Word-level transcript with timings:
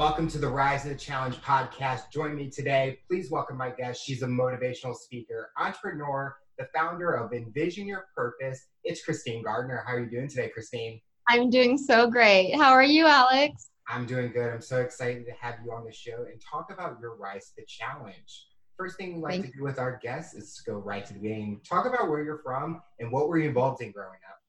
Welcome 0.00 0.28
to 0.28 0.38
the 0.38 0.48
Rise 0.48 0.84
to 0.84 0.88
the 0.88 0.94
Challenge 0.94 1.36
podcast. 1.42 2.10
Join 2.10 2.34
me 2.34 2.48
today. 2.48 3.00
Please 3.06 3.30
welcome 3.30 3.58
my 3.58 3.68
guest. 3.68 4.02
She's 4.02 4.22
a 4.22 4.26
motivational 4.26 4.96
speaker, 4.96 5.50
entrepreneur, 5.58 6.34
the 6.58 6.66
founder 6.74 7.12
of 7.12 7.34
Envision 7.34 7.86
Your 7.86 8.06
Purpose. 8.16 8.68
It's 8.82 9.04
Christine 9.04 9.42
Gardner. 9.42 9.84
How 9.86 9.96
are 9.96 10.00
you 10.00 10.08
doing 10.08 10.26
today, 10.26 10.48
Christine? 10.48 11.02
I'm 11.28 11.50
doing 11.50 11.76
so 11.76 12.10
great. 12.10 12.54
How 12.54 12.70
are 12.70 12.82
you, 12.82 13.06
Alex? 13.06 13.68
I'm 13.90 14.06
doing 14.06 14.32
good. 14.32 14.54
I'm 14.54 14.62
so 14.62 14.80
excited 14.80 15.26
to 15.26 15.32
have 15.32 15.56
you 15.62 15.70
on 15.70 15.84
the 15.84 15.92
show 15.92 16.24
and 16.32 16.40
talk 16.40 16.72
about 16.72 16.96
your 16.98 17.16
Rise 17.16 17.50
to 17.50 17.56
the 17.58 17.66
Challenge. 17.66 18.46
First 18.78 18.96
thing 18.96 19.16
we 19.16 19.20
like 19.20 19.32
Thank 19.32 19.52
to 19.52 19.58
do 19.58 19.64
with 19.64 19.78
our 19.78 20.00
guests 20.02 20.32
is 20.32 20.54
to 20.54 20.62
go 20.70 20.78
right 20.78 21.04
to 21.04 21.12
the 21.12 21.20
beginning. 21.20 21.60
Talk 21.62 21.84
about 21.84 22.08
where 22.08 22.24
you're 22.24 22.40
from 22.42 22.80
and 23.00 23.12
what 23.12 23.28
were 23.28 23.36
you 23.36 23.48
involved 23.48 23.82
in 23.82 23.92
growing 23.92 24.20
up. 24.30 24.40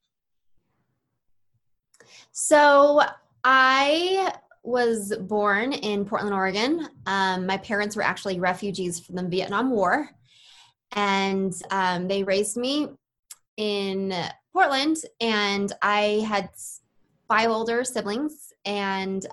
So 2.30 3.02
I 3.44 4.32
was 4.62 5.14
born 5.16 5.72
in 5.72 6.04
Portland, 6.04 6.34
Oregon. 6.34 6.88
Um, 7.06 7.46
my 7.46 7.56
parents 7.58 7.96
were 7.96 8.02
actually 8.02 8.38
refugees 8.38 9.00
from 9.00 9.16
the 9.16 9.22
Vietnam 9.24 9.70
War, 9.70 10.08
and 10.92 11.52
um, 11.70 12.06
they 12.08 12.22
raised 12.22 12.56
me 12.56 12.88
in 13.56 14.14
Portland. 14.52 14.98
And 15.20 15.72
I 15.82 16.24
had 16.28 16.50
five 17.28 17.50
older 17.50 17.82
siblings, 17.82 18.52
and 18.64 19.26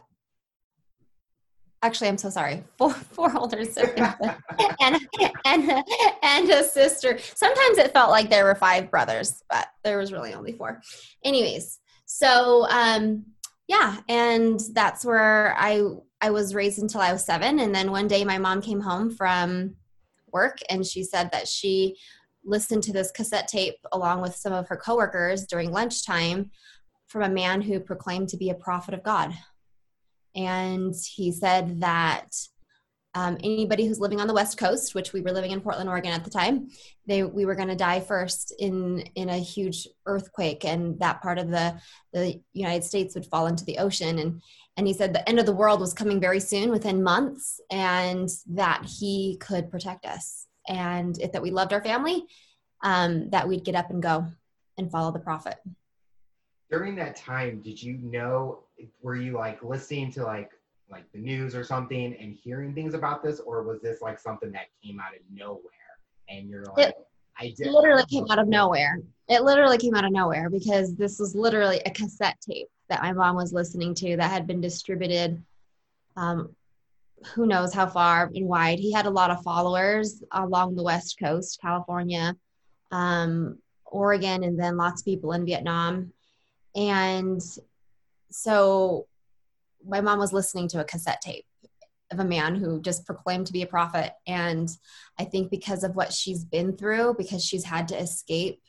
actually, 1.84 2.08
I'm 2.08 2.18
so 2.18 2.32
sorry, 2.32 2.64
four 2.78 2.94
four 2.94 3.36
older 3.38 3.64
siblings, 3.66 4.16
and 4.82 5.00
and 5.46 5.84
and 6.24 6.50
a 6.50 6.64
sister. 6.64 7.20
Sometimes 7.36 7.78
it 7.78 7.94
felt 7.94 8.10
like 8.10 8.32
there 8.32 8.46
were 8.46 8.56
five 8.56 8.90
brothers, 8.90 9.44
but 9.50 9.68
there 9.84 10.00
was 10.00 10.12
really 10.12 10.34
only 10.34 10.54
four. 10.54 10.82
Anyways, 11.24 11.80
so 12.06 12.66
um, 12.72 13.26
yeah 13.70 13.98
and 14.10 14.60
that's 14.74 15.06
where 15.06 15.56
i 15.58 15.82
i 16.20 16.30
was 16.30 16.54
raised 16.54 16.80
until 16.80 17.00
i 17.00 17.14
was 17.14 17.24
seven 17.24 17.60
and 17.60 17.74
then 17.74 17.92
one 17.92 18.08
day 18.08 18.26
my 18.26 18.38
mom 18.38 18.62
came 18.62 18.82
home 18.82 19.10
from 19.10 19.74
work 20.34 20.58
and 20.70 20.86
she 20.86 21.04
said 21.04 21.32
that 21.32 21.48
she 21.48 21.96
listened 22.44 22.84
to 22.84 22.92
this 22.92 23.12
cassette 23.12 23.48
tape 23.48 23.78
along 23.94 24.22
with 24.22 24.36
some 24.36 24.52
of 24.52 24.68
her 24.68 24.76
coworkers 24.76 25.46
during 25.46 25.72
lunchtime 25.72 26.52
from 27.10 27.24
a 27.24 27.30
man 27.30 27.62
who 27.62 27.80
proclaimed 27.80 28.30
to 28.30 28.38
be 28.38 28.52
a 28.52 28.56
prophet 28.56 28.94
of 28.94 29.04
god. 29.04 29.34
And 30.36 30.94
he 31.16 31.32
said 31.32 31.82
that 31.82 32.36
um, 33.16 33.38
anybody 33.44 33.88
who's 33.88 34.00
living 34.00 34.22
on 34.22 34.28
the 34.28 34.34
west 34.34 34.58
coast 34.58 34.94
which 34.94 35.14
we 35.14 35.22
were 35.22 35.32
living 35.32 35.52
in 35.52 35.62
portland 35.62 35.90
oregon 35.90 36.12
at 36.12 36.24
the 36.24 36.30
time 36.30 36.70
they 37.08 37.24
we 37.24 37.46
were 37.46 37.56
going 37.56 37.68
to 37.68 37.76
die 37.76 38.00
first 38.00 38.54
in 38.60 39.00
in 39.16 39.30
a 39.30 39.38
huge 39.38 39.88
earthquake 40.06 40.64
and 40.64 41.00
that 41.00 41.22
part 41.22 41.40
of 41.40 41.50
the 41.50 41.80
the 42.14 42.40
united 42.54 42.84
states 42.84 43.16
would 43.16 43.26
fall 43.26 43.48
into 43.48 43.66
the 43.66 43.78
ocean. 43.78 44.20
And 44.20 44.42
and 44.78 44.88
he 44.88 44.94
said 44.94 45.14
the 45.14 45.28
end 45.28 45.40
of 45.40 45.46
the 45.46 45.54
world 45.54 45.82
was 45.82 45.94
coming 45.94 46.20
very 46.20 46.40
soon 46.40 46.70
within 46.70 47.04
months 47.04 47.60
and 47.70 48.30
that 48.48 48.86
he 48.86 49.38
could 49.42 49.70
protect 49.70 50.06
us. 50.06 50.48
And 50.70 51.20
if 51.20 51.34
that 51.34 51.42
we 51.42 51.52
loved 51.52 51.74
our 51.74 51.84
family 51.84 52.26
um, 52.82 53.30
that 53.32 53.48
we'd 53.48 53.66
get 53.66 53.76
up 53.76 53.90
and 53.90 54.02
go 54.02 54.26
and 54.78 54.90
follow 54.90 55.12
the 55.12 55.20
prophet. 55.20 55.56
During 56.72 56.96
that 56.96 57.16
time 57.16 57.62
did 57.62 57.82
you 57.82 57.98
know 57.98 58.64
were 59.02 59.16
you 59.16 59.34
like 59.34 59.64
listening 59.64 60.12
to 60.14 60.24
like 60.24 60.52
like 60.92 61.12
the 61.14 61.20
news 61.20 61.56
or 61.56 61.64
something 61.64 62.16
and 62.20 62.36
hearing 62.36 62.74
things 62.74 62.94
about 62.94 63.24
this, 63.24 63.40
or 63.40 63.64
was 63.64 63.82
this 63.82 64.02
like 64.02 64.20
something 64.20 64.52
that 64.52 64.68
came 64.84 65.00
out 65.00 65.14
of 65.16 65.22
nowhere 65.32 65.62
and 66.30 66.50
you're 66.50 66.66
like, 66.76 66.90
it, 66.90 66.96
I 67.38 67.54
did 67.56 67.68
literally 67.68 68.06
came 68.06 68.26
out 68.30 68.40
of 68.40 68.48
nowhere. 68.48 69.00
It 69.28 69.44
literally 69.44 69.78
came 69.78 69.96
out 69.96 70.06
of 70.06 70.12
nowhere 70.12 70.50
because 70.50 70.96
this 70.96 71.20
was 71.20 71.36
literally 71.36 71.82
a 71.86 71.92
cassette 71.92 72.38
tape 72.42 72.68
that 72.90 73.02
my 73.02 73.14
mom 73.14 73.36
was 73.36 73.54
listening 73.54 73.94
to 73.96 74.18
that 74.18 74.32
had 74.32 74.48
been 74.48 74.62
distributed. 74.62 75.44
Um, 76.18 76.56
who 77.34 77.46
knows 77.46 77.74
how 77.74 77.86
far 77.86 78.32
and 78.34 78.48
wide. 78.48 78.80
He 78.80 78.92
had 78.92 79.06
a 79.06 79.12
lot 79.12 79.32
of 79.32 79.44
followers 79.44 80.24
along 80.32 80.76
the 80.76 80.84
West 80.84 81.20
Coast, 81.20 81.60
California, 81.62 82.36
um, 82.92 83.58
Oregon, 83.86 84.44
and 84.44 84.60
then 84.60 84.78
lots 84.78 85.02
of 85.02 85.06
people 85.06 85.34
in 85.34 85.46
Vietnam. 85.46 86.14
And 86.76 87.42
so 88.32 89.08
my 89.86 90.02
mom 90.02 90.20
was 90.20 90.34
listening 90.34 90.68
to 90.70 90.80
a 90.80 90.86
cassette 90.86 91.22
tape 91.22 91.46
of 92.12 92.20
a 92.20 92.26
man 92.26 92.56
who 92.56 92.82
just 92.82 93.06
proclaimed 93.06 93.48
to 93.48 93.54
be 93.54 93.62
a 93.62 93.68
prophet. 93.68 94.14
And 94.26 94.70
I 95.20 95.26
think 95.26 95.52
because 95.52 95.84
of 95.84 95.96
what 95.96 96.12
she's 96.12 96.44
been 96.44 96.76
through, 96.76 97.16
because 97.18 97.44
she's 97.44 97.64
had 97.64 97.88
to 97.90 98.00
escape 98.00 98.62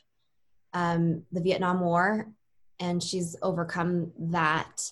um, 0.73 1.23
the 1.31 1.41
Vietnam 1.41 1.81
War 1.81 2.27
and 2.79 3.01
she's 3.01 3.35
overcome 3.41 4.11
that 4.19 4.91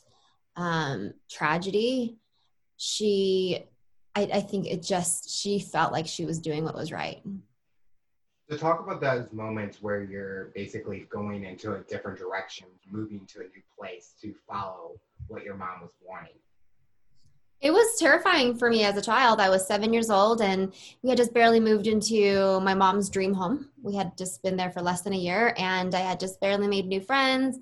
um, 0.56 1.14
tragedy, 1.30 2.18
she, 2.78 3.64
I, 4.16 4.30
I 4.34 4.42
think 4.42 4.68
it 4.68 4.84
just, 4.84 5.30
she 5.30 5.60
felt 5.60 5.92
like 5.92 6.08
she 6.08 6.26
was 6.26 6.40
doing 6.40 6.64
what 6.64 6.76
was 6.76 6.92
right. 6.92 7.22
So 8.50 8.58
talk 8.58 8.80
about 8.80 9.00
those 9.00 9.32
moments 9.32 9.80
where 9.80 10.02
you're 10.02 10.46
basically 10.56 11.06
going 11.12 11.44
into 11.44 11.74
a 11.74 11.82
different 11.82 12.18
direction, 12.18 12.66
moving 12.90 13.28
to 13.28 13.42
a 13.42 13.44
new 13.44 13.62
place 13.78 14.16
to 14.24 14.34
follow 14.48 15.00
what 15.28 15.44
your 15.44 15.56
mom 15.56 15.82
was 15.82 15.92
wanting. 16.04 16.34
It 17.62 17.72
was 17.72 18.00
terrifying 18.00 18.58
for 18.58 18.70
me 18.70 18.86
as 18.86 18.98
a 18.98 19.04
child. 19.04 19.40
I 19.40 19.50
was 19.50 19.68
seven 19.68 19.94
years 19.94 20.10
old 20.10 20.42
and 20.42 20.74
we 21.04 21.10
had 21.10 21.18
just 21.18 21.34
barely 21.34 21.60
moved 21.60 21.86
into 21.86 22.60
my 22.62 22.74
mom's 22.74 23.10
dream 23.10 23.36
home. 23.36 23.70
We 23.84 23.96
had 23.96 24.18
just 24.18 24.42
been 24.42 24.56
there 24.56 24.72
for 24.72 24.82
less 24.82 25.02
than 25.02 25.14
a 25.14 25.18
year 25.18 25.54
and 25.58 25.94
I 25.94 26.00
had 26.00 26.20
just 26.20 26.42
barely 26.42 26.68
made 26.68 26.88
new 26.88 27.02
friends. 27.02 27.60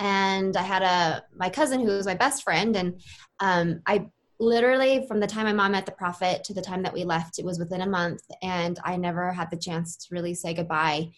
And 0.00 0.56
I 0.56 0.62
had 0.62 0.82
a 0.82 1.22
my 1.36 1.48
cousin 1.48 1.78
who 1.78 1.86
was 1.86 2.06
my 2.06 2.14
best 2.14 2.42
friend. 2.42 2.74
And 2.74 3.00
um, 3.38 3.82
I 3.86 4.06
literally 4.40 5.06
from 5.06 5.20
the 5.20 5.26
time 5.26 5.46
my 5.46 5.52
mom 5.52 5.72
met 5.72 5.86
the 5.86 5.92
prophet 5.92 6.42
to 6.44 6.52
the 6.52 6.60
time 6.62 6.82
that 6.82 6.92
we 6.92 7.04
left 7.04 7.38
it 7.38 7.44
was 7.44 7.58
within 7.58 7.82
a 7.82 7.88
month 7.88 8.22
and 8.42 8.80
i 8.84 8.96
never 8.96 9.32
had 9.32 9.48
the 9.50 9.56
chance 9.56 9.96
to 9.96 10.08
really 10.12 10.34
say 10.34 10.52
goodbye 10.52 11.08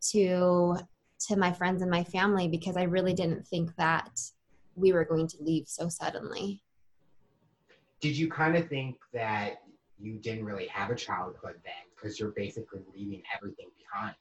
to 0.00 0.76
to 1.20 1.36
my 1.36 1.52
friends 1.52 1.82
and 1.82 1.90
my 1.90 2.02
family 2.02 2.48
because 2.48 2.76
i 2.76 2.82
really 2.82 3.12
didn't 3.12 3.46
think 3.46 3.74
that 3.76 4.10
we 4.74 4.92
were 4.92 5.04
going 5.04 5.26
to 5.28 5.36
leave 5.40 5.68
so 5.68 5.88
suddenly. 5.88 6.62
Did 8.00 8.16
you 8.16 8.28
kind 8.28 8.56
of 8.56 8.68
think 8.68 8.96
that 9.12 9.62
you 10.00 10.14
didn't 10.14 10.44
really 10.44 10.66
have 10.68 10.90
a 10.90 10.94
childhood 10.94 11.56
then 11.64 11.84
because 11.94 12.18
you're 12.18 12.30
basically 12.30 12.80
leaving 12.94 13.22
everything 13.34 13.68
behind 13.78 14.16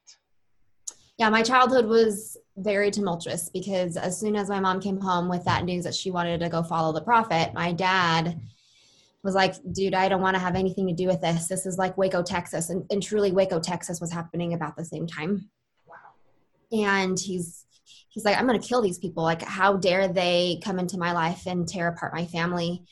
yeah, 1.22 1.30
my 1.30 1.44
childhood 1.44 1.86
was 1.86 2.36
very 2.58 2.90
tumultuous 2.90 3.48
because 3.50 3.96
as 3.96 4.20
soon 4.20 4.36
as 4.36 4.50
my 4.50 4.60
mom 4.60 4.82
came 4.82 5.00
home 5.00 5.30
with 5.30 5.46
that 5.46 5.66
news 5.66 5.84
that 5.84 5.94
she 5.94 6.10
wanted 6.10 6.40
to 6.40 6.50
go 6.50 6.64
follow 6.64 6.92
the 6.92 7.02
prophet, 7.02 7.54
my 7.54 7.72
dad 7.72 8.42
was 9.22 9.36
like, 9.36 9.54
dude, 9.72 9.94
I 9.94 10.10
don't 10.10 10.24
want 10.24 10.34
to 10.36 10.42
have 10.42 10.56
anything 10.56 10.88
to 10.88 10.96
do 10.96 11.06
with 11.06 11.22
this. 11.22 11.48
This 11.48 11.68
is 11.68 11.78
like 11.78 11.96
Waco, 11.96 12.24
Texas. 12.24 12.72
And, 12.72 12.88
and 12.90 13.04
truly, 13.04 13.32
Waco, 13.32 13.60
Texas 13.60 14.02
was 14.02 14.12
happening 14.12 14.56
about 14.56 14.76
the 14.76 14.84
same 14.84 15.06
time. 15.06 15.48
Wow. 15.86 16.80
And 16.90 17.20
he's, 17.20 17.68
he's 18.10 18.26
like, 18.26 18.36
I'm 18.36 18.48
going 18.48 18.60
to 18.60 18.68
kill 18.68 18.82
these 18.82 18.98
people. 18.98 19.22
Like, 19.22 19.44
how 19.44 19.78
dare 19.78 20.08
they 20.08 20.60
come 20.64 20.80
into 20.80 20.98
my 20.98 21.12
life 21.12 21.46
and 21.46 21.68
tear 21.68 21.90
apart 21.90 22.16
my 22.16 22.26
family? 22.26 22.84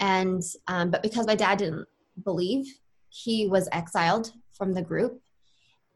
And, 0.00 0.42
um, 0.66 0.90
but 0.90 1.04
because 1.04 1.28
my 1.28 1.36
dad 1.36 1.58
didn't 1.58 1.86
believe, 2.24 2.66
he 3.10 3.46
was 3.46 3.68
exiled 3.70 4.32
from 4.54 4.74
the 4.74 4.82
group 4.82 5.22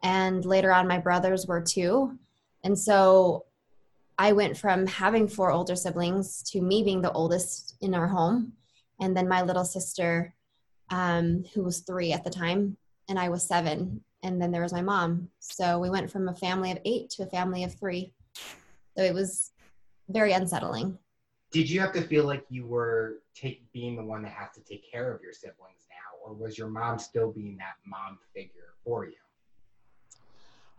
and 0.03 0.45
later 0.45 0.71
on 0.71 0.87
my 0.87 0.97
brothers 0.97 1.47
were 1.47 1.61
too. 1.61 2.17
And 2.63 2.77
so 2.77 3.45
i 4.17 4.33
went 4.33 4.57
from 4.57 4.85
having 4.87 5.25
four 5.27 5.51
older 5.51 5.75
siblings 5.75 6.43
to 6.43 6.61
me 6.61 6.83
being 6.83 7.01
the 7.01 7.11
oldest 7.13 7.77
in 7.79 7.95
our 7.95 8.07
home 8.07 8.51
and 8.99 9.15
then 9.15 9.25
my 9.25 9.41
little 9.41 9.63
sister 9.63 10.33
um, 10.89 11.45
who 11.53 11.63
was 11.63 11.79
three 11.79 12.11
at 12.11 12.25
the 12.25 12.29
time 12.29 12.75
and 13.07 13.17
i 13.17 13.29
was 13.29 13.47
seven 13.47 14.01
and 14.23 14.41
then 14.41 14.51
there 14.51 14.61
was 14.61 14.73
my 14.73 14.81
mom. 14.81 15.29
So 15.39 15.79
we 15.79 15.89
went 15.89 16.11
from 16.11 16.29
a 16.29 16.35
family 16.35 16.71
of 16.71 16.79
eight 16.85 17.09
to 17.11 17.23
a 17.23 17.27
family 17.27 17.63
of 17.63 17.73
three. 17.73 18.13
So 18.97 19.03
it 19.03 19.13
was 19.13 19.51
very 20.09 20.33
unsettling. 20.33 20.97
Did 21.51 21.69
you 21.69 21.79
have 21.81 21.93
to 21.93 22.01
feel 22.01 22.25
like 22.25 22.45
you 22.49 22.65
were 22.65 23.19
take, 23.35 23.71
being 23.73 23.95
the 23.95 24.03
one 24.03 24.23
that 24.23 24.31
has 24.31 24.51
to 24.55 24.61
take 24.61 24.89
care 24.89 25.13
of 25.13 25.21
your 25.21 25.33
siblings 25.33 25.87
now 25.89 26.25
or 26.25 26.33
was 26.33 26.57
your 26.57 26.69
mom 26.69 26.99
still 26.99 27.31
being 27.31 27.57
that 27.57 27.75
mom 27.85 28.19
figure 28.33 28.73
for 28.83 29.05
you 29.05 29.13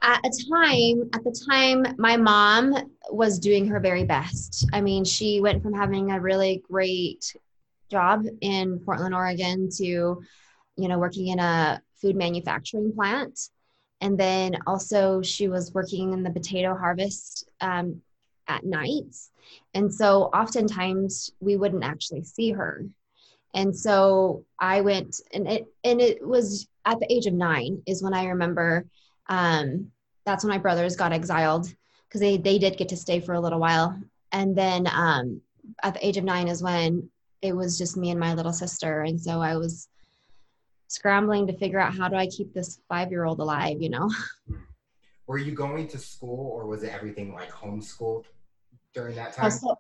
at 0.03 0.21
a 0.25 0.31
time 0.51 1.09
at 1.15 1.23
the 1.23 1.47
time 1.49 1.95
my 1.97 2.17
mom 2.17 2.75
was 3.11 3.39
doing 3.39 3.67
her 3.69 3.81
very 3.81 4.05
best. 4.05 4.69
I 4.73 4.81
mean 4.81 5.05
she 5.05 5.41
went 5.41 5.63
from 5.63 5.73
having 5.73 6.11
a 6.11 6.21
really 6.21 6.63
great 6.69 7.37
job 7.91 8.25
in 8.41 8.81
portland 8.81 9.15
oregon 9.15 9.69
to 9.77 9.85
you 9.85 10.89
know 10.89 10.99
working 10.99 11.29
in 11.29 11.39
a 11.39 11.81
food 12.01 12.17
manufacturing 12.17 12.93
plant. 12.93 13.39
And 14.01 14.19
then 14.19 14.59
also 14.67 15.23
she 15.23 15.47
was 15.47 15.73
working 15.73 16.13
in 16.13 16.25
the 16.25 16.31
potato 16.31 16.77
harvest 16.77 17.49
um, 17.61 18.03
at 18.49 18.65
night. 18.65 19.15
And 19.75 19.95
so 19.95 20.25
oftentimes 20.25 21.31
we 21.39 21.57
wouldn't 21.57 21.85
actually 21.85 22.25
see 22.25 22.51
her. 22.51 22.85
And 23.55 23.77
so 23.77 24.45
i 24.59 24.81
went 24.81 25.21
and 25.33 25.47
it 25.47 25.67
and 25.85 26.01
it 26.01 26.27
was 26.27 26.67
at 26.85 26.99
the 26.99 27.13
age 27.13 27.27
of 27.27 27.35
nine 27.35 27.83
is 27.87 28.03
when 28.03 28.15
i 28.15 28.25
remember 28.27 28.87
um, 29.33 29.91
that's 30.27 30.45
when 30.45 30.51
my 30.51 30.59
brothers 30.59 30.95
got 30.95 31.13
exiled 31.13 31.73
because 32.07 32.21
they 32.21 32.37
they 32.37 32.59
did 32.59 32.77
get 32.77 32.91
to 32.91 32.97
stay 32.97 33.19
for 33.19 33.33
a 33.33 33.41
little 33.41 33.59
while, 33.59 33.99
and 34.31 34.55
then 34.55 34.87
um, 34.87 35.41
at 35.83 35.95
the 35.95 36.07
age 36.07 36.19
of 36.19 36.25
nine 36.25 36.49
is 36.49 36.63
when 36.63 37.09
it 37.41 37.57
was 37.57 37.79
just 37.79 37.97
me 37.97 38.11
and 38.11 38.21
my 38.21 38.35
little 38.35 38.53
sister. 38.53 39.01
And 39.03 39.19
so 39.21 39.41
I 39.41 39.57
was 39.57 39.89
scrambling 40.89 41.47
to 41.47 41.57
figure 41.57 41.81
out 41.81 41.97
how 41.97 42.09
do 42.09 42.17
I 42.17 42.27
keep 42.27 42.53
this 42.53 42.81
five 42.89 43.11
year 43.11 43.25
old 43.25 43.41
alive, 43.41 43.81
you 43.81 43.89
know? 43.89 44.11
Were 45.27 45.39
you 45.39 45.53
going 45.53 45.89
to 45.89 45.99
school 45.99 46.51
or 46.53 46.67
was 46.67 46.83
it 46.83 46.93
everything 46.93 47.33
like 47.33 47.51
homeschooled 47.51 48.27
during 48.93 49.17
that 49.17 49.33
time? 49.33 49.51
So 49.51 49.79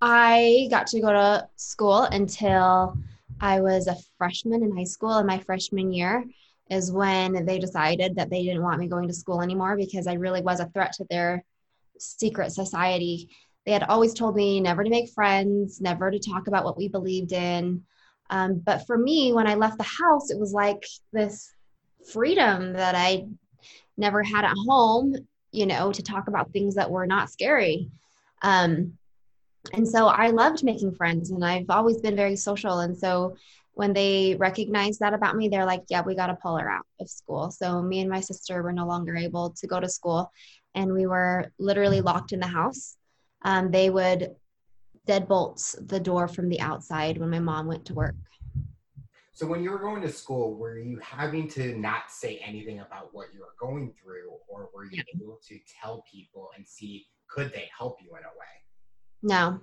I 0.00 0.68
got 0.70 0.86
to 0.88 1.00
go 1.00 1.12
to 1.12 1.48
school 1.56 2.02
until 2.02 2.96
I 3.40 3.60
was 3.60 3.88
a 3.88 3.96
freshman 4.16 4.62
in 4.62 4.76
high 4.76 4.84
school. 4.84 5.18
in 5.18 5.26
my 5.26 5.38
freshman 5.40 5.92
year 5.92 6.24
is 6.72 6.90
when 6.90 7.44
they 7.44 7.58
decided 7.58 8.16
that 8.16 8.30
they 8.30 8.42
didn't 8.42 8.62
want 8.62 8.80
me 8.80 8.88
going 8.88 9.06
to 9.06 9.14
school 9.14 9.42
anymore 9.42 9.76
because 9.76 10.06
I 10.06 10.14
really 10.14 10.40
was 10.40 10.58
a 10.58 10.70
threat 10.70 10.92
to 10.94 11.06
their 11.10 11.44
secret 11.98 12.50
society. 12.50 13.28
They 13.66 13.72
had 13.72 13.82
always 13.84 14.14
told 14.14 14.34
me 14.34 14.58
never 14.58 14.82
to 14.82 14.88
make 14.88 15.10
friends, 15.10 15.82
never 15.82 16.10
to 16.10 16.18
talk 16.18 16.48
about 16.48 16.64
what 16.64 16.78
we 16.78 16.88
believed 16.88 17.32
in. 17.32 17.82
Um, 18.30 18.58
but 18.58 18.86
for 18.86 18.96
me, 18.96 19.34
when 19.34 19.46
I 19.46 19.54
left 19.54 19.76
the 19.76 19.84
house, 19.84 20.30
it 20.30 20.38
was 20.38 20.54
like 20.54 20.82
this 21.12 21.52
freedom 22.10 22.72
that 22.72 22.94
I 22.94 23.26
never 23.98 24.22
had 24.22 24.46
at 24.46 24.56
home, 24.66 25.14
you 25.50 25.66
know, 25.66 25.92
to 25.92 26.02
talk 26.02 26.26
about 26.26 26.52
things 26.52 26.76
that 26.76 26.90
were 26.90 27.06
not 27.06 27.30
scary. 27.30 27.90
Um, 28.40 28.96
and 29.74 29.86
so 29.86 30.06
I 30.06 30.28
loved 30.28 30.64
making 30.64 30.94
friends 30.94 31.30
and 31.30 31.44
I've 31.44 31.68
always 31.68 32.00
been 32.00 32.16
very 32.16 32.36
social. 32.36 32.80
And 32.80 32.96
so 32.96 33.36
when 33.74 33.92
they 33.92 34.36
recognized 34.38 35.00
that 35.00 35.14
about 35.14 35.36
me, 35.36 35.48
they're 35.48 35.66
like, 35.66 35.82
yeah, 35.88 36.02
we 36.02 36.14
got 36.14 36.26
to 36.26 36.34
pull 36.34 36.56
her 36.58 36.70
out 36.70 36.86
of 37.00 37.08
school. 37.08 37.50
So 37.50 37.80
me 37.80 38.00
and 38.00 38.10
my 38.10 38.20
sister 38.20 38.62
were 38.62 38.72
no 38.72 38.86
longer 38.86 39.16
able 39.16 39.54
to 39.58 39.66
go 39.66 39.80
to 39.80 39.88
school 39.88 40.30
and 40.74 40.92
we 40.92 41.06
were 41.06 41.52
literally 41.58 42.00
locked 42.00 42.32
in 42.32 42.40
the 42.40 42.46
house. 42.46 42.96
Um, 43.42 43.70
they 43.70 43.90
would 43.90 44.34
deadbolts 45.06 45.74
the 45.88 45.98
door 45.98 46.28
from 46.28 46.48
the 46.48 46.60
outside 46.60 47.18
when 47.18 47.30
my 47.30 47.40
mom 47.40 47.66
went 47.66 47.84
to 47.86 47.94
work. 47.94 48.14
So 49.32 49.46
when 49.46 49.62
you 49.64 49.70
were 49.70 49.78
going 49.78 50.02
to 50.02 50.12
school, 50.12 50.54
were 50.54 50.78
you 50.78 50.98
having 50.98 51.48
to 51.48 51.76
not 51.76 52.10
say 52.10 52.40
anything 52.44 52.80
about 52.80 53.08
what 53.12 53.28
you 53.34 53.40
were 53.40 53.54
going 53.58 53.92
through, 54.00 54.30
or 54.46 54.68
were 54.74 54.84
you 54.84 54.90
yeah. 54.98 55.02
able 55.16 55.40
to 55.48 55.58
tell 55.80 56.04
people 56.10 56.50
and 56.56 56.66
see 56.66 57.06
could 57.28 57.52
they 57.52 57.68
help 57.76 57.98
you 58.02 58.10
in 58.10 58.22
a 58.22 58.38
way? 58.38 58.52
No, 59.22 59.60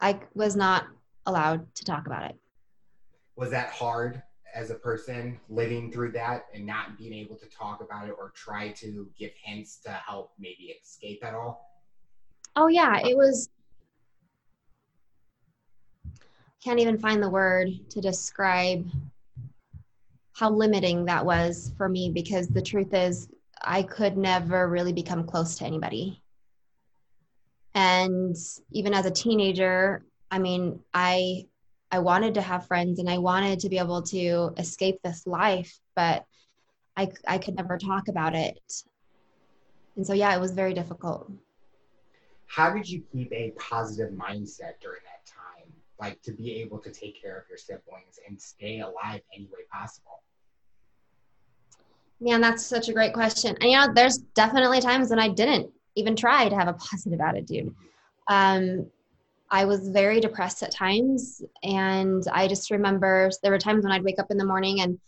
I 0.00 0.18
was 0.34 0.56
not 0.56 0.86
allowed 1.26 1.72
to 1.76 1.84
talk 1.84 2.06
about 2.06 2.30
it. 2.30 2.36
Was 3.38 3.50
that 3.50 3.70
hard 3.70 4.20
as 4.52 4.70
a 4.70 4.74
person 4.74 5.38
living 5.48 5.92
through 5.92 6.10
that 6.10 6.46
and 6.52 6.66
not 6.66 6.98
being 6.98 7.12
able 7.12 7.36
to 7.36 7.46
talk 7.46 7.80
about 7.80 8.08
it 8.08 8.16
or 8.18 8.32
try 8.34 8.70
to 8.70 9.08
give 9.16 9.30
hints 9.40 9.76
to 9.84 9.90
help 9.90 10.32
maybe 10.40 10.76
escape 10.82 11.24
at 11.24 11.34
all? 11.34 11.64
Oh 12.56 12.66
yeah, 12.66 12.98
it 12.98 13.16
was 13.16 13.48
can't 16.64 16.80
even 16.80 16.98
find 16.98 17.22
the 17.22 17.30
word 17.30 17.68
to 17.90 18.00
describe 18.00 18.90
how 20.32 20.50
limiting 20.50 21.04
that 21.04 21.24
was 21.24 21.72
for 21.76 21.88
me 21.88 22.10
because 22.10 22.48
the 22.48 22.62
truth 22.62 22.92
is 22.92 23.28
I 23.62 23.84
could 23.84 24.16
never 24.16 24.68
really 24.68 24.92
become 24.92 25.24
close 25.24 25.56
to 25.58 25.64
anybody. 25.64 26.20
And 27.74 28.34
even 28.72 28.94
as 28.94 29.06
a 29.06 29.12
teenager, 29.12 30.04
I 30.32 30.40
mean, 30.40 30.80
I 30.92 31.46
I 31.90 31.98
wanted 32.00 32.34
to 32.34 32.42
have 32.42 32.66
friends 32.66 32.98
and 32.98 33.08
I 33.08 33.18
wanted 33.18 33.60
to 33.60 33.68
be 33.68 33.78
able 33.78 34.02
to 34.02 34.52
escape 34.58 35.00
this 35.02 35.26
life, 35.26 35.78
but 35.96 36.24
I 36.96 37.10
I 37.26 37.38
could 37.38 37.54
never 37.54 37.78
talk 37.78 38.08
about 38.08 38.34
it. 38.34 38.58
And 39.96 40.06
so 40.06 40.12
yeah, 40.12 40.34
it 40.34 40.40
was 40.40 40.52
very 40.52 40.74
difficult. 40.74 41.30
How 42.46 42.72
did 42.72 42.88
you 42.88 43.02
keep 43.12 43.32
a 43.32 43.52
positive 43.58 44.12
mindset 44.12 44.80
during 44.80 45.00
that 45.04 45.26
time? 45.26 45.72
Like 46.00 46.20
to 46.22 46.32
be 46.32 46.60
able 46.60 46.78
to 46.78 46.90
take 46.90 47.20
care 47.20 47.36
of 47.36 47.44
your 47.48 47.58
siblings 47.58 48.18
and 48.26 48.40
stay 48.40 48.80
alive 48.80 49.20
any 49.34 49.44
way 49.46 49.64
possible? 49.72 50.22
Man, 52.20 52.40
that's 52.40 52.64
such 52.64 52.88
a 52.88 52.92
great 52.92 53.12
question. 53.12 53.56
And 53.60 53.70
you 53.70 53.76
know, 53.76 53.92
there's 53.94 54.18
definitely 54.34 54.80
times 54.80 55.10
when 55.10 55.20
I 55.20 55.28
didn't 55.28 55.70
even 55.94 56.16
try 56.16 56.48
to 56.48 56.56
have 56.56 56.68
a 56.68 56.72
positive 56.74 57.20
attitude. 57.20 57.74
Um, 58.28 58.90
I 59.50 59.64
was 59.64 59.88
very 59.88 60.20
depressed 60.20 60.62
at 60.62 60.72
times. 60.72 61.42
And 61.62 62.22
I 62.32 62.48
just 62.48 62.70
remember 62.70 63.30
there 63.42 63.52
were 63.52 63.58
times 63.58 63.84
when 63.84 63.92
I'd 63.92 64.04
wake 64.04 64.18
up 64.18 64.30
in 64.30 64.36
the 64.36 64.44
morning 64.44 64.80
and 64.80 64.98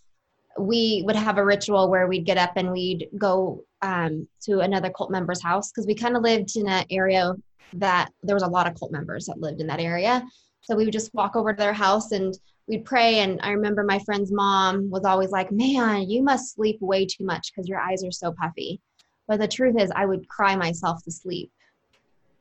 we 0.58 1.02
would 1.06 1.16
have 1.16 1.38
a 1.38 1.44
ritual 1.44 1.90
where 1.90 2.06
we'd 2.06 2.25
get 2.25 2.38
up 2.38 2.52
and 2.56 2.72
we'd 2.72 3.08
go 3.16 3.64
um, 3.82 4.26
to 4.42 4.60
another 4.60 4.90
cult 4.90 5.10
member's 5.10 5.42
house 5.42 5.70
because 5.70 5.87
we 5.87 5.94
kind 5.94 6.16
of 6.16 6.22
lived 6.22 6.56
in 6.56 6.69
an 6.69 6.84
area 6.90 7.34
that 7.75 8.10
there 8.22 8.34
was 8.34 8.42
a 8.42 8.48
lot 8.48 8.66
of 8.66 8.75
cult 8.78 8.92
members 8.92 9.26
that 9.26 9.40
lived 9.40 9.60
in 9.60 9.66
that 9.69 9.81
area. 9.81 10.22
So 10.62 10.76
we 10.76 10.84
would 10.84 10.92
just 10.92 11.14
walk 11.14 11.37
over 11.37 11.52
to 11.52 11.58
their 11.58 11.72
house 11.72 12.12
and 12.12 12.37
we'd 12.66 12.84
pray. 12.84 13.20
And 13.20 13.40
I 13.42 13.50
remember 13.50 13.84
my 13.84 13.98
friend's 14.00 14.32
mom 14.32 14.90
was 14.90 15.04
always 15.04 15.31
like, 15.31 15.52
Man, 15.52 16.08
you 16.10 16.22
must 16.22 16.54
sleep 16.54 16.78
way 16.81 17.06
too 17.06 17.25
much 17.25 17.52
because 17.52 17.69
your 17.69 17.81
eyes 17.81 18.04
are 18.04 18.12
so 18.12 18.32
puffy. 18.32 18.81
But 19.28 19.38
the 19.38 19.48
truth 19.48 19.76
is, 19.78 19.92
I 19.94 20.06
would 20.06 20.28
cry 20.28 20.56
myself 20.56 21.04
to 21.04 21.12
sleep 21.12 21.52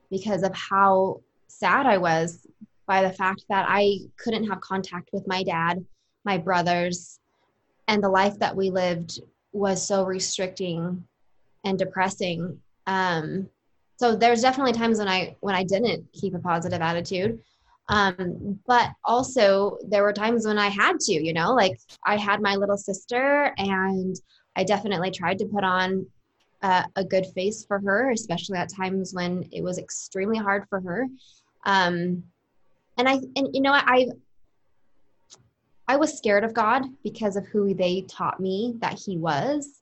because 0.10 0.42
of 0.42 0.54
how 0.56 1.22
sad 1.50 1.86
I 1.86 1.98
was 1.98 2.48
by 2.88 3.04
the 3.04 3.13
fact 3.13 3.44
that 3.50 3.66
I 3.68 4.00
couldn't 4.18 4.48
have 4.48 4.62
contact 4.62 5.10
with 5.13 5.28
my 5.28 5.44
dad, 5.44 5.86
my 6.25 6.38
brothers, 6.38 7.19
and 7.88 8.04
the 8.04 8.10
life 8.10 8.38
that 8.40 8.56
we 8.56 8.69
lived 8.69 9.19
was 9.51 9.86
so 9.86 10.06
restricting 10.06 11.04
and 11.63 11.78
depressing. 11.78 12.60
Um, 12.88 13.50
so 13.98 14.16
there's 14.16 14.42
definitely 14.42 14.74
times 14.74 15.00
when 15.00 15.07
I 15.07 15.36
when 15.42 15.56
I 15.56 15.63
didn't 15.63 16.12
keep 16.13 16.34
a 16.34 16.40
positive 16.40 16.81
attitude. 16.81 17.40
Um, 17.90 18.60
but 18.68 18.92
also 19.04 19.78
there 19.88 20.04
were 20.04 20.13
times 20.13 20.46
when 20.46 20.60
I 20.60 20.69
had 20.69 21.00
to, 21.01 21.13
you 21.13 21.34
know, 21.34 21.54
like 21.54 21.80
I 22.06 22.18
had 22.18 22.42
my 22.42 22.56
little 22.56 22.78
sister 22.78 23.54
and 23.57 24.16
I 24.56 24.63
definitely 24.63 25.10
tried 25.10 25.40
to 25.40 25.46
put 25.46 25.63
on 25.63 26.06
uh, 26.62 26.84
a 26.96 27.04
good 27.04 27.25
face 27.34 27.66
for 27.66 27.80
her, 27.80 28.12
especially 28.12 28.57
at 28.57 28.74
times 28.74 29.13
when 29.13 29.48
it 29.51 29.63
was 29.63 29.80
extremely 29.80 30.38
hard 30.38 30.66
for 30.69 30.80
her. 30.81 31.07
Um, 31.66 32.24
and 32.98 33.08
I, 33.08 33.14
and 33.36 33.50
you 33.54 33.62
know, 33.62 33.74
I, 33.74 34.08
I 35.88 35.96
was 35.96 36.18
scared 36.18 36.44
of 36.44 36.54
God 36.54 36.84
because 37.04 37.36
of 37.36 37.46
who 37.48 37.74
they 37.74 38.01
taught 38.08 38.39
me 38.39 38.75
that 38.80 39.00
He 39.00 39.18
was, 39.18 39.82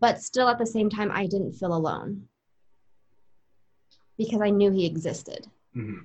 but 0.00 0.20
still 0.20 0.48
at 0.48 0.58
the 0.58 0.66
same 0.66 0.90
time, 0.90 1.10
I 1.12 1.26
didn't 1.26 1.52
feel 1.52 1.74
alone 1.74 2.28
because 4.18 4.40
I 4.40 4.50
knew 4.50 4.70
He 4.70 4.86
existed. 4.86 5.46
Mm-hmm. 5.76 6.00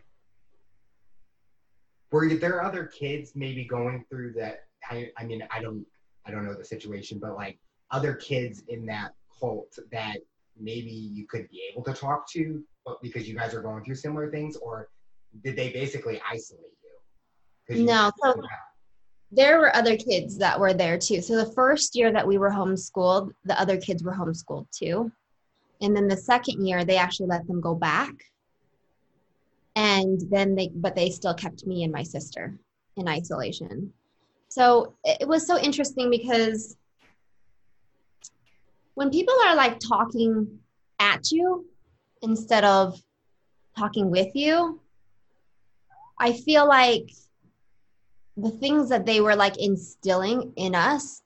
Were 2.12 2.34
there 2.36 2.64
other 2.64 2.86
kids 2.86 3.34
maybe 3.36 3.66
going 3.66 4.06
through 4.10 4.34
that? 4.34 4.66
I, 4.90 5.12
I 5.18 5.26
mean, 5.26 5.48
I 5.52 5.62
don't, 5.62 5.86
I 6.26 6.32
don't 6.32 6.46
know 6.46 6.56
the 6.56 6.66
situation, 6.66 7.20
but 7.20 7.36
like 7.36 7.60
other 7.92 8.14
kids 8.14 8.64
in 8.68 8.86
that 8.88 9.14
cult 9.40 9.78
that 9.92 10.18
maybe 10.60 10.90
you 10.90 11.26
could 11.28 11.50
be 11.50 11.62
able 11.72 11.84
to 11.84 11.94
talk 11.94 12.30
to 12.32 12.64
because 13.02 13.28
you 13.28 13.36
guys 13.36 13.54
are 13.54 13.62
going 13.62 13.84
through 13.84 13.96
similar 13.96 14.30
things 14.32 14.56
or 14.58 14.90
did 15.44 15.56
they 15.56 15.70
basically 15.70 16.22
isolate 16.30 16.64
you, 17.70 17.76
you 17.76 17.86
no 17.86 18.12
so 18.24 18.42
there 19.32 19.60
were 19.60 19.76
other 19.76 19.96
kids 19.96 20.38
that 20.40 20.60
were 20.60 20.74
there 20.74 20.98
too. 20.98 21.22
So 21.22 21.36
the 21.36 21.52
first 21.54 21.96
year 21.96 22.12
that 22.12 22.26
we 22.26 22.38
were 22.38 22.50
homeschooled 22.50 23.32
the 23.46 23.60
other 23.60 23.78
kids 23.78 24.04
were 24.04 24.14
homeschooled 24.14 24.68
too. 24.72 25.12
And 25.82 25.96
then 25.96 26.08
the 26.08 26.18
second 26.18 26.66
year 26.66 26.84
they 26.84 26.98
actually 26.98 27.28
let 27.28 27.48
them 27.48 27.62
go 27.62 27.76
back. 27.76 28.14
And 29.76 30.20
then 30.32 30.56
they 30.56 30.72
but 30.74 30.96
they 30.96 31.10
still 31.10 31.36
kept 31.36 31.66
me 31.66 31.84
and 31.84 31.94
my 31.94 32.04
sister 32.04 32.58
in 32.98 33.08
isolation. 33.08 33.94
So 34.50 34.94
it 35.04 35.28
was 35.28 35.46
so 35.46 35.60
interesting 35.60 36.10
because 36.10 36.76
when 38.96 39.12
people 39.12 39.36
are 39.46 39.56
like 39.56 39.80
talking 39.80 40.60
at 41.00 41.32
you 41.32 41.66
instead 42.22 42.64
of 42.64 43.02
talking 43.78 44.10
with 44.10 44.36
you, 44.36 44.80
I 46.20 46.34
feel 46.34 46.68
like 46.68 47.10
the 48.36 48.50
things 48.50 48.90
that 48.90 49.06
they 49.06 49.22
were 49.22 49.36
like 49.36 49.58
instilling 49.58 50.54
in 50.56 50.76
us 50.76 51.22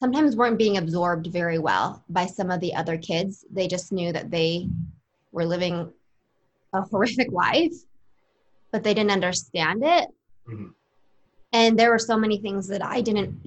sometimes 0.00 0.36
weren't 0.36 0.58
being 0.58 0.78
absorbed 0.78 1.26
very 1.26 1.58
well 1.58 2.02
by 2.08 2.26
some 2.26 2.50
of 2.50 2.60
the 2.60 2.74
other 2.74 2.96
kids. 2.96 3.44
They 3.50 3.68
just 3.68 3.92
knew 3.92 4.12
that 4.12 4.30
they 4.30 4.68
were 5.32 5.44
living 5.44 5.92
a 6.72 6.82
horrific 6.90 7.30
life, 7.32 7.74
but 8.72 8.82
they 8.82 8.94
didn't 8.94 9.12
understand 9.12 9.82
it. 9.84 10.08
Mm-hmm. 10.48 10.68
And 11.52 11.78
there 11.78 11.90
were 11.90 11.98
so 11.98 12.16
many 12.16 12.38
things 12.38 12.68
that 12.68 12.84
I 12.84 13.00
didn't 13.00 13.38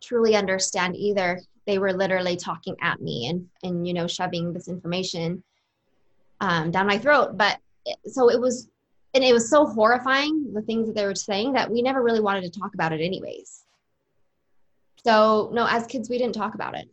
truly 0.00 0.36
understand 0.36 0.96
either 0.96 1.40
they 1.66 1.78
were 1.78 1.92
literally 1.92 2.36
talking 2.36 2.74
at 2.82 3.00
me 3.00 3.28
and 3.28 3.48
and 3.62 3.86
you 3.86 3.94
know 3.94 4.06
shoving 4.06 4.52
this 4.52 4.68
information 4.68 5.42
um, 6.42 6.70
down 6.70 6.86
my 6.86 6.98
throat. 6.98 7.38
But 7.38 7.58
so 8.06 8.28
it 8.28 8.38
was 8.38 8.68
and 9.14 9.22
it 9.22 9.32
was 9.32 9.48
so 9.48 9.66
horrifying 9.66 10.52
the 10.52 10.62
things 10.62 10.86
that 10.86 10.94
they 10.94 11.06
were 11.06 11.14
saying 11.14 11.52
that 11.52 11.70
we 11.70 11.82
never 11.82 12.02
really 12.02 12.20
wanted 12.20 12.42
to 12.50 12.60
talk 12.60 12.74
about 12.74 12.92
it 12.92 13.00
anyways. 13.00 13.64
So 15.04 15.50
no 15.54 15.66
as 15.66 15.86
kids 15.86 16.10
we 16.10 16.18
didn't 16.18 16.34
talk 16.34 16.54
about 16.54 16.76
it. 16.76 16.88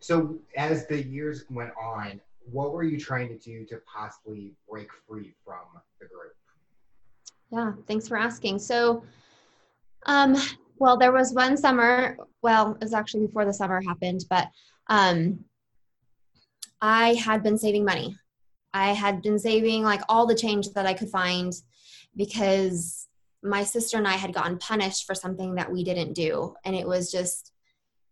So 0.00 0.36
as 0.56 0.86
the 0.86 1.02
years 1.02 1.44
went 1.50 1.70
on 1.80 2.20
what 2.50 2.72
were 2.72 2.82
you 2.82 2.98
trying 2.98 3.28
to 3.28 3.38
do 3.38 3.64
to 3.64 3.80
possibly 3.86 4.52
break 4.68 4.88
free 5.08 5.32
from 5.44 5.64
the 6.00 6.06
group? 6.06 6.34
Yeah, 7.50 7.72
thanks 7.86 8.06
for 8.06 8.18
asking. 8.18 8.58
So, 8.58 9.02
um, 10.06 10.36
well, 10.78 10.98
there 10.98 11.12
was 11.12 11.32
one 11.32 11.56
summer, 11.56 12.18
well, 12.42 12.72
it 12.72 12.84
was 12.84 12.92
actually 12.92 13.26
before 13.26 13.44
the 13.44 13.54
summer 13.54 13.80
happened, 13.80 14.24
but 14.28 14.48
um, 14.88 15.42
I 16.86 17.14
had 17.14 17.42
been 17.42 17.56
saving 17.56 17.86
money. 17.86 18.18
I 18.74 18.92
had 18.92 19.22
been 19.22 19.38
saving 19.38 19.84
like 19.84 20.02
all 20.06 20.26
the 20.26 20.34
change 20.34 20.68
that 20.74 20.84
I 20.84 20.92
could 20.92 21.08
find 21.08 21.50
because 22.14 23.08
my 23.42 23.64
sister 23.64 23.96
and 23.96 24.06
I 24.06 24.12
had 24.12 24.34
gotten 24.34 24.58
punished 24.58 25.06
for 25.06 25.14
something 25.14 25.54
that 25.54 25.72
we 25.72 25.82
didn't 25.82 26.12
do. 26.12 26.54
And 26.62 26.76
it 26.76 26.86
was 26.86 27.10
just, 27.10 27.52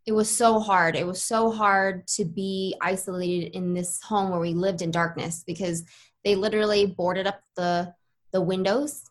it 0.06 0.12
was 0.12 0.34
so 0.34 0.58
hard. 0.58 0.96
It 0.96 1.06
was 1.06 1.22
so 1.22 1.50
hard 1.50 2.08
to 2.16 2.24
be 2.24 2.74
isolated 2.80 3.54
in 3.54 3.74
this 3.74 4.00
home 4.02 4.30
where 4.30 4.40
we 4.40 4.54
lived 4.54 4.80
in 4.80 4.90
darkness 4.90 5.44
because 5.46 5.84
they 6.24 6.34
literally 6.34 6.86
boarded 6.86 7.26
up 7.26 7.42
the 7.56 7.92
the 8.32 8.40
windows 8.40 9.04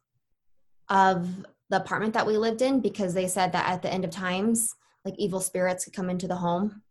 of 0.89 1.29
the 1.69 1.77
apartment 1.77 2.15
that 2.15 2.25
we 2.25 2.35
lived 2.35 2.63
in 2.63 2.79
because 2.79 3.13
they 3.13 3.27
said 3.27 3.51
that 3.51 3.69
at 3.69 3.83
the 3.83 3.93
end 3.93 4.05
of 4.05 4.09
times 4.09 4.73
like 5.05 5.13
evil 5.19 5.39
spirits 5.39 5.83
could 5.83 5.93
come 5.93 6.09
into 6.09 6.27
the 6.27 6.35
home 6.35 6.81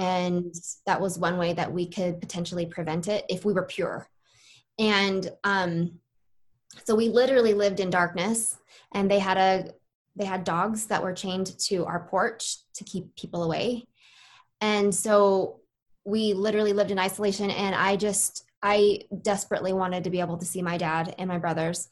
and 0.00 0.54
that 0.86 0.98
was 0.98 1.18
one 1.18 1.36
way 1.36 1.52
that 1.52 1.70
we 1.70 1.86
could 1.86 2.20
potentially 2.20 2.64
prevent 2.64 3.06
it 3.06 3.24
if 3.28 3.44
we 3.44 3.52
were 3.52 3.66
pure. 3.66 4.08
And 4.78 5.30
um 5.44 6.00
so 6.84 6.94
we 6.94 7.10
literally 7.10 7.52
lived 7.52 7.80
in 7.80 7.90
darkness 7.90 8.56
and 8.92 9.10
they 9.10 9.18
had 9.18 9.36
a 9.36 9.72
they 10.16 10.24
had 10.24 10.42
dogs 10.44 10.86
that 10.86 11.02
were 11.02 11.12
chained 11.12 11.58
to 11.58 11.84
our 11.84 12.00
porch 12.08 12.56
to 12.74 12.84
keep 12.84 13.14
people 13.14 13.42
away. 13.44 13.86
And 14.60 14.92
so 14.94 15.60
we 16.04 16.32
literally 16.32 16.72
lived 16.72 16.90
in 16.90 16.98
isolation 16.98 17.50
and 17.50 17.74
i 17.74 17.94
just 17.94 18.44
i 18.62 19.00
desperately 19.20 19.74
wanted 19.74 20.02
to 20.04 20.10
be 20.10 20.20
able 20.20 20.38
to 20.38 20.46
see 20.46 20.62
my 20.62 20.78
dad 20.78 21.14
and 21.18 21.28
my 21.28 21.38
brothers. 21.38 21.88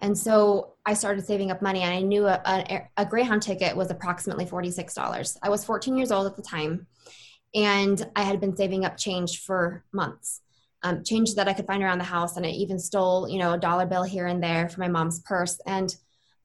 And 0.00 0.16
so 0.16 0.74
I 0.86 0.94
started 0.94 1.26
saving 1.26 1.50
up 1.50 1.60
money, 1.60 1.82
and 1.82 1.92
I 1.92 2.02
knew 2.02 2.24
a, 2.24 2.40
a, 2.44 2.88
a, 2.98 3.04
Greyhound 3.04 3.42
ticket 3.42 3.76
was 3.76 3.90
approximately 3.90 4.46
$46. 4.46 5.36
I 5.42 5.48
was 5.48 5.64
14 5.64 5.96
years 5.96 6.12
old 6.12 6.24
at 6.28 6.36
the 6.36 6.42
time, 6.42 6.86
and 7.54 8.06
I 8.14 8.22
had 8.22 8.40
been 8.40 8.56
saving 8.56 8.84
up 8.84 8.96
change 8.96 9.42
for 9.42 9.84
months. 9.92 10.42
Um, 10.82 11.02
change 11.02 11.34
that 11.34 11.48
I 11.48 11.54
could 11.54 11.66
find 11.66 11.82
around 11.82 11.98
the 11.98 12.04
house, 12.04 12.36
and 12.36 12.46
I 12.46 12.50
even 12.50 12.78
stole, 12.78 13.28
you 13.28 13.38
know, 13.38 13.54
a 13.54 13.58
dollar 13.58 13.86
bill 13.86 14.04
here 14.04 14.26
and 14.26 14.42
there 14.42 14.68
from 14.68 14.82
my 14.82 14.88
mom's 14.88 15.20
purse. 15.20 15.60
And 15.66 15.94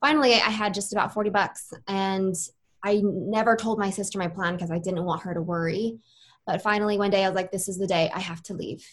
finally, 0.02 0.34
I 0.34 0.50
had 0.50 0.74
just 0.74 0.92
about 0.92 1.14
40 1.14 1.30
bucks, 1.30 1.72
and 1.88 2.36
I 2.84 3.02
never 3.04 3.56
told 3.56 3.80
my 3.80 3.92
sister 3.92 4.18
my 4.18 4.28
plan 4.28 4.56
because 4.56 4.72
I 4.72 4.80
didn't 4.80 5.06
want 5.06 5.22
her 5.24 5.34
to 5.34 5.42
worry. 5.42 6.00
But 6.46 6.62
finally, 6.62 6.98
one 6.98 7.12
day 7.12 7.24
I 7.24 7.30
was 7.30 7.36
like, 7.36 7.52
this 7.52 7.70
is 7.70 7.78
the 7.78 7.88
day 7.88 8.12
I 8.14 8.20
have 8.20 8.44
to 8.44 8.54
leave. 8.54 8.86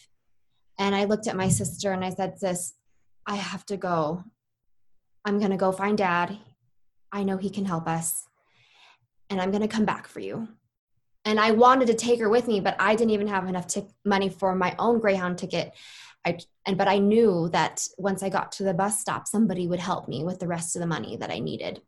And 0.79 0.95
I 0.95 1.03
looked 1.03 1.27
at 1.27 1.35
my 1.35 1.49
sister 1.49 1.91
and 1.91 2.03
I 2.03 2.09
said, 2.09 2.39
Sis, 2.39 2.73
I 3.27 3.35
have 3.35 3.65
to 3.67 3.77
go. 3.77 4.23
I'm 5.25 5.39
going 5.39 5.51
to 5.51 5.57
go 5.57 5.71
find 5.71 5.97
dad. 5.97 6.37
I 7.11 7.23
know 7.23 7.37
he 7.37 7.49
can 7.49 7.65
help 7.65 7.87
us. 7.87 8.25
And 9.29 9.41
I'm 9.41 9.51
going 9.51 9.61
to 9.61 9.67
come 9.67 9.85
back 9.85 10.07
for 10.07 10.19
you. 10.19 10.47
And 11.23 11.39
I 11.39 11.51
wanted 11.51 11.87
to 11.87 11.93
take 11.93 12.19
her 12.19 12.29
with 12.29 12.47
me, 12.47 12.59
but 12.59 12.75
I 12.79 12.95
didn't 12.95 13.11
even 13.11 13.27
have 13.27 13.47
enough 13.47 13.67
t- 13.67 13.85
money 14.03 14.29
for 14.29 14.55
my 14.55 14.75
own 14.79 14.99
Greyhound 14.99 15.37
ticket. 15.37 15.73
I, 16.25 16.37
and 16.65 16.77
but 16.77 16.87
I 16.87 16.97
knew 16.97 17.49
that 17.49 17.87
once 17.97 18.23
I 18.23 18.29
got 18.29 18.51
to 18.53 18.63
the 18.63 18.73
bus 18.73 18.99
stop, 18.99 19.27
somebody 19.27 19.67
would 19.67 19.79
help 19.79 20.07
me 20.07 20.23
with 20.23 20.39
the 20.39 20.47
rest 20.47 20.75
of 20.75 20.79
the 20.79 20.87
money 20.87 21.17
that 21.17 21.31
I 21.31 21.39
needed. 21.39 21.81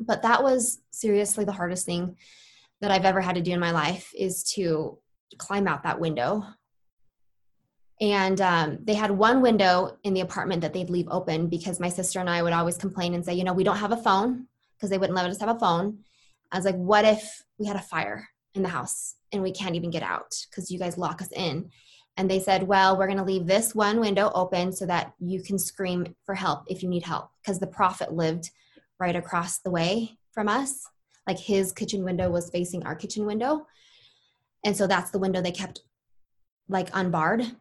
But 0.00 0.22
that 0.22 0.42
was 0.42 0.80
seriously 0.90 1.44
the 1.44 1.52
hardest 1.52 1.86
thing 1.86 2.16
that 2.80 2.90
I've 2.90 3.04
ever 3.04 3.20
had 3.20 3.36
to 3.36 3.42
do 3.42 3.52
in 3.52 3.60
my 3.60 3.72
life 3.72 4.12
is 4.16 4.42
to 4.54 4.98
climb 5.38 5.68
out 5.68 5.82
that 5.82 6.00
window 6.00 6.44
and 8.00 8.40
um, 8.40 8.78
they 8.82 8.94
had 8.94 9.10
one 9.10 9.42
window 9.42 9.98
in 10.04 10.14
the 10.14 10.22
apartment 10.22 10.62
that 10.62 10.72
they'd 10.72 10.88
leave 10.88 11.08
open 11.10 11.48
because 11.48 11.78
my 11.78 11.90
sister 11.90 12.18
and 12.18 12.30
I 12.30 12.42
would 12.42 12.54
always 12.54 12.78
complain 12.78 13.12
and 13.12 13.24
say, 13.24 13.34
you 13.34 13.44
know, 13.44 13.52
we 13.52 13.64
don't 13.64 13.76
have 13.76 13.92
a 13.92 13.96
phone 13.96 14.46
because 14.76 14.88
they 14.88 14.96
wouldn't 14.96 15.16
let 15.16 15.26
us 15.28 15.40
have 15.40 15.54
a 15.54 15.58
phone. 15.58 15.98
I 16.50 16.56
was 16.56 16.64
like, 16.64 16.76
what 16.76 17.04
if 17.04 17.42
we 17.58 17.66
had 17.66 17.76
a 17.76 17.80
fire 17.80 18.28
in 18.54 18.62
the 18.62 18.68
house 18.68 19.16
and 19.32 19.42
we 19.42 19.52
can't 19.52 19.76
even 19.76 19.90
get 19.90 20.02
out 20.02 20.34
because 20.48 20.70
you 20.70 20.78
guys 20.78 20.98
lock 20.98 21.22
us 21.22 21.32
in? 21.32 21.70
And 22.16 22.30
they 22.30 22.40
said, 22.40 22.64
well, 22.64 22.98
we're 22.98 23.06
going 23.06 23.18
to 23.18 23.24
leave 23.24 23.46
this 23.46 23.74
one 23.74 24.00
window 24.00 24.30
open 24.34 24.72
so 24.72 24.84
that 24.86 25.14
you 25.18 25.42
can 25.42 25.58
scream 25.58 26.14
for 26.24 26.34
help 26.34 26.64
if 26.68 26.82
you 26.82 26.88
need 26.88 27.04
help 27.04 27.30
because 27.40 27.60
the 27.60 27.66
prophet 27.66 28.12
lived 28.12 28.50
right 28.98 29.16
across 29.16 29.58
the 29.58 29.70
way 29.70 30.18
from 30.32 30.48
us. 30.48 30.86
Like 31.26 31.38
his 31.38 31.72
kitchen 31.72 32.04
window 32.04 32.30
was 32.30 32.50
facing 32.50 32.84
our 32.84 32.94
kitchen 32.94 33.24
window. 33.24 33.66
And 34.64 34.76
so 34.76 34.86
that's 34.86 35.10
the 35.10 35.18
window 35.18 35.40
they 35.40 35.52
kept 35.52 35.82
like 36.68 36.90
unbarred 36.92 37.56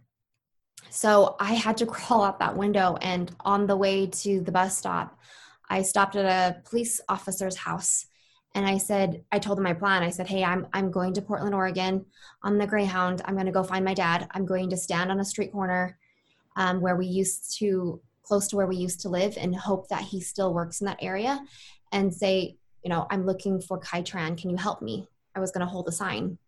so 0.90 1.36
I 1.40 1.54
had 1.54 1.78
to 1.78 1.86
crawl 1.86 2.24
out 2.24 2.40
that 2.40 2.58
window. 2.58 2.98
And 3.02 3.34
on 3.42 3.68
the 3.68 3.78
way 3.78 4.08
to 4.08 4.42
the 4.42 4.52
bus 4.52 4.78
stop, 4.78 5.18
I 5.70 5.82
stopped 5.82 6.16
at 6.16 6.26
a 6.26 6.62
police 6.68 7.00
officer's 7.10 7.58
house 7.58 8.08
and 8.56 8.66
I 8.66 8.78
said, 8.78 9.24
I 9.32 9.40
told 9.40 9.58
him 9.58 9.64
my 9.64 9.74
plan. 9.74 10.02
I 10.02 10.10
said, 10.10 10.28
Hey, 10.28 10.44
I'm, 10.44 10.68
I'm 10.74 10.92
going 10.92 11.14
to 11.14 11.22
Portland, 11.22 11.54
Oregon 11.54 12.06
on 12.44 12.58
the 12.58 12.68
Greyhound. 12.68 13.22
I'm 13.26 13.36
going 13.36 13.46
to 13.46 13.52
go 13.52 13.64
find 13.64 13.86
my 13.86 13.94
dad. 13.94 14.28
I'm 14.32 14.46
going 14.46 14.70
to 14.72 14.78
stand 14.78 15.12
on 15.12 15.20
a 15.20 15.26
street 15.26 15.52
corner 15.52 15.98
um, 16.56 16.82
where 16.82 16.96
we 16.96 17.06
used 17.06 17.58
to, 17.60 18.02
close 18.24 18.48
to 18.50 18.56
where 18.56 18.68
we 18.68 18.76
used 18.76 19.02
to 19.02 19.10
live, 19.10 19.38
and 19.38 19.56
hope 19.56 19.88
that 19.90 20.02
he 20.02 20.20
still 20.20 20.54
works 20.54 20.82
in 20.82 20.88
that 20.88 21.02
area 21.02 21.40
and 21.92 22.14
say, 22.14 22.58
You 22.84 22.90
know, 22.90 23.06
I'm 23.12 23.26
looking 23.26 23.62
for 23.62 23.78
Kai 23.78 24.02
Tran. 24.02 24.40
Can 24.40 24.50
you 24.50 24.58
help 24.58 24.82
me? 24.82 25.08
I 25.36 25.40
was 25.40 25.52
going 25.52 25.66
to 25.66 25.72
hold 25.72 25.88
a 25.88 25.92
sign. 25.92 26.40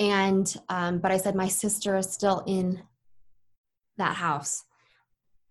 And, 0.00 0.52
um, 0.68 0.98
but 0.98 1.12
I 1.12 1.18
said, 1.18 1.36
My 1.36 1.48
sister 1.48 1.96
is 1.96 2.12
still 2.12 2.42
in 2.46 2.82
that 3.96 4.16
house. 4.16 4.64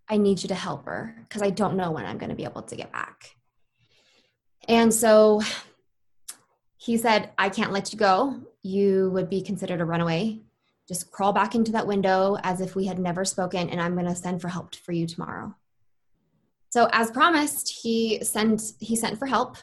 I 0.10 0.18
need 0.18 0.44
you 0.44 0.50
to 0.50 0.56
help 0.56 0.86
her 0.86 1.15
because 1.27 1.42
I 1.42 1.50
don't 1.50 1.77
know 1.77 1.92
when 1.92 2.06
I'm 2.06 2.18
going 2.18 2.30
to 2.30 2.36
be 2.36 2.44
able 2.44 2.63
to 2.63 2.75
get 2.75 2.92
back. 2.92 3.38
And 4.67 4.93
so 4.93 5.41
he 6.77 6.98
said, 6.98 7.32
I 7.38 7.50
can't 7.50 7.72
let 7.72 7.91
you 7.91 8.00
go. 8.00 8.41
You 8.62 9.10
would 9.13 9.29
be 9.29 9.41
considered 9.41 9.82
a 9.82 9.86
runaway. 9.86 10.39
Just 10.88 11.12
crawl 11.12 11.34
back 11.34 11.55
into 11.55 11.72
that 11.74 11.88
window 11.88 12.38
as 12.43 12.62
if 12.62 12.75
we 12.75 12.86
had 12.86 13.00
never 13.00 13.24
spoken, 13.24 13.70
and 13.70 13.82
I'm 13.82 13.93
going 13.93 14.05
to 14.05 14.15
send 14.15 14.41
for 14.41 14.50
help 14.50 14.75
for 14.75 14.91
you 14.91 15.08
tomorrow. 15.08 15.55
So, 16.70 16.89
as 16.91 17.12
promised, 17.12 17.82
he 17.84 18.24
sent 18.24 18.74
he 18.79 18.96
sent 18.96 19.17
for 19.17 19.25
help. 19.25 19.58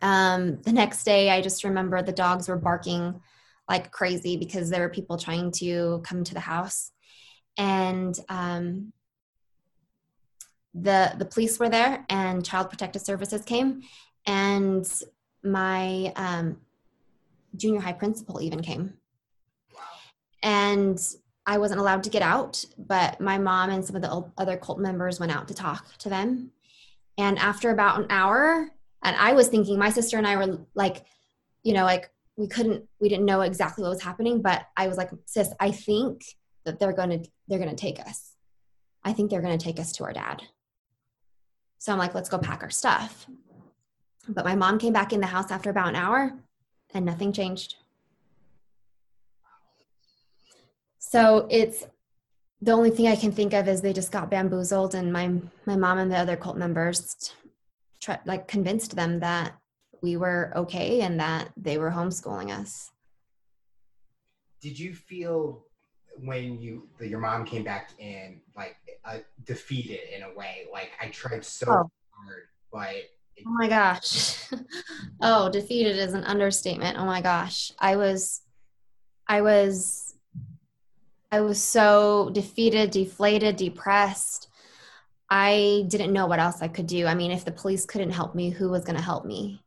Um, 0.00 0.60
the 0.62 0.72
next 0.72 1.04
day, 1.04 1.30
I 1.30 1.40
just 1.40 1.62
remember 1.62 2.02
the 2.02 2.12
dogs 2.12 2.48
were 2.48 2.56
barking 2.56 3.20
like 3.68 3.92
crazy 3.92 4.36
because 4.36 4.70
there 4.70 4.80
were 4.80 4.88
people 4.88 5.16
trying 5.16 5.52
to 5.52 6.02
come 6.04 6.24
to 6.24 6.34
the 6.34 6.40
house 6.40 6.90
and 7.56 8.18
um, 8.28 8.92
the 10.74 11.14
the 11.18 11.24
police 11.24 11.58
were 11.58 11.68
there 11.68 12.04
and 12.08 12.44
child 12.44 12.70
protective 12.70 13.02
services 13.02 13.44
came 13.44 13.82
and 14.26 15.02
my 15.42 16.12
um, 16.16 16.58
junior 17.56 17.80
high 17.80 17.92
principal 17.92 18.40
even 18.40 18.62
came. 18.62 18.94
And 20.42 20.98
i 21.44 21.58
wasn't 21.58 21.80
allowed 21.80 22.04
to 22.04 22.10
get 22.10 22.22
out 22.22 22.64
but 22.78 23.20
my 23.20 23.36
mom 23.36 23.70
and 23.70 23.84
some 23.84 23.96
of 23.96 24.02
the 24.02 24.24
other 24.38 24.56
cult 24.56 24.78
members 24.78 25.18
went 25.18 25.32
out 25.32 25.48
to 25.48 25.54
talk 25.54 25.96
to 25.98 26.08
them. 26.08 26.50
And 27.18 27.38
after 27.38 27.70
about 27.70 27.98
an 28.00 28.06
hour 28.10 28.70
and 29.02 29.16
i 29.16 29.32
was 29.32 29.48
thinking 29.48 29.78
my 29.78 29.90
sister 29.90 30.16
and 30.18 30.26
i 30.26 30.36
were 30.36 30.58
like 30.74 31.04
you 31.62 31.74
know 31.74 31.84
like 31.84 32.10
we 32.36 32.46
couldn't 32.46 32.88
we 33.00 33.08
didn't 33.08 33.26
know 33.26 33.42
exactly 33.42 33.82
what 33.82 33.90
was 33.90 34.02
happening 34.02 34.40
but 34.40 34.66
i 34.76 34.88
was 34.88 34.96
like 34.96 35.10
sis 35.26 35.52
i 35.60 35.70
think 35.70 36.22
that 36.64 36.78
they're 36.78 36.92
to 36.92 37.24
they're 37.48 37.58
to 37.58 37.76
take 37.76 38.00
us. 38.00 38.32
I 39.04 39.12
think 39.12 39.30
they're 39.30 39.42
to 39.58 39.58
take 39.58 39.80
us 39.80 39.92
to 39.92 40.04
our 40.04 40.12
dad 40.12 40.42
so 41.82 41.90
i'm 41.90 41.98
like 41.98 42.14
let's 42.14 42.28
go 42.28 42.38
pack 42.38 42.62
our 42.62 42.70
stuff. 42.70 43.26
But 44.28 44.44
my 44.44 44.54
mom 44.54 44.78
came 44.78 44.92
back 44.92 45.12
in 45.12 45.20
the 45.20 45.26
house 45.26 45.50
after 45.50 45.68
about 45.68 45.88
an 45.88 45.96
hour 45.96 46.32
and 46.94 47.04
nothing 47.04 47.32
changed. 47.32 47.74
So 51.00 51.48
it's 51.50 51.84
the 52.60 52.70
only 52.70 52.90
thing 52.90 53.08
i 53.08 53.16
can 53.16 53.32
think 53.32 53.52
of 53.52 53.66
is 53.66 53.80
they 53.80 53.92
just 53.92 54.12
got 54.12 54.30
bamboozled 54.30 54.94
and 54.94 55.12
my 55.12 55.32
my 55.66 55.74
mom 55.74 55.98
and 55.98 56.08
the 56.12 56.16
other 56.16 56.36
cult 56.36 56.56
members 56.56 57.34
like 58.26 58.46
convinced 58.46 58.94
them 58.94 59.18
that 59.18 59.58
we 60.02 60.16
were 60.16 60.52
okay 60.54 61.00
and 61.00 61.18
that 61.18 61.50
they 61.56 61.78
were 61.78 61.90
homeschooling 61.90 62.56
us. 62.56 62.92
Did 64.60 64.78
you 64.78 64.94
feel 64.94 65.64
when 66.18 66.60
you 66.60 66.88
the, 66.98 67.08
your 67.08 67.20
mom 67.20 67.44
came 67.44 67.64
back 67.64 67.90
in 67.98 68.40
like 68.56 68.76
uh, 69.04 69.18
defeated 69.44 70.00
in 70.14 70.22
a 70.22 70.34
way. 70.34 70.66
Like 70.72 70.90
i 71.00 71.08
tried 71.08 71.44
so 71.44 71.66
oh. 71.68 71.90
hard 72.10 72.42
but 72.72 72.96
it, 73.36 73.44
oh 73.46 73.56
my 73.58 73.68
gosh. 73.68 74.38
Oh 75.20 75.50
defeated 75.50 75.96
is 75.96 76.14
an 76.14 76.24
understatement. 76.24 76.98
Oh 76.98 77.04
my 77.04 77.20
gosh. 77.20 77.72
I 77.78 77.96
was 77.96 78.42
i 79.28 79.40
was 79.40 80.14
i 81.30 81.40
was 81.40 81.62
so 81.62 82.30
defeated 82.32 82.90
deflated 82.90 83.56
depressed. 83.56 84.48
I 85.30 85.86
didn't 85.88 86.12
know 86.12 86.26
what 86.26 86.40
else 86.40 86.60
i 86.60 86.68
could 86.68 86.86
do. 86.86 87.06
I 87.06 87.14
mean 87.14 87.30
if 87.30 87.44
the 87.44 87.52
police 87.52 87.86
couldn't 87.86 88.10
help 88.10 88.34
me 88.34 88.50
who 88.50 88.68
was 88.68 88.84
going 88.84 88.96
to 88.96 89.02
help 89.02 89.24
me 89.24 89.62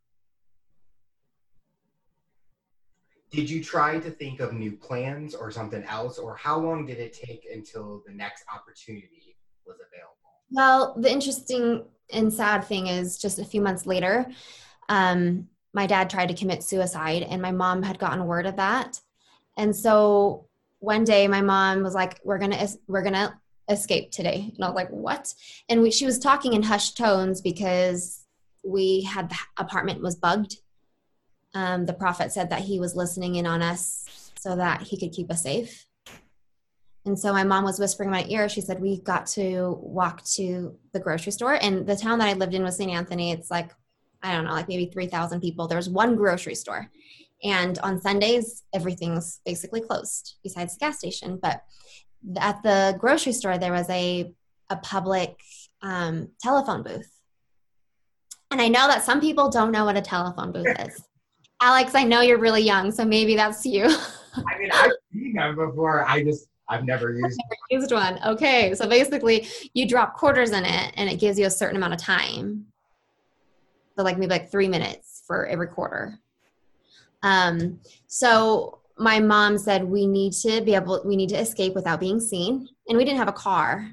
did 3.32 3.50
you 3.50 3.64
try 3.64 4.00
to 4.00 4.10
think 4.10 4.40
of 4.40 4.54
new 4.54 4.72
plans 4.72 5.36
or 5.36 5.52
something 5.52 5.84
else 5.84 6.18
or 6.18 6.36
how 6.36 6.58
long 6.58 6.86
did 6.86 7.00
it 7.00 7.14
take 7.14 7.48
until 7.54 8.04
the 8.06 8.14
next 8.14 8.44
opportunity 8.54 9.38
was 9.66 9.78
available 9.78 10.16
Well, 10.52 10.96
the 10.98 11.12
interesting 11.12 11.86
and 12.12 12.32
sad 12.32 12.64
thing 12.64 12.88
is 12.88 13.18
just 13.18 13.40
a 13.40 13.46
few 13.46 13.62
months 13.62 13.86
later, 13.86 14.28
um, 14.90 15.48
my 15.74 15.88
dad 15.88 16.10
tried 16.10 16.28
to 16.28 16.34
commit 16.34 16.64
suicide, 16.64 17.24
and 17.24 17.42
my 17.42 17.52
mom 17.52 17.84
had 17.84 18.00
gotten 18.00 18.26
word 18.26 18.46
of 18.46 18.56
that. 18.56 19.02
And 19.58 19.76
so 19.76 20.48
one 20.80 21.04
day, 21.04 21.28
my 21.28 21.42
mom 21.42 21.84
was 21.84 21.94
like, 21.94 22.20
"We're 22.24 22.38
gonna 22.38 22.68
we're 22.88 23.04
gonna 23.04 23.40
escape 23.70 24.12
today," 24.12 24.52
and 24.56 24.64
I 24.64 24.68
was 24.68 24.76
like, 24.76 24.90
"What?" 24.90 25.34
And 25.68 25.82
we, 25.82 25.92
she 25.92 26.06
was 26.06 26.20
talking 26.20 26.54
in 26.54 26.64
hushed 26.64 26.98
tones 26.98 27.42
because 27.42 28.26
we 28.64 29.02
had 29.02 29.30
the 29.30 29.36
apartment 29.58 30.02
was 30.02 30.16
bugged. 30.16 30.58
Um, 31.56 31.86
the 31.86 31.94
prophet 31.94 32.32
said 32.32 32.52
that 32.52 32.62
he 32.62 32.80
was 32.80 32.96
listening 32.96 33.36
in 33.36 33.48
on 33.48 33.62
us 33.62 34.32
so 34.38 34.56
that 34.56 34.84
he 34.84 35.00
could 35.00 35.14
keep 35.14 35.32
us 35.32 35.42
safe. 35.42 35.88
And 37.06 37.18
so 37.18 37.32
my 37.32 37.44
mom 37.44 37.64
was 37.64 37.80
whispering 37.80 38.10
in 38.10 38.12
my 38.12 38.26
ear. 38.28 38.50
She 38.50 38.62
said, 38.62 38.82
We 38.82 39.00
got 39.00 39.28
to 39.28 39.80
walk 39.82 40.24
to 40.36 40.78
the 40.92 41.00
grocery 41.00 41.32
store. 41.32 41.58
And 41.62 41.88
the 41.88 41.96
town 41.96 42.20
that 42.20 42.28
I 42.28 42.34
lived 42.34 42.54
in 42.54 42.64
was 42.64 42.78
St. 42.78 42.92
Anthony. 42.92 43.32
It's 43.32 43.50
like, 43.50 43.72
I 44.22 44.34
don't 44.34 44.46
know, 44.46 44.52
like 44.52 44.68
maybe 44.68 44.88
3,000 44.88 45.40
people. 45.40 45.68
There's 45.68 45.90
one 45.90 46.16
grocery 46.16 46.56
store. 46.56 46.90
And 47.44 47.78
on 47.80 48.02
Sundays, 48.02 48.64
everything's 48.74 49.40
basically 49.46 49.82
closed 49.82 50.36
besides 50.44 50.74
the 50.74 50.80
gas 50.80 50.98
station. 50.98 51.38
But 51.40 51.64
at 52.38 52.64
the 52.64 52.98
grocery 53.00 53.34
store, 53.34 53.60
there 53.60 53.74
was 53.74 53.90
a, 53.90 54.34
a 54.70 54.78
public 54.78 55.40
um, 55.84 56.30
telephone 56.42 56.82
booth. 56.82 57.12
And 58.50 58.60
I 58.60 58.68
know 58.68 58.88
that 58.88 59.04
some 59.04 59.22
people 59.22 59.50
don't 59.50 59.72
know 59.72 59.86
what 59.86 59.98
a 59.98 60.02
telephone 60.02 60.52
booth 60.52 60.80
is. 60.80 61.04
Alex, 61.66 61.96
I 61.96 62.04
know 62.04 62.22
you're 62.22 62.38
really 62.38 62.62
young, 62.62 62.92
so 62.92 63.04
maybe 63.04 63.36
that's 63.36 63.66
you. 63.66 63.86
I 64.36 64.60
mean, 64.60 64.70
I've 64.72 64.92
seen 65.12 65.34
them 65.34 65.56
before. 65.56 66.08
I 66.08 66.24
just 66.24 66.48
I've 66.70 66.86
never 66.86 67.12
used 67.12 67.40
never 67.40 67.82
used 67.82 67.92
one. 67.92 68.20
Okay, 68.24 68.76
so 68.76 68.88
basically, 68.88 69.48
you 69.74 69.88
drop 69.88 70.14
quarters 70.14 70.52
in 70.52 70.64
it, 70.64 70.94
and 70.96 71.10
it 71.10 71.20
gives 71.20 71.40
you 71.40 71.48
a 71.48 71.50
certain 71.50 71.76
amount 71.76 71.96
of 71.96 72.00
time. 72.00 72.68
So 73.98 74.04
like 74.04 74.20
maybe 74.20 74.30
like 74.30 74.52
three 74.52 74.68
minutes 74.68 75.24
for 75.26 75.48
every 75.48 75.66
quarter. 75.66 76.20
Um, 77.24 77.80
so 78.06 78.78
my 79.00 79.20
mom 79.20 79.58
said 79.58 79.84
we 79.84 80.06
need 80.06 80.34
to 80.34 80.62
be 80.62 80.76
able, 80.76 81.02
we 81.04 81.16
need 81.16 81.30
to 81.30 81.40
escape 81.40 81.74
without 81.74 82.00
being 82.00 82.20
seen, 82.20 82.70
and 82.88 82.96
we 82.96 83.06
didn't 83.06 83.18
have 83.18 83.28
a 83.28 83.34
car, 83.34 83.92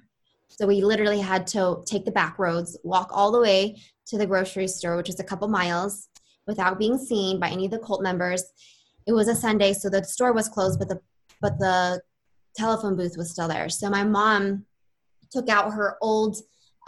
so 0.49 0.67
we 0.67 0.83
literally 0.83 1.21
had 1.21 1.47
to 1.49 1.83
take 1.87 2.05
the 2.05 2.13
back 2.13 2.39
roads, 2.39 2.77
walk 2.85 3.09
all 3.15 3.33
the 3.33 3.41
way 3.41 3.81
to 4.09 4.19
the 4.19 4.27
grocery 4.27 4.69
store, 4.69 4.99
which 4.99 5.09
is 5.09 5.21
a 5.21 5.25
couple 5.25 5.49
miles, 5.49 6.11
without 6.47 6.79
being 6.79 6.99
seen 6.99 7.39
by 7.39 7.49
any 7.49 7.67
of 7.67 7.71
the 7.71 7.79
cult 7.79 8.03
members. 8.03 8.45
It 9.07 9.13
was 9.13 9.29
a 9.29 9.35
Sunday, 9.35 9.73
so 9.73 9.89
the 9.89 10.05
store 10.05 10.33
was 10.33 10.49
closed, 10.49 10.79
but 10.79 10.89
the 10.89 11.01
but 11.41 11.59
the 11.59 12.01
telephone 12.57 12.97
booth 12.97 13.17
was 13.17 13.31
still 13.31 13.49
there. 13.49 13.69
So 13.69 13.91
my 13.91 14.05
mom 14.05 14.65
took 15.31 15.49
out 15.49 15.73
her 15.73 15.97
old 16.01 16.37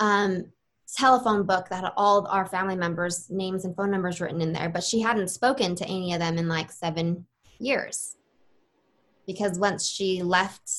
um, 0.01 0.53
telephone 0.97 1.45
book 1.45 1.69
that 1.69 1.85
had 1.85 1.93
all 1.97 2.27
our 2.29 2.47
family 2.47 2.77
members' 2.77 3.29
names 3.31 3.65
and 3.65 3.75
phone 3.75 3.91
numbers 3.91 4.21
written 4.21 4.41
in 4.41 4.53
there, 4.53 4.69
but 4.69 4.85
she 4.85 5.01
hadn't 5.01 5.29
spoken 5.29 5.75
to 5.77 5.87
any 5.87 6.13
of 6.13 6.21
them 6.21 6.39
in 6.39 6.49
like 6.49 6.71
seven 6.71 7.27
years. 7.59 8.17
Because 9.27 9.59
once 9.59 9.89
she 9.89 10.23
left 10.23 10.71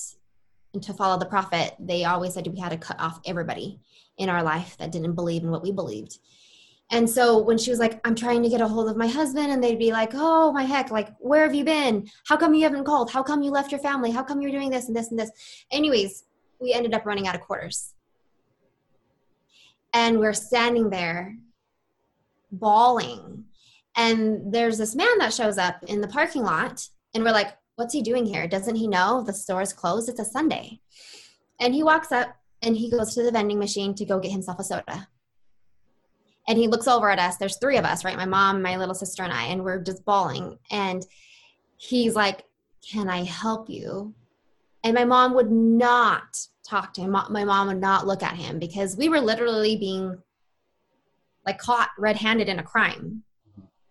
to 0.80 0.94
follow 0.94 1.18
the 1.18 1.26
prophet, 1.26 1.76
they 1.80 2.06
always 2.06 2.34
said 2.34 2.48
we 2.48 2.60
had 2.60 2.72
to 2.72 2.78
cut 2.78 3.00
off 3.00 3.20
everybody 3.26 3.80
in 4.18 4.30
our 4.30 4.44
life 4.44 4.78
that 4.78 4.92
didn't 4.92 5.16
believe 5.16 5.44
in 5.44 5.52
what 5.52 5.64
we 5.64 5.72
believed. 5.72 6.20
And 6.92 7.10
so 7.10 7.40
when 7.40 7.58
she 7.58 7.72
was 7.72 7.80
like, 7.80 8.00
I'm 8.06 8.16
trying 8.16 8.44
to 8.44 8.50
get 8.50 8.62
a 8.62 8.68
hold 8.68 8.90
of 8.90 8.98
my 8.98 9.08
husband, 9.08 9.52
and 9.52 9.64
they'd 9.64 9.80
be 9.80 9.92
like, 9.92 10.12
Oh 10.14 10.52
my 10.52 10.64
heck, 10.64 10.92
like, 10.92 11.10
where 11.20 11.44
have 11.44 11.56
you 11.56 11.64
been? 11.64 12.10
How 12.28 12.38
come 12.38 12.54
you 12.54 12.64
haven't 12.64 12.84
called? 12.84 13.12
How 13.12 13.24
come 13.24 13.42
you 13.42 13.52
left 13.52 13.72
your 13.72 13.82
family? 13.82 14.12
How 14.12 14.24
come 14.24 14.42
you're 14.42 14.52
doing 14.52 14.70
this 14.70 14.88
and 14.88 14.96
this 14.96 15.10
and 15.10 15.20
this? 15.20 15.32
Anyways, 15.72 16.26
we 16.60 16.74
ended 16.74 16.94
up 16.94 17.06
running 17.06 17.28
out 17.28 17.36
of 17.36 17.42
quarters. 17.42 17.94
And 19.94 20.20
we're 20.20 20.34
standing 20.34 20.90
there 20.90 21.38
bawling. 22.52 23.46
And 23.98 24.54
there's 24.54 24.78
this 24.78 24.96
man 24.96 25.18
that 25.20 25.34
shows 25.34 25.58
up 25.58 25.78
in 25.88 26.02
the 26.02 26.08
parking 26.08 26.44
lot, 26.44 26.88
and 27.14 27.24
we're 27.24 27.32
like, 27.32 27.58
What's 27.78 27.94
he 27.94 28.02
doing 28.02 28.26
here? 28.26 28.48
Doesn't 28.48 28.78
he 28.78 28.88
know 28.88 29.22
the 29.22 29.34
store 29.34 29.62
is 29.62 29.74
closed? 29.74 30.08
It's 30.08 30.20
a 30.20 30.26
Sunday. 30.26 30.80
And 31.60 31.74
he 31.74 31.84
walks 31.84 32.14
up 32.14 32.38
and 32.62 32.78
he 32.78 32.90
goes 32.90 33.14
to 33.16 33.24
the 33.24 33.32
vending 33.32 33.60
machine 33.60 33.94
to 33.96 34.06
go 34.06 34.18
get 34.18 34.32
himself 34.32 34.60
a 34.60 34.64
soda 34.64 35.10
and 36.48 36.58
he 36.58 36.68
looks 36.68 36.88
over 36.88 37.10
at 37.10 37.20
us. 37.20 37.38
There's 37.38 37.58
three 37.58 37.78
of 37.78 37.86
us 37.86 38.04
right? 38.06 38.18
My 38.18 38.26
mom 38.26 38.62
my 38.62 38.78
little 38.78 38.96
sister 38.96 39.24
and 39.24 39.34
i 39.34 39.46
and 39.46 39.64
we're 39.64 39.82
just 39.82 40.06
bawling. 40.06 40.58
And 40.72 41.06
he's 41.78 42.16
like 42.16 42.46
can 42.92 43.10
i 43.10 43.24
help 43.24 43.70
you? 43.70 44.14
And 44.84 44.94
my 44.94 45.06
mom 45.06 45.34
would 45.34 45.52
not 45.52 46.38
talk 46.68 46.94
to 46.94 47.02
him. 47.02 47.12
My 47.12 47.44
mom 47.44 47.68
would 47.68 47.82
not 47.82 48.06
look 48.06 48.22
at 48.22 48.36
him 48.36 48.60
because 48.60 48.96
we 48.96 49.10
were 49.10 49.20
literally 49.20 49.76
being 49.76 50.18
like 51.46 51.58
caught 51.58 51.90
red-handed 51.98 52.50
in 52.50 52.60
a 52.60 52.64
crime. 52.64 53.24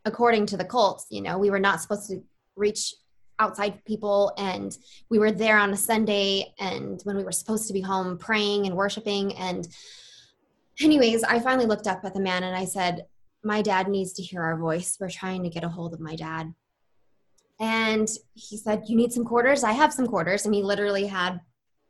According 0.04 0.46
to 0.46 0.56
the 0.56 0.64
cults 0.64 1.06
you 1.10 1.22
know 1.22 1.38
we 1.38 1.50
were 1.50 1.60
not 1.60 1.80
supposed 1.80 2.08
to 2.10 2.22
reach 2.56 2.94
outside 3.38 3.84
people. 3.84 4.32
And 4.38 4.76
we 5.10 5.18
were 5.18 5.32
there 5.32 5.58
on 5.58 5.72
a 5.72 5.76
sunday 5.76 6.54
and 6.58 7.00
when 7.04 7.16
we 7.16 7.24
were 7.24 7.32
supposed 7.32 7.66
to 7.66 7.72
be 7.72 7.80
home 7.80 8.18
praying 8.18 8.66
and 8.66 8.76
worshiping 8.76 9.34
and 9.36 9.66
anyways, 10.80 11.22
I 11.24 11.38
finally 11.40 11.66
looked 11.66 11.86
up 11.86 12.04
at 12.04 12.14
the 12.14 12.20
man 12.20 12.42
and 12.42 12.56
I 12.56 12.64
said, 12.64 13.06
My 13.42 13.62
dad 13.62 13.88
needs 13.88 14.12
to 14.14 14.22
hear 14.22 14.42
our 14.42 14.58
voice. 14.58 14.96
We're 14.98 15.10
trying 15.10 15.42
to 15.44 15.50
get 15.50 15.64
a 15.64 15.68
hold 15.68 15.94
of 15.94 16.00
my 16.00 16.16
dad. 16.16 16.54
And 17.60 18.08
he 18.34 18.56
said, 18.56 18.84
You 18.86 18.96
need 18.96 19.12
some 19.12 19.24
quarters? 19.24 19.64
I 19.64 19.72
have 19.72 19.92
some 19.92 20.06
quarters. 20.06 20.44
And 20.44 20.54
he 20.54 20.62
literally 20.62 21.06
had 21.06 21.40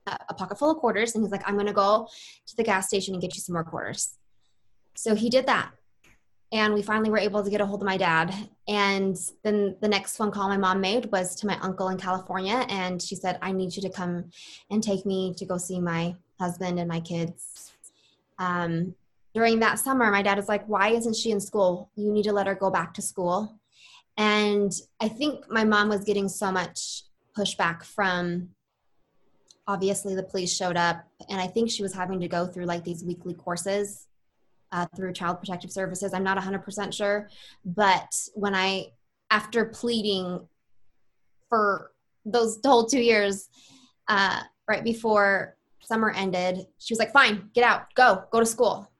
a 0.07 0.35
pocket 0.35 0.59
full 0.59 0.71
of 0.71 0.79
quarters. 0.79 1.15
And 1.15 1.25
he's 1.25 1.33
like, 1.33 1.47
I'm 1.47 1.55
going 1.55 1.67
to 1.67 1.73
go 1.73 2.09
to 2.47 2.57
the 2.57 2.65
gas 2.65 2.89
station 2.89 3.15
and 3.15 3.23
get 3.23 3.35
you 3.35 3.41
some 3.41 3.55
more 3.55 3.65
quarters. 3.65 4.19
So 4.95 5.15
he 5.15 5.31
did 5.31 5.47
that. 5.47 5.71
And 6.53 6.73
we 6.73 6.83
finally 6.83 7.11
were 7.11 7.19
able 7.19 7.43
to 7.43 7.51
get 7.51 7.61
a 7.61 7.67
hold 7.67 7.83
of 7.83 7.87
my 7.87 7.97
dad. 7.97 8.33
And 8.69 9.17
then 9.43 9.77
the 9.81 9.89
next 9.89 10.17
phone 10.17 10.31
call 10.31 10.49
my 10.49 10.57
mom 10.57 10.81
made 10.81 11.11
was 11.11 11.35
to 11.37 11.47
my 11.47 11.59
uncle 11.61 11.89
in 11.89 11.99
California. 11.99 12.65
And 12.69 13.03
she 13.03 13.17
said, 13.17 13.39
I 13.43 13.51
need 13.51 13.75
you 13.75 13.83
to 13.83 13.91
come 13.91 14.31
and 14.71 14.83
take 14.83 15.05
me 15.05 15.35
to 15.39 15.45
go 15.47 15.57
see 15.57 15.81
my 15.81 16.15
husband 16.39 16.79
and 16.79 16.89
my 16.89 17.01
kids 17.01 17.73
um, 18.39 18.95
during 19.35 19.61
that 19.61 19.79
summer, 19.79 20.11
my 20.11 20.23
dad 20.23 20.37
was 20.37 20.49
like, 20.49 20.67
Why 20.67 20.91
isn't 20.91 21.17
she 21.17 21.31
in 21.31 21.41
school? 21.41 21.91
You 21.97 22.13
need 22.13 22.25
to 22.25 22.33
let 22.33 22.47
her 22.47 22.55
go 22.55 22.71
back 22.71 22.95
to 22.95 23.03
school. 23.03 23.59
And 24.17 24.73
I 25.01 25.09
think 25.09 25.51
my 25.51 25.65
mom 25.65 25.89
was 25.89 26.05
getting 26.05 26.29
so 26.29 26.53
much 26.53 27.03
pushback 27.37 27.83
from 27.83 28.51
obviously 29.67 30.15
the 30.15 30.23
police 30.23 30.55
showed 30.55 30.77
up, 30.77 31.05
and 31.29 31.41
I 31.41 31.47
think 31.47 31.71
she 31.71 31.83
was 31.83 31.95
having 31.95 32.21
to 32.21 32.29
go 32.29 32.47
through 32.47 32.67
like 32.67 32.85
these 32.85 33.03
weekly 33.03 33.35
courses 33.35 34.07
uh, 34.73 34.87
through 34.95 35.13
Child 35.15 35.39
Protective 35.39 35.73
Services. 35.73 36.13
I'm 36.13 36.25
not 36.25 36.39
100% 36.39 36.93
sure, 36.93 37.29
but 37.65 38.09
when 38.35 38.55
I, 38.55 38.93
after 39.31 39.65
pleading 39.65 40.47
for 41.49 41.93
those 42.25 42.59
whole 42.65 42.87
two 42.87 43.01
years, 43.01 43.49
uh, 44.09 44.41
right 44.69 44.85
before 44.85 45.54
summer 45.85 46.11
ended, 46.11 46.67
she 46.79 46.93
was 46.93 46.99
like, 46.99 47.13
fine, 47.13 47.51
get 47.55 47.65
out, 47.65 47.93
go, 47.95 48.25
go 48.31 48.41
to 48.41 48.47
school. 48.47 48.91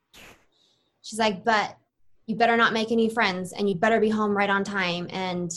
She's 1.03 1.19
like, 1.19 1.45
but 1.45 1.77
you 2.27 2.37
better 2.37 2.57
not 2.57 2.73
make 2.73 2.91
any 2.91 3.09
friends 3.09 3.53
and 3.53 3.69
you 3.69 3.75
better 3.75 4.01
be 4.01 4.09
home 4.09 4.37
right 4.37 4.49
on 4.49 4.65
time 4.65 5.07
and 5.11 5.53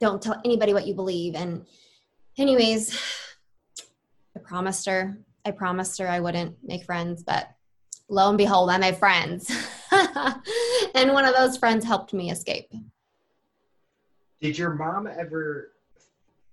don't 0.00 0.22
tell 0.22 0.40
anybody 0.44 0.72
what 0.72 0.86
you 0.86 0.94
believe. 0.94 1.34
And, 1.34 1.66
anyways, 2.36 2.96
I 4.36 4.40
promised 4.40 4.86
her, 4.86 5.18
I 5.44 5.50
promised 5.50 5.98
her 5.98 6.08
I 6.08 6.20
wouldn't 6.20 6.56
make 6.62 6.84
friends, 6.84 7.22
but 7.24 7.48
lo 8.08 8.28
and 8.28 8.38
behold, 8.38 8.70
I 8.70 8.78
made 8.78 8.96
friends. 8.96 9.50
and 10.94 11.12
one 11.12 11.24
of 11.24 11.34
those 11.34 11.56
friends 11.56 11.84
helped 11.84 12.12
me 12.12 12.30
escape. 12.30 12.72
Did 14.40 14.56
your 14.56 14.70
mom 14.74 15.08
ever, 15.08 15.72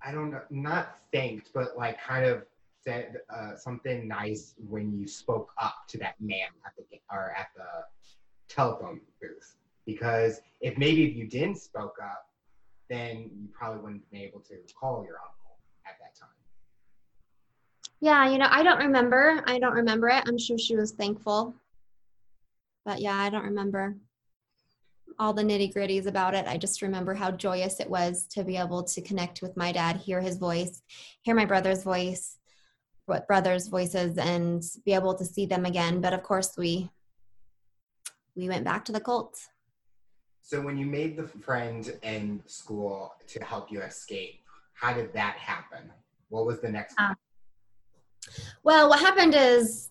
I 0.03 0.11
don't 0.11 0.31
know, 0.31 0.41
not 0.49 0.97
thanked, 1.13 1.51
but 1.53 1.77
like 1.77 2.01
kind 2.01 2.25
of 2.25 2.45
said 2.86 3.17
uh, 3.36 3.56
something 3.56 4.08
nice 4.08 4.54
when 4.58 4.98
you 4.98 5.08
spoke 5.08 5.52
up 5.62 5.76
to 5.88 5.98
that 5.98 6.15
man 6.19 6.48
at 6.65 6.74
the 6.78 6.84
or 7.12 7.34
at 7.38 7.48
the 7.56 8.54
telephone 8.54 9.02
booth. 9.21 9.56
Because 9.86 10.41
if 10.62 10.78
maybe 10.78 11.06
if 11.06 11.15
you 11.15 11.28
didn't 11.28 11.58
spoke 11.58 11.95
up 12.04 12.28
then 12.89 13.32
you 13.36 13.48
probably 13.52 13.82
wouldn't 13.82 14.02
have 14.04 14.12
been 14.12 14.21
able 14.21 14.39
to 14.39 14.56
call 14.80 15.04
your 15.04 15.15
uncle 15.15 15.58
at 15.88 15.95
that 16.00 16.15
time. 16.19 16.30
Yeah 18.00 18.30
you 18.30 18.38
know 18.38 18.48
i 18.52 18.62
don't 18.63 18.80
remember. 18.80 19.43
I 19.48 19.60
don't 19.60 19.74
remember 19.74 20.10
it. 20.10 20.24
I'm 20.28 20.38
sure 20.38 20.58
she 20.58 20.76
was 20.76 20.91
thankful. 20.91 21.56
But 22.86 23.02
yeah 23.02 23.15
i 23.15 23.30
don't 23.30 23.45
remember 23.45 23.95
all 25.17 25.34
the 25.34 25.43
nitty 25.43 25.74
gritties 25.74 26.08
about 26.08 26.34
it. 26.34 26.45
I 26.45 26.58
just 26.58 26.82
remember 26.82 27.13
how 27.13 27.32
joyous 27.32 27.80
it 27.80 27.89
was 27.89 28.28
to 28.32 28.43
be 28.43 28.58
able 28.58 28.84
to 28.84 29.02
connect 29.02 29.41
with 29.41 29.56
my 29.56 29.71
dad, 29.71 29.95
hear 29.95 30.19
his 30.19 30.38
voice, 30.38 30.82
hear 31.21 31.36
my 31.36 31.45
brother's 31.45 31.84
voice, 31.84 32.38
brothers' 33.27 33.67
voices 33.67 34.17
and 34.17 34.63
be 34.85 34.93
able 34.93 35.15
to 35.15 35.25
see 35.25 35.45
them 35.45 35.65
again. 35.65 36.01
But 36.01 36.13
of 36.13 36.23
course, 36.23 36.53
we 36.57 36.89
we 38.35 38.49
went 38.49 38.65
back 38.65 38.85
to 38.85 38.91
the 38.91 38.99
cult. 38.99 39.37
So 40.41 40.61
when 40.61 40.77
you 40.77 40.85
made 40.85 41.17
the 41.17 41.27
friend 41.27 41.91
in 42.03 42.43
school 42.45 43.15
to 43.27 43.43
help 43.43 43.71
you 43.71 43.81
escape, 43.81 44.41
how 44.73 44.93
did 44.93 45.13
that 45.13 45.37
happen? 45.37 45.91
What 46.29 46.45
was 46.45 46.59
the 46.59 46.69
next? 46.69 46.99
Um, 46.99 47.15
well, 48.63 48.89
what 48.89 48.99
happened 48.99 49.33
is 49.35 49.89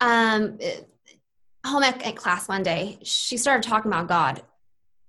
um, 0.00 0.58
home 1.64 1.82
ec 1.82 2.16
class 2.16 2.48
one 2.48 2.62
day, 2.62 2.98
she 3.02 3.36
started 3.36 3.68
talking 3.68 3.90
about 3.90 4.08
God 4.08 4.42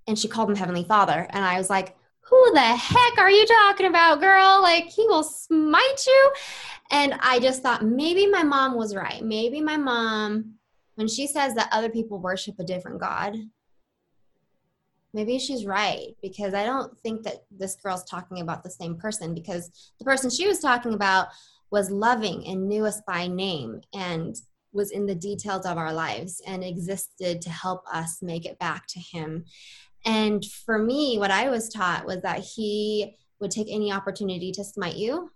and 0.06 0.18
she 0.18 0.28
called 0.28 0.50
him 0.50 0.56
Heavenly 0.56 0.84
Father. 0.84 1.26
And 1.30 1.44
I 1.44 1.58
was 1.58 1.70
like, 1.70 1.96
who 2.20 2.50
the 2.52 2.60
heck 2.60 3.18
are 3.18 3.30
you 3.30 3.46
talking 3.46 3.86
about, 3.86 4.20
girl? 4.20 4.60
Like, 4.62 4.84
he 4.84 5.06
will 5.06 5.22
smite 5.22 6.06
you. 6.06 6.32
And 6.90 7.14
I 7.20 7.38
just 7.38 7.62
thought 7.62 7.84
maybe 7.84 8.26
my 8.26 8.42
mom 8.42 8.76
was 8.76 8.94
right. 8.94 9.22
Maybe 9.22 9.60
my 9.60 9.76
mom, 9.76 10.54
when 10.94 11.08
she 11.08 11.26
says 11.26 11.54
that 11.54 11.68
other 11.70 11.90
people 11.90 12.18
worship 12.18 12.56
a 12.58 12.64
different 12.64 13.00
God, 13.00 13.36
maybe 15.12 15.38
she's 15.38 15.66
right 15.66 16.16
because 16.22 16.54
I 16.54 16.64
don't 16.64 16.98
think 17.00 17.22
that 17.24 17.44
this 17.50 17.76
girl's 17.76 18.04
talking 18.04 18.40
about 18.40 18.62
the 18.62 18.70
same 18.70 18.96
person 18.96 19.34
because 19.34 19.92
the 19.98 20.04
person 20.04 20.30
she 20.30 20.46
was 20.46 20.60
talking 20.60 20.94
about 20.94 21.28
was 21.70 21.90
loving 21.90 22.46
and 22.46 22.68
knew 22.68 22.86
us 22.86 23.02
by 23.06 23.26
name 23.26 23.80
and 23.94 24.36
was 24.72 24.90
in 24.90 25.06
the 25.06 25.14
details 25.14 25.66
of 25.66 25.76
our 25.78 25.92
lives 25.92 26.42
and 26.46 26.62
existed 26.62 27.42
to 27.42 27.50
help 27.50 27.82
us 27.92 28.22
make 28.22 28.46
it 28.46 28.58
back 28.58 28.86
to 28.86 29.00
him. 29.00 29.44
And 30.04 30.44
for 30.44 30.78
me, 30.78 31.18
what 31.18 31.30
I 31.30 31.50
was 31.50 31.68
taught 31.68 32.06
was 32.06 32.22
that 32.22 32.40
he 32.40 33.16
would 33.40 33.50
take 33.50 33.68
any 33.70 33.92
opportunity 33.92 34.52
to 34.52 34.64
smite 34.64 34.96
you, 34.96 35.30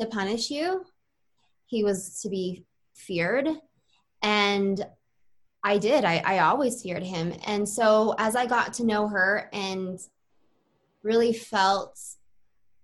to 0.00 0.06
punish 0.06 0.50
you. 0.50 0.84
He 1.66 1.84
was 1.84 2.20
to 2.22 2.28
be 2.28 2.64
feared. 2.94 3.48
And 4.22 4.84
I 5.62 5.78
did. 5.78 6.04
I, 6.04 6.22
I 6.24 6.38
always 6.40 6.82
feared 6.82 7.02
him. 7.02 7.34
And 7.46 7.68
so 7.68 8.14
as 8.18 8.36
I 8.36 8.46
got 8.46 8.74
to 8.74 8.86
know 8.86 9.08
her 9.08 9.48
and 9.52 9.98
really 11.02 11.32
felt 11.32 11.98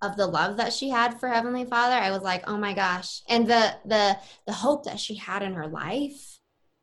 of 0.02 0.16
the 0.16 0.26
love 0.26 0.58
that 0.58 0.72
she 0.72 0.90
had 0.90 1.18
for 1.18 1.28
Heavenly 1.28 1.64
Father, 1.64 1.94
I 1.94 2.10
was 2.10 2.22
like, 2.22 2.48
oh 2.48 2.58
my 2.58 2.74
gosh. 2.74 3.22
And 3.28 3.46
the 3.46 3.74
the 3.86 4.18
the 4.46 4.52
hope 4.52 4.84
that 4.84 5.00
she 5.00 5.14
had 5.14 5.42
in 5.42 5.54
her 5.54 5.66
life 5.66 6.40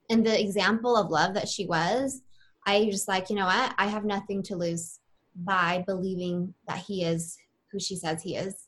and 0.10 0.26
the 0.26 0.40
example 0.40 0.98
of 0.98 1.12
love 1.12 1.36
that 1.36 1.48
she 1.48 1.66
was, 1.66 2.22
I 2.66 2.86
just 2.86 3.08
like, 3.08 3.30
you 3.30 3.36
know 3.36 3.46
what? 3.46 3.74
I 3.78 3.88
have 3.88 4.06
nothing 4.06 4.44
to 4.44 4.56
lose 4.56 5.00
by 5.36 5.84
believing 5.86 6.54
that 6.68 6.80
he 6.80 7.04
is 7.04 7.38
who 7.72 7.80
she 7.80 7.96
says 7.96 8.22
he 8.22 8.36
is. 8.36 8.68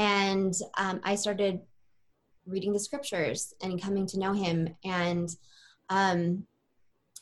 And 0.00 0.54
um, 0.78 0.98
I 1.04 1.14
started 1.14 1.60
reading 2.46 2.72
the 2.72 2.80
scriptures 2.80 3.52
and 3.62 3.80
coming 3.80 4.06
to 4.06 4.18
know 4.18 4.32
him. 4.32 4.74
And 4.82 5.28
um, 5.90 6.46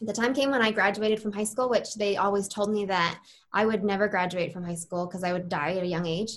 the 0.00 0.12
time 0.12 0.32
came 0.32 0.52
when 0.52 0.62
I 0.62 0.70
graduated 0.70 1.20
from 1.20 1.32
high 1.32 1.42
school, 1.42 1.68
which 1.68 1.96
they 1.96 2.16
always 2.16 2.46
told 2.46 2.70
me 2.70 2.86
that 2.86 3.18
I 3.52 3.66
would 3.66 3.82
never 3.82 4.06
graduate 4.06 4.52
from 4.52 4.62
high 4.62 4.76
school 4.76 5.06
because 5.06 5.24
I 5.24 5.32
would 5.32 5.48
die 5.48 5.74
at 5.74 5.82
a 5.82 5.88
young 5.88 6.06
age. 6.06 6.30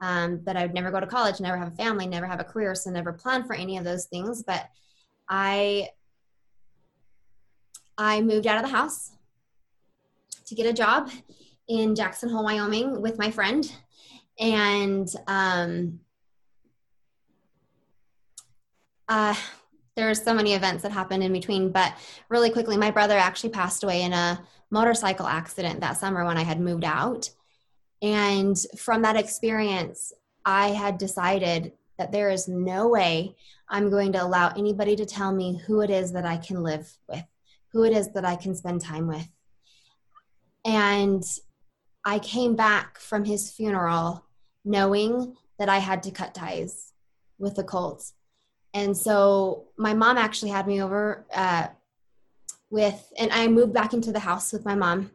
Um, 0.00 0.42
that 0.44 0.56
I 0.56 0.62
would 0.62 0.74
never 0.74 0.92
go 0.92 1.00
to 1.00 1.06
college, 1.06 1.40
never 1.40 1.58
have 1.58 1.72
a 1.72 1.76
family, 1.76 2.06
never 2.06 2.24
have 2.24 2.40
a 2.40 2.44
career, 2.44 2.74
so 2.74 2.88
never 2.88 3.12
plan 3.12 3.44
for 3.44 3.54
any 3.54 3.76
of 3.76 3.84
those 3.84 4.06
things. 4.06 4.42
But 4.42 4.70
I 5.28 5.90
I 7.98 8.22
moved 8.22 8.46
out 8.46 8.56
of 8.56 8.62
the 8.62 8.74
house 8.74 9.10
to 10.46 10.54
get 10.54 10.64
a 10.64 10.72
job 10.72 11.10
in 11.68 11.94
Jackson 11.94 12.30
Hole, 12.30 12.44
Wyoming 12.44 13.02
with 13.02 13.18
my 13.18 13.30
friend. 13.30 13.70
And 14.40 15.08
um, 15.26 16.00
uh, 19.08 19.34
so 20.14 20.34
many 20.34 20.54
events 20.54 20.82
that 20.82 20.92
happened 20.92 21.22
in 21.22 21.32
between, 21.32 21.70
but 21.70 21.92
really 22.30 22.50
quickly, 22.50 22.78
my 22.78 22.90
brother 22.90 23.18
actually 23.18 23.50
passed 23.50 23.84
away 23.84 24.02
in 24.02 24.14
a 24.14 24.42
motorcycle 24.70 25.26
accident 25.26 25.80
that 25.80 25.98
summer 25.98 26.24
when 26.24 26.38
I 26.38 26.42
had 26.42 26.58
moved 26.58 26.84
out. 26.84 27.28
And 28.00 28.56
from 28.78 29.02
that 29.02 29.16
experience, 29.16 30.12
I 30.46 30.68
had 30.68 30.96
decided 30.96 31.72
that 31.98 32.12
there 32.12 32.30
is 32.30 32.48
no 32.48 32.88
way 32.88 33.36
I'm 33.68 33.90
going 33.90 34.12
to 34.12 34.24
allow 34.24 34.48
anybody 34.56 34.96
to 34.96 35.04
tell 35.04 35.32
me 35.32 35.58
who 35.66 35.82
it 35.82 35.90
is 35.90 36.12
that 36.12 36.24
I 36.24 36.38
can 36.38 36.62
live 36.62 36.96
with 37.06 37.24
who 37.72 37.84
it 37.84 37.92
is 37.92 38.12
that 38.12 38.24
I 38.24 38.36
can 38.36 38.54
spend 38.54 38.80
time 38.80 39.06
with. 39.06 39.28
And 40.64 41.22
I 42.04 42.18
came 42.18 42.56
back 42.56 42.98
from 42.98 43.24
his 43.24 43.50
funeral 43.50 44.24
knowing 44.64 45.36
that 45.58 45.68
I 45.68 45.78
had 45.78 46.02
to 46.04 46.10
cut 46.10 46.34
ties 46.34 46.92
with 47.38 47.56
the 47.56 47.64
cult. 47.64 48.12
And 48.74 48.96
so 48.96 49.64
my 49.76 49.94
mom 49.94 50.16
actually 50.16 50.50
had 50.50 50.66
me 50.66 50.82
over 50.82 51.26
uh, 51.34 51.68
with, 52.70 53.12
and 53.18 53.32
I 53.32 53.48
moved 53.48 53.72
back 53.72 53.92
into 53.92 54.12
the 54.12 54.20
house 54.20 54.52
with 54.52 54.64
my 54.64 54.74
mom 54.74 55.10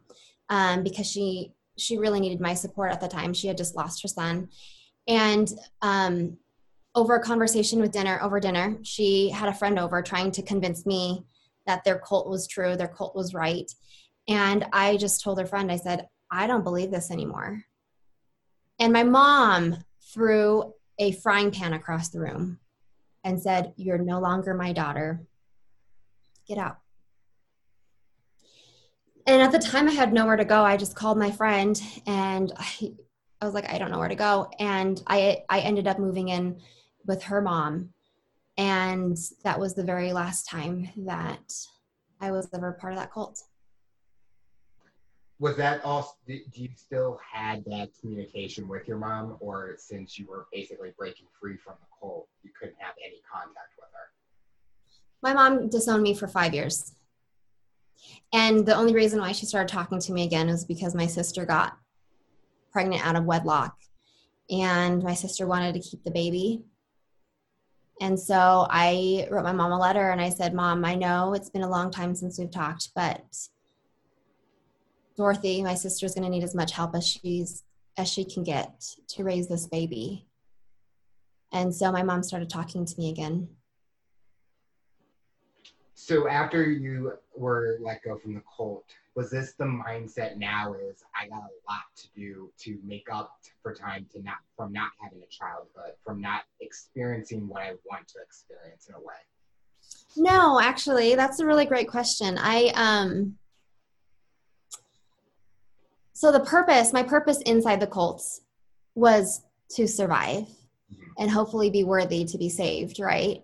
um, 0.49 0.83
because 0.83 1.09
she 1.09 1.53
she 1.77 1.97
really 1.97 2.21
needed 2.21 2.39
my 2.39 2.53
support 2.53 2.93
at 2.93 3.01
the 3.01 3.07
time. 3.07 3.33
She 3.33 3.47
had 3.47 3.57
just 3.57 3.75
lost 3.75 4.01
her 4.01 4.07
son, 4.07 4.49
and 5.07 5.51
um, 5.81 6.37
over 6.95 7.15
a 7.15 7.21
conversation 7.21 7.79
with 7.81 7.91
dinner 7.91 8.19
over 8.21 8.39
dinner, 8.39 8.77
she 8.83 9.29
had 9.29 9.49
a 9.49 9.53
friend 9.53 9.77
over 9.77 10.01
trying 10.01 10.31
to 10.31 10.41
convince 10.41 10.85
me 10.85 11.25
that 11.67 11.83
their 11.83 11.99
cult 11.99 12.29
was 12.29 12.47
true, 12.47 12.75
their 12.75 12.87
cult 12.87 13.15
was 13.15 13.33
right. 13.33 13.69
And 14.27 14.65
I 14.71 14.97
just 14.97 15.21
told 15.21 15.39
her 15.39 15.45
friend, 15.45 15.71
I 15.71 15.77
said, 15.77 16.07
I 16.31 16.47
don't 16.47 16.63
believe 16.63 16.91
this 16.91 17.11
anymore. 17.11 17.63
And 18.79 18.91
my 18.91 19.03
mom 19.03 19.83
threw 20.13 20.73
a 20.99 21.11
frying 21.11 21.51
pan 21.51 21.73
across 21.73 22.09
the 22.09 22.19
room 22.19 22.59
and 23.23 23.41
said, 23.41 23.73
You're 23.77 23.97
no 23.97 24.19
longer 24.19 24.53
my 24.53 24.73
daughter. 24.73 25.21
Get 26.47 26.57
out. 26.57 26.77
And 29.27 29.41
at 29.41 29.51
the 29.51 29.59
time, 29.59 29.87
I 29.87 29.91
had 29.91 30.13
nowhere 30.13 30.35
to 30.35 30.45
go. 30.45 30.63
I 30.63 30.77
just 30.77 30.95
called 30.95 31.17
my 31.17 31.31
friend 31.31 31.81
and 32.05 32.51
I, 32.57 32.93
I 33.41 33.45
was 33.45 33.55
like, 33.55 33.71
I 33.71 33.79
don't 33.79 33.89
know 33.89 33.97
where 33.97 34.07
to 34.07 34.15
go. 34.15 34.51
And 34.59 35.01
I, 35.07 35.43
I 35.49 35.61
ended 35.61 35.87
up 35.87 35.97
moving 35.97 36.29
in 36.29 36.61
with 37.05 37.23
her 37.23 37.41
mom 37.41 37.89
and 38.57 39.17
that 39.43 39.59
was 39.59 39.73
the 39.73 39.83
very 39.83 40.13
last 40.13 40.47
time 40.47 40.89
that 40.97 41.53
I 42.21 42.31
was 42.31 42.47
ever 42.53 42.71
part 42.73 42.93
of 42.93 42.99
that 42.99 43.11
cult. 43.11 43.41
Was 45.39 45.57
that 45.57 45.83
all? 45.83 46.17
Do 46.27 46.39
you 46.53 46.69
still 46.75 47.19
had 47.31 47.65
that 47.65 47.89
communication 47.99 48.67
with 48.67 48.87
your 48.87 48.97
mom, 48.97 49.37
or 49.39 49.75
since 49.77 50.17
you 50.17 50.25
were 50.27 50.47
basically 50.51 50.93
breaking 50.97 51.27
free 51.39 51.57
from 51.57 51.73
the 51.81 51.87
cult, 51.99 52.27
you 52.43 52.51
couldn't 52.57 52.77
have 52.79 52.95
any 53.03 53.21
contact 53.29 53.73
with 53.77 53.89
her? 53.91 54.11
My 55.21 55.33
mom 55.33 55.69
disowned 55.69 56.03
me 56.03 56.13
for 56.13 56.27
five 56.27 56.53
years. 56.53 56.93
And 58.33 58.65
the 58.65 58.75
only 58.75 58.93
reason 58.93 59.19
why 59.19 59.33
she 59.33 59.45
started 59.45 59.71
talking 59.71 59.99
to 59.99 60.11
me 60.13 60.23
again 60.23 60.47
was 60.47 60.63
because 60.63 60.95
my 60.95 61.07
sister 61.07 61.45
got 61.45 61.77
pregnant 62.71 63.05
out 63.05 63.15
of 63.15 63.25
wedlock. 63.25 63.75
And 64.49 65.01
my 65.03 65.15
sister 65.15 65.47
wanted 65.47 65.73
to 65.73 65.79
keep 65.79 66.03
the 66.03 66.11
baby 66.11 66.63
and 68.01 68.19
so 68.19 68.67
I 68.69 69.27
wrote 69.31 69.43
my 69.43 69.53
mom 69.53 69.71
a 69.71 69.79
letter 69.79 70.09
and 70.11 70.19
I 70.19 70.29
said, 70.29 70.53
Mom, 70.53 70.83
I 70.83 70.95
know 70.95 71.33
it's 71.33 71.49
been 71.49 71.61
a 71.61 71.69
long 71.69 71.91
time 71.91 72.13
since 72.13 72.37
we've 72.37 72.51
talked, 72.51 72.89
but 72.93 73.23
Dorothy, 75.15 75.63
my 75.63 75.75
sister, 75.75 76.05
is 76.05 76.13
going 76.13 76.25
to 76.25 76.29
need 76.29 76.43
as 76.43 76.55
much 76.55 76.71
help 76.71 76.95
as 76.95 77.07
she's 77.07 77.63
as 77.97 78.09
she 78.09 78.25
can 78.25 78.43
get 78.43 78.83
to 79.07 79.23
raise 79.23 79.47
this 79.47 79.67
baby. 79.67 80.27
And 81.53 81.73
so 81.73 81.91
my 81.91 82.03
mom 82.03 82.23
started 82.23 82.49
talking 82.49 82.85
to 82.85 82.97
me 82.97 83.09
again. 83.09 83.47
So 85.93 86.27
after 86.27 86.69
you 86.69 87.13
were 87.35 87.77
let 87.81 88.03
go 88.03 88.17
from 88.17 88.33
the 88.33 88.41
cult, 88.55 88.83
was 89.15 89.31
this 89.31 89.53
the 89.53 89.63
mindset 89.63 90.35
now 90.35 90.73
is 90.73 91.03
I 91.15 91.29
got 91.29 91.37
a 91.37 91.71
lot 91.71 91.85
to 91.95 92.07
do 92.13 92.51
to 92.59 92.77
make 92.83 93.07
up 93.09 93.39
for 93.63 93.73
time 93.73 94.05
to 94.11 94.21
not 94.21 94.35
from 94.57 94.73
not 94.73 94.91
having 95.01 95.23
a 95.23 95.27
childhood, 95.27 95.93
from 96.03 96.19
not 96.19 96.43
experiencing 96.59 97.47
what 97.47 97.61
I 97.61 97.71
want 97.89 98.09
to 98.09 98.19
experience 98.21 98.89
in 98.89 98.95
a 98.95 98.99
way? 98.99 99.15
No, 100.17 100.59
actually, 100.59 101.15
that's 101.15 101.39
a 101.39 101.45
really 101.45 101.65
great 101.65 101.87
question. 101.87 102.37
I 102.37 102.73
um 102.75 103.37
so 106.15 106.31
the 106.31 106.39
purpose, 106.39 106.93
my 106.93 107.03
purpose 107.03 107.41
inside 107.41 107.81
the 107.81 107.87
cults 107.87 108.39
was 108.95 109.41
to 109.71 109.85
survive 109.85 110.43
mm-hmm. 110.43 111.03
and 111.19 111.29
hopefully 111.29 111.69
be 111.69 111.83
worthy 111.83 112.23
to 112.23 112.37
be 112.37 112.47
saved, 112.47 113.01
right? 113.01 113.43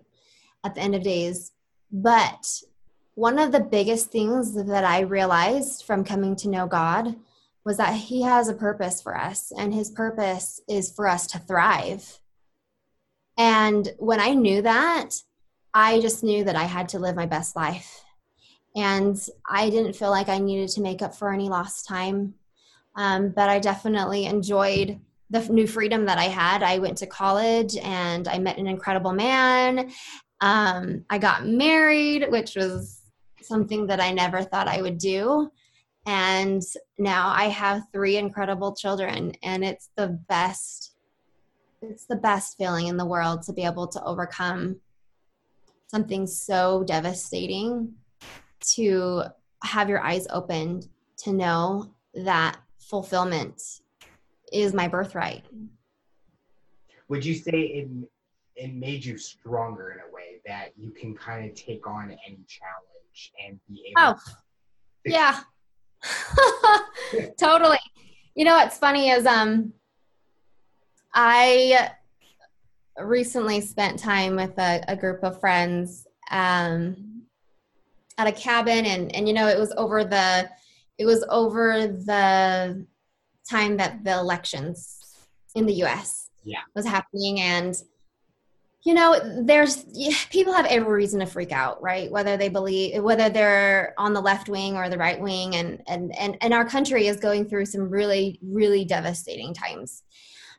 At 0.64 0.74
the 0.74 0.80
end 0.80 0.94
of 0.94 1.02
days. 1.02 1.52
But 1.92 2.46
one 3.14 3.38
of 3.38 3.52
the 3.52 3.60
biggest 3.60 4.10
things 4.10 4.54
that 4.54 4.84
I 4.84 5.00
realized 5.00 5.84
from 5.84 6.02
coming 6.02 6.34
to 6.36 6.48
know 6.48 6.66
God 6.66 7.14
was 7.62 7.76
that 7.76 7.94
He 7.94 8.22
has 8.22 8.48
a 8.48 8.54
purpose 8.54 9.02
for 9.02 9.18
us, 9.18 9.52
and 9.56 9.74
His 9.74 9.90
purpose 9.90 10.62
is 10.66 10.90
for 10.90 11.06
us 11.06 11.26
to 11.28 11.38
thrive. 11.38 12.20
And 13.36 13.92
when 13.98 14.18
I 14.18 14.30
knew 14.30 14.62
that, 14.62 15.10
I 15.74 16.00
just 16.00 16.24
knew 16.24 16.42
that 16.44 16.56
I 16.56 16.64
had 16.64 16.88
to 16.90 16.98
live 16.98 17.16
my 17.16 17.26
best 17.26 17.54
life. 17.54 18.02
And 18.74 19.18
I 19.46 19.68
didn't 19.68 19.96
feel 19.96 20.10
like 20.10 20.30
I 20.30 20.38
needed 20.38 20.70
to 20.70 20.80
make 20.80 21.02
up 21.02 21.14
for 21.14 21.30
any 21.30 21.50
lost 21.50 21.86
time. 21.86 22.34
Um, 22.94 23.30
but 23.30 23.48
I 23.48 23.58
definitely 23.58 24.26
enjoyed 24.26 25.00
the 25.30 25.40
new 25.48 25.66
freedom 25.66 26.04
that 26.06 26.18
I 26.18 26.24
had. 26.24 26.62
I 26.62 26.78
went 26.78 26.98
to 26.98 27.06
college 27.06 27.76
and 27.78 28.28
I 28.28 28.38
met 28.38 28.58
an 28.58 28.66
incredible 28.66 29.12
man. 29.12 29.90
Um, 30.40 31.04
I 31.08 31.18
got 31.18 31.46
married, 31.46 32.30
which 32.30 32.54
was 32.54 33.00
something 33.40 33.86
that 33.86 34.00
I 34.00 34.12
never 34.12 34.42
thought 34.42 34.68
I 34.68 34.82
would 34.82 34.98
do. 34.98 35.50
And 36.04 36.62
now 36.98 37.28
I 37.28 37.44
have 37.44 37.84
three 37.92 38.16
incredible 38.16 38.74
children, 38.74 39.34
and 39.42 39.64
it's 39.64 39.90
the 39.96 40.08
best. 40.08 40.94
It's 41.80 42.06
the 42.06 42.16
best 42.16 42.56
feeling 42.58 42.88
in 42.88 42.96
the 42.96 43.06
world 43.06 43.42
to 43.42 43.52
be 43.52 43.62
able 43.62 43.86
to 43.88 44.02
overcome 44.04 44.80
something 45.86 46.26
so 46.26 46.84
devastating 46.84 47.94
to 48.74 49.24
have 49.62 49.88
your 49.88 50.00
eyes 50.00 50.26
opened 50.30 50.88
to 51.18 51.32
know 51.32 51.94
that 52.14 52.58
fulfillment 52.92 53.62
is 54.52 54.74
my 54.74 54.86
birthright. 54.86 55.46
Would 57.08 57.24
you 57.24 57.34
say 57.34 57.50
it 57.52 57.88
it 58.54 58.74
made 58.74 59.02
you 59.02 59.16
stronger 59.16 59.92
in 59.92 60.00
a 60.00 60.14
way 60.14 60.42
that 60.46 60.72
you 60.76 60.90
can 60.90 61.14
kind 61.14 61.50
of 61.50 61.56
take 61.56 61.86
on 61.86 62.14
any 62.26 62.44
challenge 62.46 63.32
and 63.42 63.58
be 63.66 63.94
able? 63.96 64.14
Oh, 64.14 64.34
yeah, 65.06 65.40
totally. 67.40 67.78
You 68.34 68.44
know 68.44 68.56
what's 68.56 68.76
funny 68.76 69.08
is 69.08 69.24
um, 69.24 69.72
I 71.14 71.92
recently 72.98 73.62
spent 73.62 74.00
time 74.00 74.36
with 74.36 74.58
a, 74.58 74.84
a 74.86 74.96
group 74.96 75.24
of 75.24 75.40
friends 75.40 76.06
um, 76.30 77.22
at 78.18 78.26
a 78.26 78.32
cabin, 78.32 78.84
and 78.84 79.14
and 79.16 79.26
you 79.26 79.32
know 79.32 79.48
it 79.48 79.58
was 79.58 79.72
over 79.78 80.04
the 80.04 80.50
it 80.98 81.06
was 81.06 81.24
over 81.28 81.86
the 81.86 82.86
time 83.48 83.76
that 83.76 84.04
the 84.04 84.12
elections 84.12 84.98
in 85.54 85.66
the 85.66 85.74
U.S. 85.74 86.30
Yeah. 86.44 86.60
was 86.74 86.86
happening, 86.86 87.40
and 87.40 87.76
you 88.84 88.94
know 88.94 89.42
there's 89.44 89.84
people 90.30 90.52
have 90.52 90.66
every 90.66 90.92
reason 90.92 91.20
to 91.20 91.26
freak 91.26 91.52
out 91.52 91.80
right? 91.82 92.10
Whether 92.10 92.36
they 92.36 92.48
believe 92.48 93.02
whether 93.02 93.28
they're 93.28 93.94
on 93.96 94.12
the 94.12 94.20
left 94.20 94.48
wing 94.48 94.76
or 94.76 94.88
the 94.88 94.98
right 94.98 95.20
wing. 95.20 95.54
And 95.54 95.82
and 95.86 96.16
and, 96.18 96.36
and 96.40 96.52
our 96.52 96.64
country 96.64 97.06
is 97.06 97.18
going 97.18 97.48
through 97.48 97.66
some 97.66 97.88
really 97.88 98.40
really 98.42 98.84
devastating 98.84 99.54
times. 99.54 100.02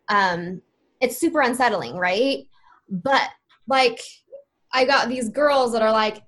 Um 0.08 0.62
it's 1.02 1.18
super 1.18 1.42
unsettling 1.42 1.98
right? 1.98 2.48
But 2.90 3.30
like 3.68 4.00
i 4.74 4.86
got 4.86 5.08
these 5.08 5.30
girls 5.30 5.72
that 5.72 5.82
are 5.82 5.92
like 5.92 6.22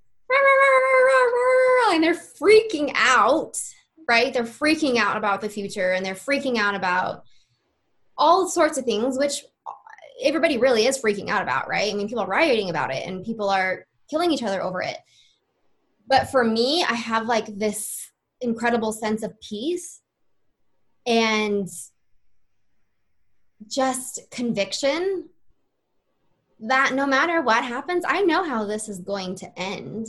and 1.94 2.04
they're 2.04 2.13
freaking 2.13 2.91
out 2.96 3.58
right 4.08 4.34
they're 4.34 4.44
freaking 4.44 4.98
out 4.98 5.18
about 5.18 5.41
the 5.41 5.50
future 5.50 5.91
and 5.91 6.06
they're 6.06 6.13
freaking 6.13 6.58
out 6.58 6.76
about 6.76 7.24
all 8.18 8.48
sorts 8.48 8.78
of 8.78 8.86
things 8.86 9.18
which 9.18 9.44
everybody 10.22 10.58
really 10.58 10.86
is 10.86 11.02
freaking 11.02 11.30
out 11.30 11.41
about, 11.41 11.68
right? 11.68 11.91
I 11.91 11.96
mean, 11.96 12.08
people 12.08 12.24
are 12.24 12.30
rioting 12.30 12.70
about 12.70 12.94
it 12.94 13.06
and 13.06 13.26
people 13.26 13.50
are 13.50 13.86
killing 14.10 14.32
each 14.32 14.44
other 14.44 14.62
over 14.62 14.82
it. 14.82 14.98
But 16.08 16.30
for 16.30 16.44
me, 16.44 16.84
I 16.84 16.94
have 16.94 17.26
like 17.26 17.58
this 17.58 18.12
incredible 18.41 18.91
sense 18.91 19.24
of 19.24 19.39
peace 19.41 20.02
and 21.06 21.68
just 23.68 24.20
conviction 24.32 25.30
that 26.60 26.94
no 26.94 27.06
matter 27.06 27.41
what 27.41 27.63
happens, 27.63 28.06
I 28.08 28.22
know 28.22 28.44
how 28.44 28.65
this 28.65 28.88
is 28.88 29.00
going 29.00 29.36
to 29.36 29.60
end. 29.60 30.08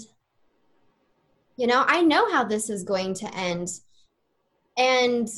You 1.56 1.66
know, 1.66 1.84
I 1.86 2.02
know 2.02 2.30
how 2.30 2.44
this 2.44 2.68
is 2.68 2.84
going 2.84 3.14
to 3.14 3.34
end. 3.34 3.68
And 4.76 5.28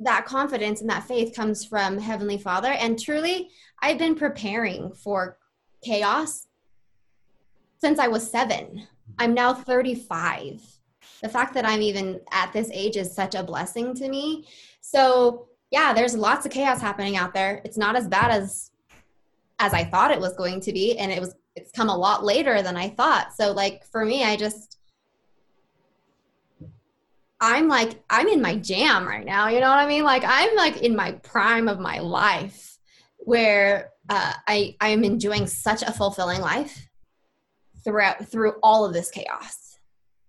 that 0.00 0.26
confidence 0.26 0.80
and 0.80 0.90
that 0.90 1.08
faith 1.08 1.34
comes 1.34 1.64
from 1.64 1.98
Heavenly 1.98 2.38
Father. 2.38 2.72
And 2.72 2.98
truly, 2.98 3.50
I've 3.80 3.98
been 3.98 4.14
preparing 4.14 4.92
for 4.92 5.38
chaos 5.82 6.46
since 7.78 7.98
I 7.98 8.08
was 8.08 8.30
seven. 8.30 8.86
I'm 9.18 9.34
now 9.34 9.54
35. 9.54 10.60
The 11.22 11.28
fact 11.28 11.54
that 11.54 11.64
I'm 11.64 11.82
even 11.82 12.20
at 12.30 12.52
this 12.52 12.70
age 12.72 12.96
is 12.96 13.14
such 13.14 13.34
a 13.34 13.42
blessing 13.42 13.94
to 13.94 14.08
me. 14.08 14.46
So, 14.80 15.48
yeah, 15.70 15.92
there's 15.92 16.14
lots 16.14 16.46
of 16.46 16.52
chaos 16.52 16.80
happening 16.80 17.16
out 17.16 17.32
there. 17.32 17.60
It's 17.64 17.78
not 17.78 17.96
as 17.96 18.06
bad 18.08 18.30
as 18.30 18.70
as 19.58 19.72
I 19.72 19.84
thought 19.84 20.10
it 20.10 20.20
was 20.20 20.34
going 20.34 20.60
to 20.60 20.72
be 20.72 20.98
and 20.98 21.10
it 21.10 21.18
was 21.18 21.34
it's 21.54 21.72
come 21.72 21.88
a 21.88 21.96
lot 21.96 22.22
later 22.22 22.60
than 22.60 22.76
I 22.76 22.90
thought. 22.90 23.34
So 23.34 23.52
like 23.52 23.84
for 23.86 24.04
me, 24.04 24.22
I 24.22 24.36
just 24.36 24.75
I'm 27.40 27.68
like, 27.68 28.02
I'm 28.08 28.28
in 28.28 28.40
my 28.40 28.56
jam 28.56 29.06
right 29.06 29.24
now. 29.24 29.48
You 29.48 29.60
know 29.60 29.68
what 29.68 29.78
I 29.78 29.86
mean? 29.86 30.04
Like, 30.04 30.22
I'm 30.26 30.54
like 30.56 30.78
in 30.78 30.96
my 30.96 31.12
prime 31.12 31.68
of 31.68 31.78
my 31.78 31.98
life 31.98 32.78
where 33.18 33.90
uh, 34.08 34.32
I, 34.46 34.76
I'm 34.80 35.04
enjoying 35.04 35.46
such 35.46 35.82
a 35.82 35.92
fulfilling 35.92 36.40
life 36.40 36.88
throughout, 37.84 38.26
through 38.26 38.54
all 38.62 38.84
of 38.84 38.92
this 38.92 39.10
chaos. 39.10 39.78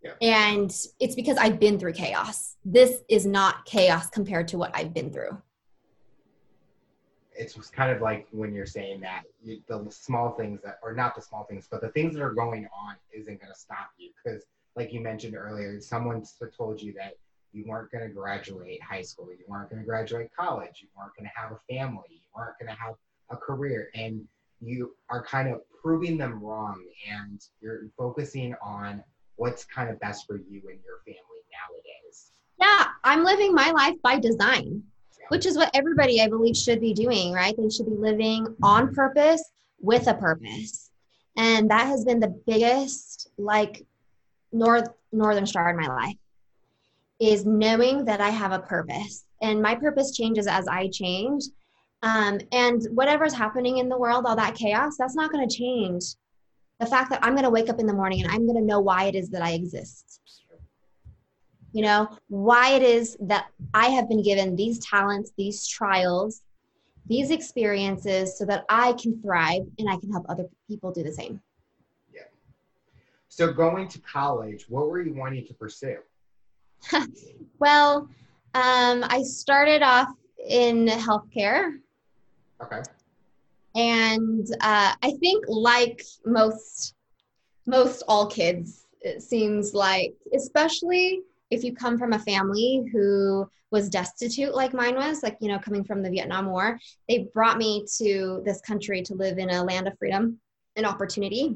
Yeah. 0.04 0.14
And 0.22 0.76
it's 1.00 1.16
because 1.16 1.38
I've 1.38 1.60
been 1.60 1.80
through 1.80 1.94
chaos. 1.94 2.56
This 2.66 3.02
is 3.10 3.26
not 3.26 3.66
chaos 3.66 4.10
compared 4.10 4.48
to 4.50 4.58
what 4.58 4.72
I've 4.74 4.94
been 4.94 5.12
through. 5.12 5.42
It's 7.40 7.56
kind 7.70 7.92
of 7.92 8.02
like 8.02 8.28
when 8.32 8.52
you're 8.52 8.66
saying 8.66 9.00
that 9.02 9.24
you, 9.44 9.62
the 9.68 9.86
small 9.92 10.32
things 10.32 10.60
that, 10.64 10.80
or 10.82 10.94
not 10.94 11.16
the 11.16 11.22
small 11.22 11.44
things, 11.44 11.68
but 11.70 11.82
the 11.82 11.90
things 11.90 12.16
that 12.16 12.24
are 12.24 12.34
going 12.34 12.68
on 12.76 12.96
isn't 13.14 13.40
going 13.40 13.54
to 13.54 13.60
stop 13.60 13.92
you 13.98 14.10
because 14.24 14.44
like 14.78 14.94
you 14.94 15.02
mentioned 15.02 15.36
earlier, 15.36 15.82
someone 15.82 16.24
told 16.56 16.80
you 16.80 16.94
that 16.94 17.14
you 17.52 17.66
weren't 17.68 17.92
going 17.92 18.08
to 18.08 18.14
graduate 18.14 18.80
high 18.84 19.02
school, 19.02 19.28
you 19.32 19.44
weren't 19.48 19.70
going 19.72 19.82
to 19.82 19.86
graduate 19.86 20.30
college, 20.40 20.80
you 20.82 20.88
weren't 20.96 21.12
going 21.18 21.28
to 21.28 21.32
have 21.36 21.52
a 21.52 21.60
family, 21.68 22.06
you 22.12 22.20
weren't 22.36 22.58
going 22.60 22.70
to 22.70 22.80
have 22.80 22.94
a 23.32 23.36
career, 23.36 23.90
and 23.96 24.22
you 24.62 24.96
are 25.10 25.24
kind 25.24 25.50
of 25.50 25.62
proving 25.82 26.18
them 26.18 26.40
wrong 26.44 26.84
and 27.12 27.42
you're 27.60 27.88
focusing 27.98 28.54
on 28.62 29.04
what's 29.36 29.66
kind 29.66 29.90
of 29.90 30.00
best 30.00 30.28
for 30.28 30.38
you 30.38 30.62
and 30.70 30.80
your 30.86 31.00
family 31.06 31.42
nowadays. 31.52 32.32
Yeah, 32.60 32.86
I'm 33.04 33.24
living 33.24 33.54
my 33.54 33.72
life 33.72 33.96
by 34.04 34.20
design, 34.20 34.84
which 35.30 35.48
is 35.48 35.58
what 35.58 35.72
everybody 35.74 36.22
I 36.22 36.28
believe 36.28 36.56
should 36.56 36.82
be 36.82 36.94
doing, 36.94 37.34
right? 37.34 37.56
They 37.58 37.70
should 37.70 37.88
be 37.88 37.96
living 37.96 38.56
on 38.62 38.94
purpose 38.94 39.44
with 39.80 40.08
a 40.08 40.14
purpose. 40.14 40.92
And 41.36 41.70
that 41.70 41.86
has 41.88 42.04
been 42.04 42.20
the 42.20 42.36
biggest 42.48 43.30
like 43.38 43.86
north 44.52 44.90
northern 45.12 45.46
star 45.46 45.70
in 45.70 45.78
my 45.78 45.88
life 45.88 46.16
is 47.20 47.46
knowing 47.46 48.06
that 48.06 48.22
I 48.22 48.30
have 48.30 48.52
a 48.52 48.60
purpose 48.60 49.26
and 49.42 49.62
my 49.62 49.76
purpose 49.76 50.16
changes 50.16 50.48
as 50.48 50.68
I 50.68 50.88
change. 50.90 51.44
Um, 52.04 52.40
and 52.52 52.84
whatever's 52.92 53.34
happening 53.34 53.80
in 53.80 53.90
the 53.90 53.98
world, 53.98 54.26
all 54.26 54.36
that 54.36 54.56
chaos, 54.56 54.98
that's 54.98 55.16
not 55.16 55.32
going 55.32 55.48
to 55.48 55.56
change 55.56 56.04
the 56.80 56.86
fact 56.86 57.10
that 57.10 57.24
I'm 57.24 57.34
going 57.34 57.44
to 57.44 57.50
wake 57.50 57.70
up 57.70 57.80
in 57.80 57.88
the 57.88 57.94
morning 57.94 58.22
and 58.24 58.32
I'm 58.32 58.46
going 58.46 58.60
to 58.60 58.66
know 58.66 58.80
why 58.80 59.06
it 59.06 59.16
is 59.16 59.30
that 59.32 59.42
I 59.42 59.52
exist. 59.52 60.22
You 61.74 61.84
know, 61.84 62.08
why 62.28 62.74
it 62.74 62.84
is 62.84 63.18
that 63.22 63.48
I 63.74 63.88
have 63.90 64.08
been 64.08 64.22
given 64.22 64.56
these 64.56 64.80
talents, 64.80 65.32
these 65.38 65.68
trials, 65.68 66.44
these 67.08 67.32
experiences 67.32 68.38
so 68.38 68.46
that 68.46 68.66
I 68.70 68.94
can 68.94 69.22
thrive 69.22 69.64
and 69.80 69.90
I 69.90 69.98
can 69.98 70.12
help 70.12 70.26
other 70.30 70.46
people 70.68 70.92
do 70.92 71.04
the 71.04 71.12
same. 71.12 71.42
So 73.38 73.54
going 73.54 73.88
to 73.90 74.00
college, 74.00 74.66
what 74.68 74.90
were 74.90 75.00
you 75.00 75.14
wanting 75.14 75.46
to 75.46 75.54
pursue? 75.54 75.98
well, 77.60 78.10
um, 78.56 79.06
I 79.08 79.22
started 79.22 79.84
off 79.84 80.10
in 80.50 80.88
healthcare. 80.88 81.74
Okay. 82.64 82.82
And 83.76 84.48
uh, 84.62 84.96
I 85.04 85.12
think, 85.20 85.46
like 85.48 86.02
most 86.26 86.96
most 87.68 88.02
all 88.08 88.26
kids, 88.26 88.88
it 89.02 89.22
seems 89.22 89.76
like, 89.76 90.16
especially 90.34 91.22
if 91.52 91.64
you 91.64 91.76
come 91.76 92.00
from 92.00 92.14
a 92.14 92.20
family 92.20 92.90
who 92.92 93.48
was 93.70 93.88
destitute 93.88 94.56
like 94.56 94.74
mine 94.74 94.96
was, 94.96 95.22
like 95.22 95.38
you 95.42 95.50
know, 95.50 95.60
coming 95.60 95.84
from 95.84 96.02
the 96.02 96.10
Vietnam 96.10 96.48
War, 96.48 96.80
they 97.08 97.30
brought 97.36 97.60
me 97.60 97.86
to 98.00 98.42
this 98.46 98.62
country 98.62 99.04
to 99.04 99.14
live 99.14 99.38
in 99.38 99.52
a 99.52 99.64
land 99.64 99.88
of 99.88 99.96
freedom 100.00 100.40
and 100.76 100.88
opportunity. 100.88 101.56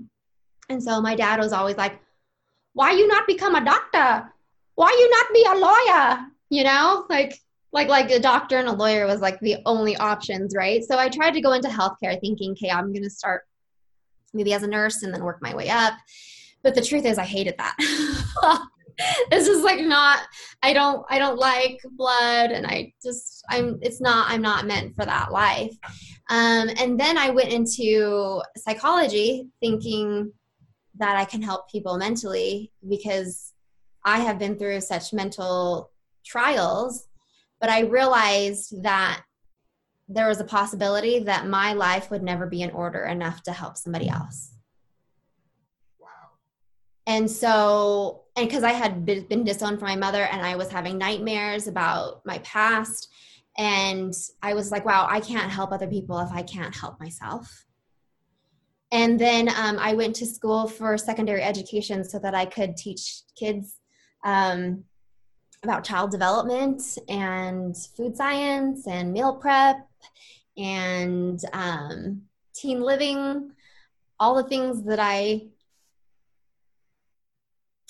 And 0.71 0.81
so 0.81 1.01
my 1.01 1.15
dad 1.15 1.39
was 1.39 1.51
always 1.51 1.75
like, 1.75 1.99
why 2.73 2.91
you 2.91 3.05
not 3.07 3.27
become 3.27 3.55
a 3.55 3.65
doctor? 3.65 4.31
Why 4.75 4.89
you 4.89 5.09
not 5.09 5.33
be 5.33 5.45
a 5.45 5.59
lawyer? 5.59 6.27
You 6.49 6.63
know, 6.63 7.05
like 7.09 7.37
like 7.73 7.89
like 7.89 8.09
a 8.09 8.19
doctor 8.19 8.57
and 8.57 8.69
a 8.69 8.73
lawyer 8.73 9.05
was 9.05 9.19
like 9.19 9.39
the 9.41 9.57
only 9.65 9.97
options, 9.97 10.55
right? 10.55 10.81
So 10.83 10.97
I 10.97 11.09
tried 11.09 11.31
to 11.31 11.41
go 11.41 11.51
into 11.51 11.67
healthcare 11.67 12.19
thinking, 12.19 12.51
okay, 12.51 12.69
I'm 12.69 12.93
gonna 12.93 13.09
start 13.09 13.43
maybe 14.33 14.53
as 14.53 14.63
a 14.63 14.67
nurse 14.67 15.03
and 15.03 15.13
then 15.13 15.23
work 15.23 15.41
my 15.41 15.53
way 15.53 15.69
up. 15.69 15.93
But 16.63 16.75
the 16.75 16.81
truth 16.81 17.05
is 17.05 17.17
I 17.17 17.25
hated 17.25 17.55
that. 17.57 17.75
this 19.29 19.47
is 19.47 19.63
like 19.63 19.81
not 19.81 20.21
I 20.63 20.71
don't 20.71 21.05
I 21.09 21.19
don't 21.19 21.37
like 21.37 21.79
blood 21.91 22.51
and 22.51 22.65
I 22.65 22.93
just 23.03 23.43
I'm 23.49 23.77
it's 23.81 23.99
not 23.99 24.29
I'm 24.29 24.41
not 24.41 24.67
meant 24.67 24.95
for 24.95 25.05
that 25.05 25.33
life. 25.33 25.75
Um, 26.29 26.69
and 26.77 26.97
then 26.97 27.17
I 27.17 27.29
went 27.29 27.51
into 27.51 28.41
psychology 28.55 29.47
thinking 29.59 30.31
that 31.01 31.17
I 31.17 31.25
can 31.25 31.41
help 31.41 31.69
people 31.69 31.97
mentally 31.97 32.71
because 32.87 33.53
I 34.05 34.19
have 34.19 34.37
been 34.37 34.57
through 34.57 34.81
such 34.81 35.13
mental 35.13 35.89
trials. 36.23 37.07
But 37.59 37.71
I 37.71 37.81
realized 37.81 38.83
that 38.83 39.23
there 40.07 40.27
was 40.27 40.39
a 40.39 40.43
possibility 40.45 41.19
that 41.19 41.47
my 41.47 41.73
life 41.73 42.11
would 42.11 42.21
never 42.21 42.45
be 42.45 42.61
in 42.61 42.69
order 42.69 43.03
enough 43.03 43.41
to 43.43 43.51
help 43.51 43.77
somebody 43.77 44.09
else. 44.09 44.53
Wow. 45.99 46.07
And 47.07 47.29
so, 47.29 48.23
and 48.35 48.47
because 48.47 48.63
I 48.63 48.73
had 48.73 49.03
been 49.03 49.43
disowned 49.43 49.79
from 49.79 49.89
my 49.89 49.95
mother 49.95 50.23
and 50.23 50.45
I 50.45 50.55
was 50.55 50.69
having 50.69 50.99
nightmares 50.99 51.67
about 51.67 52.21
my 52.25 52.37
past, 52.39 53.09
and 53.57 54.13
I 54.43 54.53
was 54.53 54.71
like, 54.71 54.85
wow, 54.85 55.07
I 55.09 55.19
can't 55.19 55.51
help 55.51 55.71
other 55.71 55.87
people 55.87 56.19
if 56.19 56.31
I 56.31 56.43
can't 56.43 56.75
help 56.75 56.99
myself. 56.99 57.65
And 58.91 59.17
then 59.19 59.47
um, 59.49 59.77
I 59.79 59.93
went 59.93 60.15
to 60.17 60.25
school 60.25 60.67
for 60.67 60.97
secondary 60.97 61.41
education 61.41 62.03
so 62.03 62.19
that 62.19 62.35
I 62.35 62.45
could 62.45 62.75
teach 62.75 63.21
kids 63.37 63.79
um, 64.25 64.83
about 65.63 65.83
child 65.83 66.11
development 66.11 66.81
and 67.07 67.75
food 67.95 68.17
science 68.17 68.87
and 68.87 69.13
meal 69.13 69.35
prep 69.35 69.87
and 70.57 71.39
um, 71.53 72.23
teen 72.53 72.81
living, 72.81 73.51
all 74.19 74.35
the 74.35 74.43
things 74.43 74.83
that 74.83 74.99
I 74.99 75.47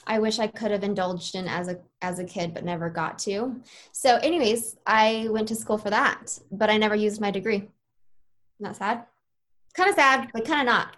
I 0.07 0.17
wish 0.17 0.39
I 0.39 0.47
could 0.47 0.71
have 0.71 0.83
indulged 0.83 1.35
in 1.35 1.47
as 1.47 1.67
a 1.67 1.79
as 2.01 2.17
a 2.17 2.23
kid 2.23 2.53
but 2.53 2.65
never 2.65 2.89
got 2.89 3.19
to. 3.19 3.61
So 3.91 4.15
anyways, 4.17 4.77
I 4.85 5.27
went 5.29 5.47
to 5.49 5.55
school 5.55 5.77
for 5.77 5.89
that, 5.89 6.39
but 6.51 6.69
I 6.69 6.77
never 6.77 6.95
used 6.95 7.21
my 7.21 7.31
degree. 7.31 7.69
Not 8.59 8.75
sad? 8.75 9.05
Kind 9.75 9.89
of 9.89 9.95
sad, 9.95 10.29
but 10.33 10.45
kind 10.45 10.61
of 10.61 10.65
not. 10.65 10.97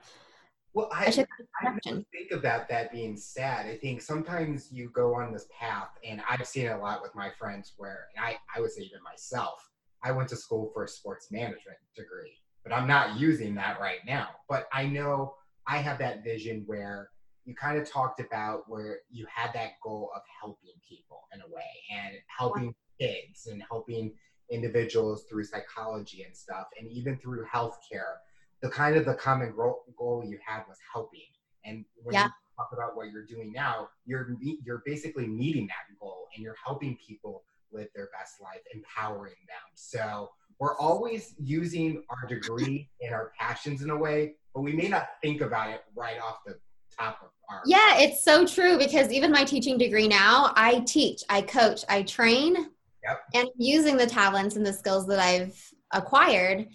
Well, 0.74 0.90
I, 0.92 1.06
I, 1.06 1.68
I 1.68 1.80
think 1.84 2.32
about 2.32 2.68
that 2.70 2.92
being 2.92 3.16
sad. 3.16 3.68
I 3.68 3.78
think 3.78 4.02
sometimes 4.02 4.70
you 4.72 4.90
go 4.90 5.14
on 5.14 5.32
this 5.32 5.48
path, 5.58 5.90
and 6.04 6.22
I've 6.28 6.48
seen 6.48 6.66
it 6.66 6.72
a 6.72 6.78
lot 6.78 7.04
with 7.04 7.14
my 7.14 7.30
friends 7.38 7.74
where, 7.78 8.08
and 8.16 8.26
I, 8.26 8.38
I 8.56 8.60
would 8.60 8.72
say 8.72 8.82
even 8.82 9.04
myself, 9.04 9.70
I 10.04 10.12
went 10.12 10.30
to 10.30 10.36
school 10.36 10.72
for 10.74 10.84
a 10.84 10.88
sports 10.88 11.28
management 11.32 11.78
degree, 11.96 12.40
but 12.64 12.74
I'm 12.74 12.88
not 12.88 13.20
using 13.20 13.54
that 13.56 13.80
right 13.80 14.00
now. 14.06 14.30
But 14.50 14.68
I 14.74 14.88
know 14.88 15.36
I 15.68 15.78
have 15.78 16.00
that 16.00 16.24
vision 16.24 16.64
where 16.66 17.10
you 17.46 17.54
kind 17.54 17.78
of 17.78 17.90
talked 17.90 18.20
about 18.20 18.64
where 18.68 19.00
you 19.12 19.28
had 19.34 19.54
that 19.54 19.74
goal 19.84 20.10
of 20.16 20.22
helping 20.42 20.74
people 20.88 21.22
in 21.34 21.42
a 21.42 21.54
way 21.54 21.62
and 21.92 22.16
helping 22.36 22.74
kids 23.00 23.48
and 23.48 23.62
helping 23.70 24.14
individuals 24.50 25.26
through 25.30 25.44
psychology 25.44 26.24
and 26.24 26.36
stuff 26.36 26.68
and 26.80 26.90
even 26.90 27.18
through 27.18 27.46
healthcare 27.46 28.16
the 28.64 28.70
kind 28.70 28.96
of 28.96 29.06
the 29.06 29.14
common 29.14 29.54
goal 29.56 30.24
you 30.26 30.40
had 30.44 30.64
was 30.68 30.78
helping 30.92 31.20
and 31.66 31.86
when 32.02 32.14
yeah. 32.14 32.26
you 32.26 32.32
talk 32.58 32.70
about 32.74 32.96
what 32.96 33.12
you're 33.12 33.26
doing 33.26 33.52
now 33.54 33.88
you're 34.06 34.36
you're 34.66 34.82
basically 34.86 35.28
meeting 35.28 35.68
that 35.68 36.00
goal 36.00 36.28
and 36.34 36.44
you're 36.44 36.56
helping 36.66 36.98
people 37.06 37.44
live 37.72 37.88
their 37.94 38.10
best 38.18 38.42
life 38.42 38.62
empowering 38.74 39.36
them 39.48 39.72
so 39.76 40.30
we're 40.60 40.78
always 40.78 41.36
using 41.40 42.02
our 42.10 42.28
degree 42.28 42.90
and 43.02 43.14
our 43.14 43.32
passions 43.38 43.82
in 43.82 43.90
a 43.90 43.98
way 43.98 44.34
but 44.56 44.62
we 44.62 44.72
may 44.72 44.88
not 44.88 45.08
think 45.22 45.42
about 45.42 45.70
it 45.70 45.84
right 45.96 46.20
off 46.20 46.38
the 46.46 46.58
top 46.98 47.20
of 47.22 47.30
our 47.50 47.62
yeah 47.66 48.00
it's 48.00 48.24
so 48.24 48.46
true 48.46 48.78
because 48.78 49.12
even 49.12 49.30
my 49.30 49.44
teaching 49.44 49.78
degree 49.78 50.08
now 50.08 50.54
i 50.56 50.80
teach 50.88 51.22
i 51.30 51.42
coach 51.42 51.84
i 51.90 52.02
train 52.04 52.56
yep. 53.04 53.20
and 53.34 53.50
using 53.58 53.98
the 53.98 54.08
talents 54.08 54.56
and 54.56 54.66
the 54.66 54.72
skills 54.72 55.06
that 55.06 55.20
i've 55.20 55.60
acquired 55.92 56.68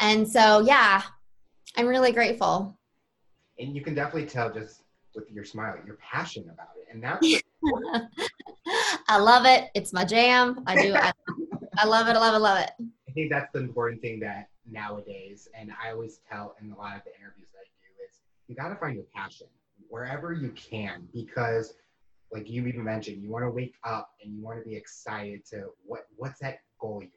and 0.00 0.26
so 0.26 0.60
yeah 0.60 1.02
i'm 1.78 1.86
really 1.86 2.12
grateful. 2.12 2.76
And 3.58 3.74
you 3.74 3.80
can 3.80 3.94
definitely 3.94 4.26
tell 4.26 4.52
just 4.52 4.82
with 5.14 5.30
your 5.30 5.44
smile 5.44 5.76
you're 5.86 5.96
passionate 5.96 6.52
about 6.52 6.68
it. 6.76 6.88
And 6.92 7.02
that's 7.02 7.26
i 9.08 9.18
love 9.18 9.46
it. 9.46 9.70
It's 9.74 9.92
my 9.92 10.04
jam. 10.04 10.62
I 10.66 10.82
do. 10.82 10.94
I, 10.94 11.12
I 11.78 11.86
love 11.86 12.08
it. 12.08 12.16
I 12.16 12.18
love 12.18 12.34
it. 12.34 12.38
Love 12.40 12.58
it. 12.58 12.70
I 13.08 13.12
think 13.12 13.30
that's 13.30 13.50
the 13.52 13.60
important 13.60 14.02
thing 14.02 14.20
that 14.20 14.48
nowadays 14.70 15.48
and 15.58 15.72
i 15.82 15.90
always 15.90 16.20
tell 16.30 16.54
in 16.60 16.70
a 16.70 16.76
lot 16.76 16.96
of 16.96 17.02
the 17.04 17.10
interviews 17.18 17.48
that 17.52 17.60
i 17.60 17.68
do 17.80 18.04
is 18.06 18.20
you 18.46 18.54
got 18.54 18.68
to 18.68 18.76
find 18.76 18.94
your 18.94 19.04
passion 19.14 19.46
wherever 19.88 20.32
you 20.32 20.50
can 20.50 21.08
because 21.14 21.74
like 22.32 22.48
you 22.48 22.66
even 22.66 22.84
mentioned 22.84 23.22
you 23.22 23.30
want 23.30 23.44
to 23.44 23.50
wake 23.50 23.74
up 23.84 24.10
and 24.22 24.34
you 24.34 24.42
want 24.42 24.58
to 24.58 24.68
be 24.68 24.76
excited 24.76 25.44
to 25.44 25.68
what 25.84 26.06
what's 26.16 26.38
that 26.40 26.60
goal 26.80 27.02
you 27.02 27.08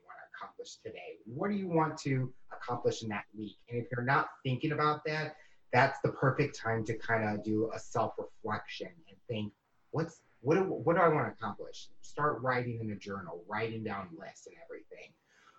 accomplish 0.42 0.76
today 0.84 1.18
what 1.26 1.50
do 1.50 1.56
you 1.56 1.68
want 1.68 1.98
to 1.98 2.32
accomplish 2.52 3.04
in 3.04 3.10
that 3.10 3.26
week 3.38 3.58
and 3.70 3.82
if 3.82 3.88
you're 3.92 4.06
not 4.06 4.30
thinking 4.44 4.72
about 4.72 5.04
that 5.06 5.36
that's 5.74 6.00
the 6.04 6.10
perfect 6.10 6.58
time 6.58 6.84
to 6.84 6.98
kind 6.98 7.24
of 7.24 7.44
do 7.44 7.70
a 7.74 7.80
self-reflection 7.80 8.90
and 9.10 9.18
think 9.28 9.54
what's 9.92 10.22
what 10.42 10.56
do, 10.56 10.62
what 10.62 10.96
do 10.96 11.02
i 11.02 11.08
want 11.08 11.26
to 11.26 11.32
accomplish 11.32 11.90
start 12.02 12.42
writing 12.42 12.80
in 12.82 12.92
a 12.92 12.96
journal 12.96 13.44
writing 13.48 13.84
down 13.84 14.08
lists 14.20 14.48
and 14.48 14.56
everything 14.64 15.12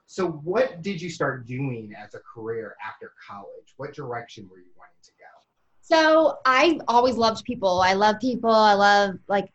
so 0.06 0.28
what 0.28 0.82
did 0.82 1.00
you 1.00 1.08
start 1.08 1.46
doing 1.46 1.92
as 1.96 2.14
a 2.14 2.20
career 2.20 2.76
after 2.86 3.12
college 3.26 3.74
what 3.76 3.94
direction 3.94 4.48
were 4.50 4.58
you 4.58 4.70
wanting 4.76 4.94
to 5.02 5.10
go 5.12 5.42
so 5.84 6.38
I 6.46 6.78
always 6.88 7.16
loved 7.16 7.44
people. 7.44 7.80
I 7.80 7.94
love 7.94 8.20
people. 8.20 8.50
I 8.50 8.74
love 8.74 9.16
like 9.28 9.52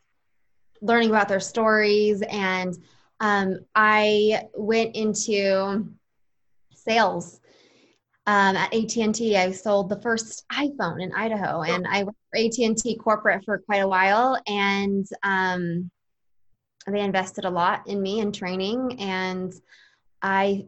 learning 0.81 1.09
about 1.09 1.29
their 1.29 1.39
stories. 1.39 2.21
And 2.21 2.77
um, 3.19 3.59
I 3.75 4.43
went 4.53 4.95
into 4.95 5.87
sales 6.73 7.39
um, 8.25 8.55
at 8.55 8.73
AT&T. 8.73 9.37
I 9.37 9.51
sold 9.51 9.89
the 9.89 10.01
first 10.01 10.43
iPhone 10.51 11.01
in 11.01 11.13
Idaho, 11.13 11.61
and 11.61 11.87
I 11.87 12.03
worked 12.03 12.17
for 12.31 12.39
AT&T 12.39 12.97
corporate 12.97 13.43
for 13.45 13.59
quite 13.59 13.77
a 13.77 13.87
while. 13.87 14.39
And 14.47 15.05
um, 15.23 15.89
they 16.85 17.01
invested 17.01 17.45
a 17.45 17.49
lot 17.49 17.87
in 17.87 18.01
me 18.01 18.19
and 18.19 18.33
training. 18.33 18.97
And 18.99 19.53
I, 20.21 20.67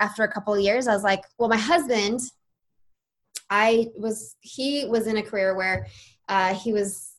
after 0.00 0.24
a 0.24 0.32
couple 0.32 0.54
of 0.54 0.60
years, 0.60 0.88
I 0.88 0.94
was 0.94 1.04
like, 1.04 1.24
well, 1.38 1.48
my 1.48 1.56
husband 1.56 2.20
I 3.52 3.88
was, 3.96 4.36
he 4.40 4.86
was 4.86 5.06
in 5.06 5.18
a 5.18 5.22
career 5.22 5.54
where 5.54 5.86
uh, 6.28 6.54
he 6.54 6.72
was 6.72 7.12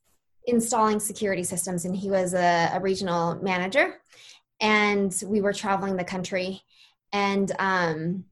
installing 0.47 0.99
security 0.99 1.43
systems 1.43 1.86
and 1.86 1.95
he 1.95 2.10
was 2.10 2.34
a, 2.34 2.71
a, 2.73 2.79
regional 2.79 3.36
manager 3.36 4.01
and 4.63 5.23
we 5.28 5.41
were 5.41 5.54
traveling 5.54 5.95
the 5.95 6.04
country. 6.04 6.63
And 7.12 7.52
um, 7.60 8.26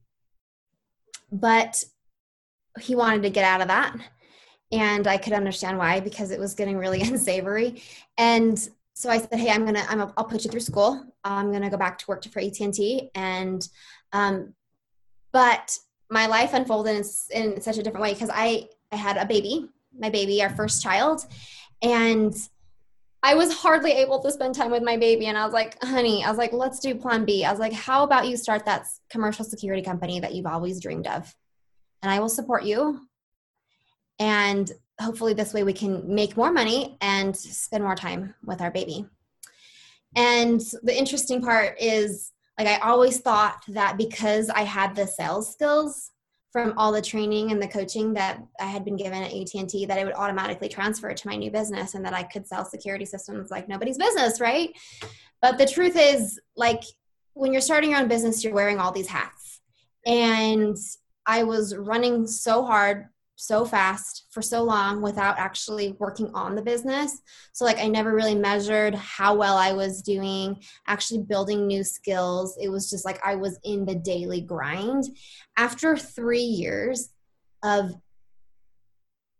but 1.30 1.84
he 2.80 2.96
wanted 2.96 3.22
to 3.22 3.30
get 3.30 3.44
out 3.44 3.60
of 3.60 3.68
that. 3.68 3.96
And 4.72 5.06
i 5.06 5.18
could 5.18 5.34
understand 5.34 5.76
why 5.76 6.00
because 6.00 6.30
it 6.30 6.40
was 6.40 6.54
getting 6.54 6.78
really 6.78 7.02
unsavory. 7.08 7.82
And 8.18 8.58
so 8.94 9.08
i 9.08 9.18
said 9.18 9.38
hey 9.38 9.50
i'm 9.50 9.64
gonna 9.64 9.84
I'm 9.88 10.00
a, 10.00 10.12
i'll 10.16 10.24
put 10.24 10.44
you 10.44 10.50
through 10.50 10.60
school. 10.60 11.04
I'm 11.22 11.52
gonna 11.52 11.70
go 11.70 11.76
back 11.76 11.98
to 11.98 12.04
work 12.08 12.24
for 12.24 12.40
at&t 12.40 13.10
and 13.14 13.68
um, 14.12 14.54
but 15.32 15.78
my 16.10 16.26
life 16.26 16.52
unfolded 16.52 17.04
in, 17.30 17.52
in 17.54 17.60
such 17.60 17.78
a 17.78 17.82
different 17.82 18.02
way 18.02 18.12
because 18.12 18.30
I, 18.32 18.68
I 18.92 18.96
had 18.96 19.16
a 19.16 19.24
baby, 19.24 19.68
my 19.98 20.10
baby, 20.10 20.42
our 20.42 20.50
first 20.50 20.82
child, 20.82 21.24
and 21.80 22.34
I 23.22 23.34
was 23.34 23.52
hardly 23.52 23.92
able 23.92 24.20
to 24.20 24.32
spend 24.32 24.54
time 24.54 24.70
with 24.70 24.82
my 24.82 24.96
baby. 24.96 25.26
And 25.26 25.38
I 25.38 25.44
was 25.44 25.52
like, 25.52 25.82
honey, 25.82 26.24
I 26.24 26.28
was 26.28 26.38
like, 26.38 26.52
let's 26.52 26.80
do 26.80 26.94
plan 26.94 27.24
B. 27.24 27.44
I 27.44 27.50
was 27.50 27.60
like, 27.60 27.72
how 27.72 28.02
about 28.02 28.26
you 28.26 28.36
start 28.36 28.64
that 28.64 28.86
commercial 29.10 29.44
security 29.44 29.82
company 29.82 30.18
that 30.20 30.34
you've 30.34 30.46
always 30.46 30.80
dreamed 30.80 31.06
of? 31.06 31.32
And 32.02 32.10
I 32.10 32.18
will 32.18 32.28
support 32.28 32.64
you. 32.64 33.06
And 34.18 34.70
hopefully, 35.00 35.34
this 35.34 35.54
way 35.54 35.62
we 35.62 35.72
can 35.72 36.14
make 36.14 36.36
more 36.36 36.52
money 36.52 36.96
and 37.00 37.36
spend 37.36 37.84
more 37.84 37.94
time 37.94 38.34
with 38.44 38.60
our 38.60 38.70
baby. 38.70 39.06
And 40.16 40.60
the 40.82 40.96
interesting 40.96 41.40
part 41.40 41.80
is 41.80 42.32
like 42.58 42.68
I 42.68 42.76
always 42.78 43.20
thought 43.20 43.62
that 43.68 43.96
because 43.96 44.50
I 44.50 44.62
had 44.62 44.94
the 44.94 45.06
sales 45.06 45.52
skills 45.52 46.11
from 46.52 46.74
all 46.76 46.92
the 46.92 47.00
training 47.00 47.50
and 47.50 47.62
the 47.62 47.66
coaching 47.66 48.12
that 48.12 48.42
I 48.60 48.66
had 48.66 48.84
been 48.84 48.96
given 48.96 49.22
at 49.22 49.32
AT&T 49.32 49.86
that 49.86 49.98
I 49.98 50.04
would 50.04 50.12
automatically 50.12 50.68
transfer 50.68 51.12
to 51.12 51.26
my 51.26 51.34
new 51.34 51.50
business 51.50 51.94
and 51.94 52.04
that 52.04 52.12
I 52.12 52.22
could 52.22 52.46
sell 52.46 52.64
security 52.64 53.06
systems 53.06 53.50
like 53.50 53.68
nobody's 53.68 53.96
business, 53.96 54.38
right? 54.38 54.70
But 55.40 55.56
the 55.56 55.66
truth 55.66 55.96
is 55.96 56.38
like 56.54 56.82
when 57.32 57.52
you're 57.52 57.62
starting 57.62 57.90
your 57.90 58.00
own 58.00 58.08
business, 58.08 58.44
you're 58.44 58.52
wearing 58.52 58.78
all 58.78 58.92
these 58.92 59.08
hats. 59.08 59.60
And 60.04 60.76
I 61.26 61.44
was 61.44 61.74
running 61.74 62.26
so 62.26 62.64
hard 62.64 63.08
so 63.42 63.64
fast 63.64 64.26
for 64.30 64.40
so 64.40 64.62
long 64.62 65.02
without 65.02 65.36
actually 65.36 65.96
working 65.98 66.30
on 66.32 66.54
the 66.54 66.62
business. 66.62 67.20
So, 67.52 67.64
like, 67.64 67.78
I 67.78 67.88
never 67.88 68.14
really 68.14 68.36
measured 68.36 68.94
how 68.94 69.34
well 69.34 69.56
I 69.56 69.72
was 69.72 70.00
doing, 70.00 70.62
actually 70.86 71.22
building 71.22 71.66
new 71.66 71.82
skills. 71.82 72.56
It 72.60 72.68
was 72.68 72.88
just 72.88 73.04
like 73.04 73.18
I 73.24 73.34
was 73.34 73.58
in 73.64 73.84
the 73.84 73.96
daily 73.96 74.40
grind. 74.40 75.04
After 75.56 75.96
three 75.96 76.42
years 76.42 77.10
of 77.64 77.92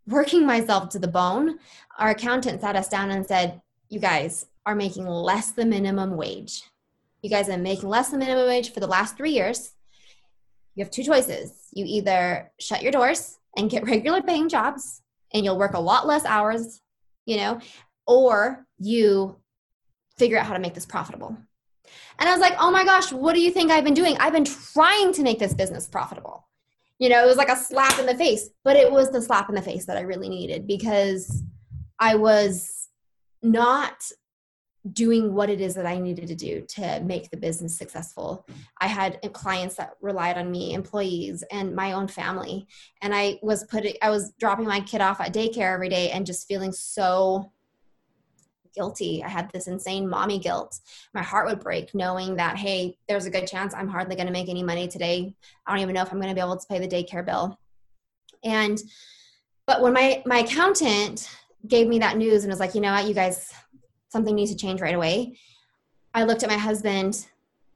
working 0.08 0.44
myself 0.44 0.88
to 0.90 0.98
the 0.98 1.06
bone, 1.06 1.60
our 1.96 2.10
accountant 2.10 2.60
sat 2.60 2.74
us 2.74 2.88
down 2.88 3.12
and 3.12 3.24
said, 3.24 3.62
You 3.88 4.00
guys 4.00 4.46
are 4.66 4.74
making 4.74 5.06
less 5.06 5.52
than 5.52 5.70
minimum 5.70 6.16
wage. 6.16 6.62
You 7.22 7.30
guys 7.30 7.48
are 7.48 7.56
making 7.56 7.88
less 7.88 8.10
than 8.10 8.18
minimum 8.18 8.48
wage 8.48 8.72
for 8.72 8.80
the 8.80 8.88
last 8.88 9.16
three 9.16 9.30
years. 9.30 9.74
You 10.74 10.84
have 10.84 10.90
two 10.90 11.04
choices. 11.04 11.68
You 11.72 11.84
either 11.86 12.50
shut 12.58 12.82
your 12.82 12.90
doors 12.90 13.38
and 13.56 13.70
get 13.70 13.84
regular 13.86 14.22
paying 14.22 14.48
jobs 14.48 15.02
and 15.32 15.44
you'll 15.44 15.58
work 15.58 15.74
a 15.74 15.80
lot 15.80 16.06
less 16.06 16.24
hours, 16.24 16.80
you 17.26 17.36
know, 17.36 17.60
or 18.06 18.66
you 18.78 19.36
figure 20.18 20.38
out 20.38 20.46
how 20.46 20.54
to 20.54 20.60
make 20.60 20.74
this 20.74 20.86
profitable. 20.86 21.36
And 22.18 22.28
I 22.28 22.32
was 22.32 22.40
like, 22.40 22.54
oh 22.58 22.70
my 22.70 22.84
gosh, 22.84 23.12
what 23.12 23.34
do 23.34 23.40
you 23.40 23.50
think 23.50 23.70
I've 23.70 23.84
been 23.84 23.94
doing? 23.94 24.16
I've 24.18 24.32
been 24.32 24.44
trying 24.44 25.12
to 25.14 25.22
make 25.22 25.38
this 25.38 25.54
business 25.54 25.86
profitable. 25.86 26.46
You 26.98 27.08
know, 27.08 27.24
it 27.24 27.26
was 27.26 27.36
like 27.36 27.48
a 27.48 27.56
slap 27.56 27.98
in 27.98 28.06
the 28.06 28.14
face, 28.14 28.50
but 28.64 28.76
it 28.76 28.90
was 28.90 29.10
the 29.10 29.22
slap 29.22 29.48
in 29.48 29.54
the 29.54 29.62
face 29.62 29.86
that 29.86 29.96
I 29.96 30.02
really 30.02 30.28
needed 30.28 30.66
because 30.66 31.42
I 31.98 32.14
was 32.14 32.88
not 33.42 33.94
doing 34.90 35.32
what 35.32 35.48
it 35.48 35.60
is 35.60 35.74
that 35.74 35.86
I 35.86 35.98
needed 35.98 36.26
to 36.26 36.34
do 36.34 36.62
to 36.70 37.00
make 37.00 37.30
the 37.30 37.36
business 37.36 37.76
successful. 37.76 38.44
I 38.80 38.88
had 38.88 39.20
clients 39.32 39.76
that 39.76 39.94
relied 40.00 40.36
on 40.36 40.50
me, 40.50 40.74
employees, 40.74 41.44
and 41.52 41.74
my 41.74 41.92
own 41.92 42.08
family. 42.08 42.66
And 43.00 43.14
I 43.14 43.38
was 43.42 43.64
putting, 43.64 43.94
I 44.02 44.10
was 44.10 44.32
dropping 44.40 44.66
my 44.66 44.80
kid 44.80 45.00
off 45.00 45.20
at 45.20 45.32
daycare 45.32 45.72
every 45.72 45.88
day 45.88 46.10
and 46.10 46.26
just 46.26 46.48
feeling 46.48 46.72
so 46.72 47.52
guilty. 48.74 49.22
I 49.22 49.28
had 49.28 49.50
this 49.52 49.68
insane 49.68 50.08
mommy 50.08 50.38
guilt. 50.38 50.80
My 51.14 51.22
heart 51.22 51.46
would 51.46 51.60
break 51.60 51.94
knowing 51.94 52.36
that, 52.36 52.56
hey, 52.56 52.98
there's 53.06 53.26
a 53.26 53.30
good 53.30 53.46
chance 53.46 53.74
I'm 53.74 53.88
hardly 53.88 54.16
going 54.16 54.26
to 54.26 54.32
make 54.32 54.48
any 54.48 54.64
money 54.64 54.88
today. 54.88 55.34
I 55.66 55.72
don't 55.72 55.82
even 55.82 55.94
know 55.94 56.02
if 56.02 56.10
I'm 56.10 56.18
going 56.18 56.30
to 56.30 56.34
be 56.34 56.40
able 56.40 56.56
to 56.56 56.66
pay 56.66 56.78
the 56.78 56.88
daycare 56.88 57.24
bill. 57.24 57.58
And, 58.42 58.82
but 59.66 59.80
when 59.80 59.92
my, 59.92 60.22
my 60.26 60.38
accountant 60.38 61.30
gave 61.68 61.86
me 61.86 62.00
that 62.00 62.16
news 62.16 62.42
and 62.42 62.50
was 62.50 62.58
like, 62.58 62.74
you 62.74 62.80
know 62.80 62.92
what, 62.92 63.06
you 63.06 63.14
guys, 63.14 63.52
something 64.12 64.34
needs 64.34 64.50
to 64.50 64.56
change 64.56 64.80
right 64.82 64.94
away. 64.94 65.38
I 66.12 66.24
looked 66.24 66.42
at 66.42 66.50
my 66.50 66.58
husband 66.58 67.26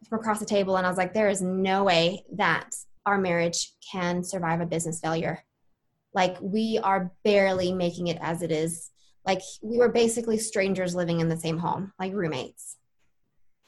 from 0.06 0.20
across 0.20 0.38
the 0.38 0.46
table 0.46 0.76
and 0.76 0.86
I 0.86 0.90
was 0.90 0.98
like, 0.98 1.14
there 1.14 1.30
is 1.30 1.40
no 1.40 1.82
way 1.82 2.24
that 2.34 2.70
our 3.06 3.18
marriage 3.18 3.72
can 3.90 4.22
survive 4.22 4.60
a 4.60 4.66
business 4.66 5.00
failure. 5.00 5.42
Like, 6.12 6.36
we 6.40 6.78
are 6.82 7.12
barely 7.24 7.72
making 7.72 8.08
it 8.08 8.18
as 8.20 8.42
it 8.42 8.52
is. 8.52 8.90
Like, 9.24 9.40
we 9.62 9.78
were 9.78 9.88
basically 9.88 10.38
strangers 10.38 10.94
living 10.94 11.20
in 11.20 11.28
the 11.28 11.36
same 11.36 11.58
home, 11.58 11.92
like 11.98 12.12
roommates. 12.12 12.76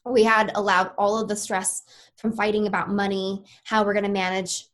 We 0.04 0.24
had 0.24 0.52
allowed 0.54 0.92
all 0.96 1.20
of 1.20 1.28
the 1.28 1.36
stress 1.36 1.82
from 2.16 2.32
fighting 2.32 2.66
about 2.66 2.90
money, 2.90 3.44
how 3.64 3.84
we're 3.84 3.94
going 3.94 4.04
to 4.04 4.10
manage 4.10 4.66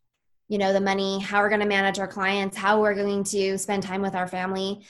you 0.46 0.58
know 0.58 0.74
the 0.74 0.80
money 0.80 1.18
how 1.20 1.40
we're 1.40 1.48
going 1.48 1.62
to 1.62 1.66
manage 1.66 1.98
our 1.98 2.06
clients 2.06 2.54
how 2.54 2.78
we're 2.78 2.94
going 2.94 3.24
to 3.24 3.56
spend 3.56 3.82
time 3.82 4.02
with 4.02 4.14
our 4.14 4.28
family 4.28 4.82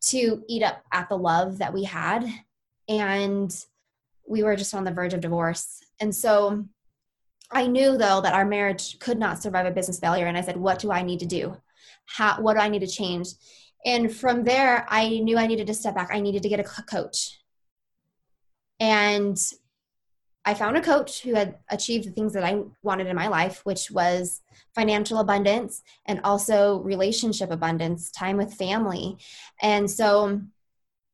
to 0.00 0.42
eat 0.48 0.62
up 0.62 0.82
at 0.92 1.08
the 1.08 1.16
love 1.18 1.58
that 1.58 1.72
we 1.72 1.84
had. 1.84 2.26
And 2.88 3.54
we 4.26 4.42
were 4.42 4.56
just 4.56 4.74
on 4.74 4.84
the 4.84 4.92
verge 4.92 5.14
of 5.14 5.20
divorce. 5.20 5.82
And 6.00 6.14
so 6.14 6.64
i 7.50 7.66
knew 7.66 7.96
though 7.96 8.20
that 8.20 8.34
our 8.34 8.44
marriage 8.44 8.98
could 8.98 9.18
not 9.18 9.42
survive 9.42 9.66
a 9.66 9.70
business 9.70 9.98
failure. 9.98 10.26
And 10.26 10.36
i 10.36 10.42
said 10.42 10.56
what 10.56 10.78
do 10.78 10.92
i 10.92 11.02
need 11.02 11.20
to 11.20 11.26
do? 11.26 11.56
How 12.06 12.40
what 12.40 12.54
do 12.54 12.60
i 12.60 12.68
need 12.68 12.80
to 12.80 12.86
change? 12.86 13.28
And 13.84 14.14
from 14.14 14.44
there 14.44 14.86
i 14.88 15.08
knew 15.08 15.38
i 15.38 15.46
needed 15.46 15.66
to 15.68 15.74
step 15.74 15.94
back. 15.94 16.10
I 16.12 16.20
needed 16.20 16.42
to 16.42 16.48
get 16.48 16.60
a 16.60 16.64
coach 16.64 17.38
and 18.80 19.40
I 20.48 20.54
found 20.54 20.78
a 20.78 20.80
coach 20.80 21.20
who 21.20 21.34
had 21.34 21.58
achieved 21.68 22.06
the 22.06 22.10
things 22.10 22.32
that 22.32 22.42
I 22.42 22.62
wanted 22.82 23.06
in 23.06 23.14
my 23.14 23.28
life, 23.28 23.60
which 23.66 23.90
was 23.90 24.40
financial 24.74 25.18
abundance 25.18 25.82
and 26.06 26.22
also 26.24 26.78
relationship 26.78 27.50
abundance, 27.50 28.10
time 28.10 28.38
with 28.38 28.54
family. 28.54 29.18
And 29.60 29.90
so 29.90 30.40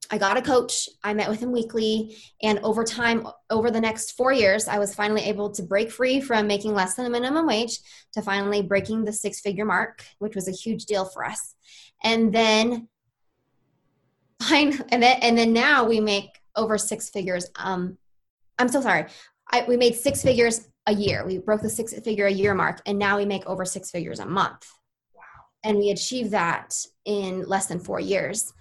I 0.09 0.19
got 0.19 0.37
a 0.37 0.43
coach. 0.43 0.89
I 1.03 1.15
met 1.15 1.29
with 1.29 1.41
him 1.41 1.51
weekly. 1.51 2.17
And 2.45 2.61
over 2.61 2.85
time, 2.85 3.27
over 3.51 3.73
the 3.73 3.81
next 3.81 4.13
four 4.13 4.33
years, 4.33 4.69
I 4.69 4.79
was 4.79 4.95
finally 4.95 5.23
able 5.23 5.51
to 5.51 5.65
break 5.65 5.91
free 5.91 6.21
from 6.21 6.47
making 6.47 6.73
less 6.73 6.95
than 6.95 7.07
a 7.07 7.11
minimum 7.11 7.45
wage 7.45 7.81
to 8.13 8.23
finally 8.23 8.63
breaking 8.63 9.05
the 9.05 9.13
six 9.13 9.41
figure 9.41 9.65
mark, 9.65 10.05
which 10.21 10.37
was 10.37 10.47
a 10.47 10.53
huge 10.53 10.85
deal 10.85 11.07
for 11.07 11.25
us. 11.25 11.57
And 12.05 12.33
then, 12.33 12.89
and 14.53 15.03
then, 15.03 15.19
and 15.23 15.37
then 15.37 15.53
now 15.53 15.83
we 15.83 15.99
make 15.99 16.39
over 16.55 16.79
six 16.79 17.11
figures 17.11 17.51
um, 17.57 17.99
I'm 18.59 18.69
so 18.69 18.81
sorry. 18.81 19.07
I, 19.51 19.65
we 19.67 19.77
made 19.77 19.95
six 19.95 20.23
figures 20.23 20.69
a 20.87 20.95
year. 20.95 21.25
We 21.27 21.39
broke 21.39 21.63
the 21.63 21.71
six 21.71 21.93
figure 22.01 22.27
a 22.27 22.33
year 22.33 22.55
mark, 22.55 22.81
and 22.87 22.99
now 22.99 23.17
we 23.17 23.25
make 23.25 23.47
over 23.47 23.65
six 23.65 23.91
figures 23.91 24.21
a 24.21 24.27
month. 24.27 24.67
Wow. 25.15 25.23
And 25.63 25.79
we 25.79 25.91
achieved 25.91 26.31
that 26.33 26.75
in 27.05 27.45
less 27.47 27.67
than 27.67 27.81
four 27.81 28.01
years. 28.01 28.53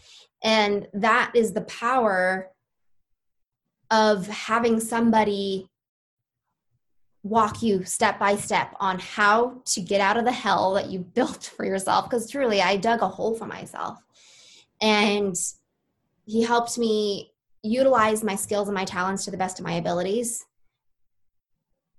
And 0.43 0.87
that 0.93 1.31
is 1.35 1.53
the 1.53 1.61
power 1.61 2.49
of 3.91 4.27
having 4.27 4.79
somebody 4.79 5.69
walk 7.23 7.61
you 7.61 7.85
step 7.85 8.19
by 8.19 8.35
step 8.35 8.75
on 8.79 8.99
how 8.99 9.61
to 9.65 9.79
get 9.79 10.01
out 10.01 10.17
of 10.17 10.25
the 10.25 10.31
hell 10.31 10.73
that 10.73 10.89
you 10.89 10.99
built 10.99 11.45
for 11.55 11.65
yourself. 11.65 12.09
Because 12.09 12.29
truly, 12.29 12.61
I 12.61 12.75
dug 12.75 13.01
a 13.01 13.07
hole 13.07 13.35
for 13.35 13.45
myself. 13.45 13.99
And 14.81 15.35
he 16.25 16.43
helped 16.43 16.77
me 16.77 17.32
utilize 17.63 18.23
my 18.23 18.35
skills 18.35 18.67
and 18.67 18.75
my 18.75 18.85
talents 18.85 19.25
to 19.25 19.31
the 19.31 19.37
best 19.37 19.59
of 19.59 19.65
my 19.65 19.73
abilities 19.73 20.45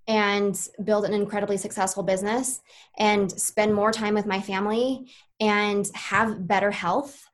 and 0.06 0.68
build 0.84 1.06
an 1.06 1.14
incredibly 1.14 1.56
successful 1.56 2.02
business 2.02 2.60
and 2.98 3.32
spend 3.32 3.74
more 3.74 3.90
time 3.90 4.14
with 4.14 4.26
my 4.26 4.40
family 4.40 5.10
and 5.40 5.86
have 5.94 6.46
better 6.46 6.70
health. 6.70 7.24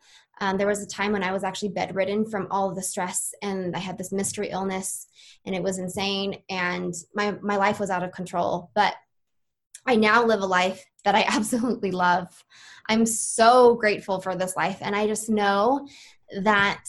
Um, 0.41 0.57
there 0.57 0.69
was 0.69 0.83
a 0.83 0.87
time 0.87 1.13
when 1.13 1.25
I 1.25 1.33
was 1.33 1.43
actually 1.43 1.71
bedridden 1.71 2.25
from 2.25 2.47
all 2.51 2.71
of 2.71 2.77
the 2.77 2.83
stress 2.83 3.35
and 3.43 3.75
I 3.75 3.81
had 3.81 3.99
this 3.99 4.13
mystery 4.13 4.51
illness 4.51 5.09
and 5.45 5.55
it 5.55 5.63
was 5.63 5.79
insane 5.79 6.43
and 6.49 6.95
my, 7.15 7.33
my 7.43 7.57
life 7.57 7.81
was 7.81 7.91
out 7.91 8.05
of 8.05 8.13
control. 8.13 8.71
But 8.75 8.95
I 9.87 9.97
now 9.97 10.25
live 10.25 10.41
a 10.41 10.47
life 10.47 10.85
that 11.05 11.17
I 11.17 11.25
absolutely 11.29 11.91
love. 11.91 12.45
I'm 12.89 13.05
so 13.05 13.75
grateful 13.75 14.21
for 14.21 14.37
this 14.37 14.57
life. 14.57 14.79
And 14.81 14.95
I 14.95 15.07
just 15.09 15.29
know 15.29 15.89
that 16.43 16.85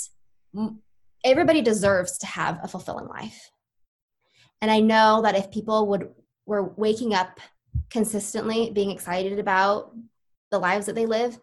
everybody 1.23 1.61
deserves 1.61 2.17
to 2.19 2.25
have 2.25 2.59
a 2.63 2.67
fulfilling 2.67 3.07
life. 3.07 3.51
And 4.61 4.69
I 4.69 4.79
know 4.79 5.21
that 5.23 5.35
if 5.35 5.51
people 5.51 5.87
would 5.87 6.09
were 6.45 6.73
waking 6.75 7.13
up 7.13 7.39
consistently, 7.89 8.71
being 8.71 8.91
excited 8.91 9.39
about 9.39 9.95
the 10.49 10.59
lives 10.59 10.85
that 10.87 10.95
they 10.95 11.05
live, 11.05 11.39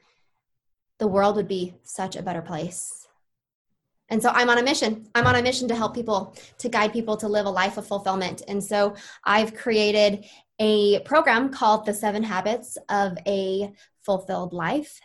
the 0.99 1.07
world 1.07 1.37
would 1.37 1.49
be 1.49 1.75
such 1.83 2.17
a 2.17 2.23
better 2.23 2.43
place. 2.43 3.07
And 4.11 4.23
so 4.23 4.31
I'm 4.31 4.51
on 4.51 4.59
a 4.59 4.63
mission. 4.63 5.09
I'm 5.15 5.27
on 5.27 5.37
a 5.37 5.43
mission 5.43 5.69
to 5.69 5.75
help 5.75 5.95
people, 5.95 6.35
to 6.59 6.69
guide 6.69 6.93
people 6.93 7.17
to 7.19 7.29
live 7.29 7.47
a 7.47 7.51
life 7.51 7.77
of 7.77 7.87
fulfillment. 7.87 8.43
And 8.49 8.63
so 8.63 8.95
I've 9.25 9.55
created 9.55 10.25
a 10.59 11.01
program 11.01 11.51
called 11.51 11.87
The 11.87 11.95
Seven 11.95 12.23
Habits 12.23 12.79
of 12.89 13.17
a 13.27 13.73
Fulfilled 14.01 14.53
Life, 14.53 14.99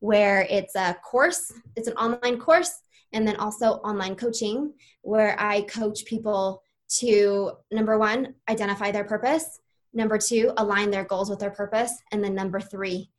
where 0.00 0.46
it's 0.50 0.74
a 0.74 0.96
course, 1.04 1.52
it's 1.76 1.88
an 1.88 1.94
online 1.94 2.38
course 2.38 2.80
and 3.12 3.26
then 3.26 3.36
also 3.36 3.74
online 3.84 4.14
coaching 4.14 4.72
where 5.02 5.40
I 5.40 5.62
coach 5.62 6.04
people 6.04 6.62
to 6.98 7.52
number 7.70 7.98
one, 7.98 8.34
identify 8.48 8.90
their 8.90 9.04
purpose, 9.04 9.60
number 9.92 10.18
two, 10.18 10.52
align 10.56 10.90
their 10.90 11.04
goals 11.04 11.30
with 11.30 11.38
their 11.38 11.50
purpose, 11.50 11.92
and 12.12 12.22
then 12.22 12.34
number 12.34 12.60
three, 12.60 13.10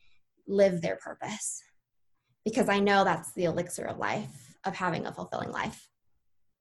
live 0.48 0.82
their 0.82 0.96
purpose. 0.96 1.62
Because 2.46 2.70
I 2.70 2.80
know 2.80 3.04
that's 3.04 3.34
the 3.34 3.46
elixir 3.46 3.86
of 3.86 3.98
life, 3.98 4.56
of 4.66 4.76
having 4.76 5.06
a 5.06 5.14
fulfilling 5.14 5.52
life. 5.52 5.88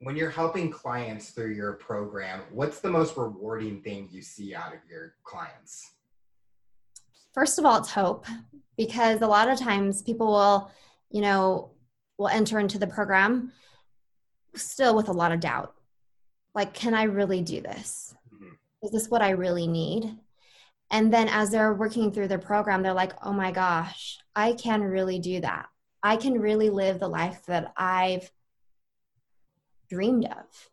When 0.01 0.17
you're 0.17 0.31
helping 0.31 0.71
clients 0.71 1.31
through 1.31 1.55
your 1.55 1.73
program, 1.75 2.43
what's 2.53 2.81
the 2.81 2.91
most 2.91 3.17
rewarding 3.17 3.81
thing 3.83 4.09
you 4.11 4.23
see 4.23 4.55
out 4.55 4.73
of 4.73 4.81
your 4.89 5.15
clients? 5.25 5.93
First 7.33 7.59
of 7.59 7.65
all, 7.65 7.79
it's 7.79 7.91
hope 7.91 8.27
because 8.77 9.23
a 9.23 9.27
lot 9.27 9.49
of 9.49 9.59
times 9.59 10.03
people 10.03 10.29
will, 10.29 10.71
you 11.11 11.21
know, 11.21 11.73
will 12.19 12.29
enter 12.29 12.59
into 12.59 12.79
the 12.79 12.87
program 12.87 13.53
still 14.55 14.95
with 14.95 15.09
a 15.09 15.13
lot 15.13 15.33
of 15.33 15.41
doubt. 15.41 15.75
Like, 16.55 16.75
can 16.75 16.93
I 16.93 17.05
really 17.05 17.41
do 17.41 17.61
this? 17.61 18.15
Mm-hmm. 18.35 18.55
Is 18.83 18.91
this 18.91 19.09
what 19.09 19.23
I 19.23 19.31
really 19.31 19.67
need? 19.67 20.17
And 20.91 21.13
then 21.13 21.29
as 21.29 21.51
they're 21.51 21.75
working 21.75 22.11
through 22.11 22.29
their 22.29 22.39
program, 22.39 22.83
they're 22.83 22.93
like, 22.93 23.13
oh 23.25 23.33
my 23.33 23.53
gosh, 23.53 24.19
I 24.35 24.53
can 24.53 24.83
really 24.83 25.19
do 25.19 25.41
that. 25.41 25.67
I 26.03 26.17
can 26.17 26.41
really 26.41 26.71
live 26.71 26.99
the 26.99 27.09
life 27.09 27.45
that 27.47 27.73
I've 27.77 28.31
dreamed 29.89 30.25
of, 30.25 30.71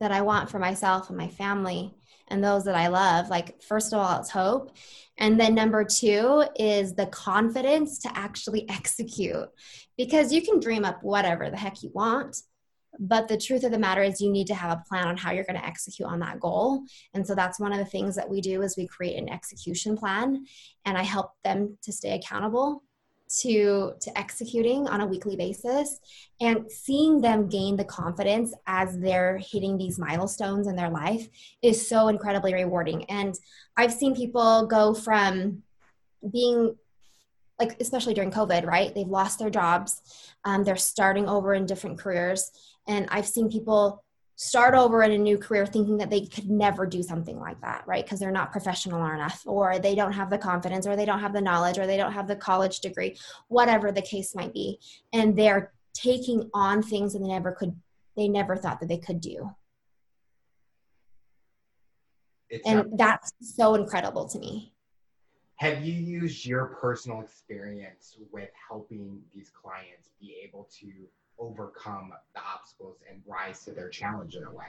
that 0.00 0.12
I 0.12 0.22
want 0.22 0.50
for 0.50 0.58
myself 0.58 1.08
and 1.08 1.18
my 1.18 1.28
family 1.28 1.94
and 2.30 2.42
those 2.42 2.64
that 2.64 2.74
I 2.74 2.88
love. 2.88 3.28
Like, 3.28 3.62
first 3.62 3.92
of 3.92 3.98
all, 3.98 4.20
it's 4.20 4.30
hope. 4.30 4.76
And 5.18 5.38
then 5.38 5.54
number 5.54 5.84
two 5.84 6.44
is 6.56 6.94
the 6.94 7.06
confidence 7.06 7.98
to 8.00 8.10
actually 8.16 8.68
execute 8.70 9.48
because 9.96 10.32
you 10.32 10.42
can 10.42 10.60
dream 10.60 10.84
up 10.84 11.02
whatever 11.02 11.50
the 11.50 11.56
heck 11.56 11.82
you 11.82 11.90
want. 11.92 12.36
But 13.00 13.28
the 13.28 13.36
truth 13.36 13.64
of 13.64 13.70
the 13.70 13.78
matter 13.78 14.02
is 14.02 14.20
you 14.20 14.30
need 14.30 14.46
to 14.48 14.54
have 14.54 14.78
a 14.78 14.82
plan 14.88 15.06
on 15.06 15.16
how 15.16 15.30
you're 15.30 15.44
going 15.44 15.60
to 15.60 15.66
execute 15.66 16.08
on 16.08 16.20
that 16.20 16.40
goal. 16.40 16.82
And 17.14 17.26
so 17.26 17.34
that's 17.34 17.60
one 17.60 17.72
of 17.72 17.78
the 17.78 17.84
things 17.84 18.16
that 18.16 18.28
we 18.28 18.40
do 18.40 18.62
is 18.62 18.76
we 18.76 18.86
create 18.86 19.16
an 19.16 19.28
execution 19.28 19.96
plan 19.96 20.44
and 20.84 20.98
I 20.98 21.02
help 21.02 21.32
them 21.44 21.78
to 21.82 21.92
stay 21.92 22.14
accountable 22.14 22.82
to 23.28 23.92
to 24.00 24.18
executing 24.18 24.88
on 24.88 25.00
a 25.00 25.06
weekly 25.06 25.36
basis 25.36 26.00
and 26.40 26.70
seeing 26.70 27.20
them 27.20 27.48
gain 27.48 27.76
the 27.76 27.84
confidence 27.84 28.54
as 28.66 28.98
they're 28.98 29.38
hitting 29.38 29.76
these 29.76 29.98
milestones 29.98 30.66
in 30.66 30.76
their 30.76 30.90
life 30.90 31.28
is 31.62 31.88
so 31.88 32.08
incredibly 32.08 32.54
rewarding. 32.54 33.04
And 33.04 33.34
i've 33.76 33.92
seen 33.92 34.14
people 34.14 34.66
go 34.66 34.94
from 34.94 35.62
being 36.32 36.76
like 37.60 37.80
especially 37.80 38.14
during 38.14 38.30
covid 38.30 38.64
right? 38.66 38.94
They've 38.94 39.06
lost 39.06 39.38
their 39.38 39.50
jobs 39.50 40.00
um, 40.44 40.64
they're 40.64 40.76
starting 40.76 41.28
over 41.28 41.54
in 41.54 41.66
different 41.66 41.98
careers. 41.98 42.50
And 42.86 43.06
i've 43.10 43.26
seen 43.26 43.50
people 43.50 44.02
start 44.40 44.72
over 44.72 45.02
in 45.02 45.10
a 45.10 45.18
new 45.18 45.36
career 45.36 45.66
thinking 45.66 45.98
that 45.98 46.10
they 46.10 46.24
could 46.24 46.48
never 46.48 46.86
do 46.86 47.02
something 47.02 47.40
like 47.40 47.60
that, 47.60 47.82
right? 47.88 48.04
Because 48.04 48.20
they're 48.20 48.30
not 48.30 48.52
professional 48.52 49.04
enough, 49.04 49.42
or 49.44 49.80
they 49.80 49.96
don't 49.96 50.12
have 50.12 50.30
the 50.30 50.38
confidence, 50.38 50.86
or 50.86 50.94
they 50.94 51.04
don't 51.04 51.18
have 51.18 51.32
the 51.32 51.40
knowledge, 51.40 51.76
or 51.76 51.88
they 51.88 51.96
don't 51.96 52.12
have 52.12 52.28
the 52.28 52.36
college 52.36 52.78
degree, 52.78 53.16
whatever 53.48 53.90
the 53.90 54.00
case 54.00 54.36
might 54.36 54.54
be. 54.54 54.78
And 55.12 55.36
they're 55.36 55.72
taking 55.92 56.48
on 56.54 56.82
things 56.84 57.12
that 57.12 57.18
they 57.18 57.28
never 57.28 57.50
could 57.50 57.74
they 58.16 58.28
never 58.28 58.56
thought 58.56 58.78
that 58.80 58.88
they 58.88 58.98
could 58.98 59.20
do. 59.20 59.50
It's 62.48 62.66
And 62.66 62.96
that's 62.96 63.32
so 63.40 63.74
incredible 63.74 64.28
to 64.28 64.38
me. 64.38 64.72
have 65.56 65.84
you 65.84 65.92
used 65.92 66.46
your 66.46 66.66
personal 66.80 67.20
experience 67.20 68.16
with 68.32 68.50
helping 68.68 69.20
these 69.34 69.50
clients 69.50 70.10
be 70.20 70.36
able 70.44 70.68
to 70.80 70.86
overcome 71.38 72.12
the 72.34 72.40
obstacles 72.40 72.98
and 73.10 73.22
rise 73.26 73.64
to 73.64 73.72
their 73.72 73.88
challenge 73.88 74.36
in 74.36 74.44
a 74.44 74.50
way? 74.50 74.66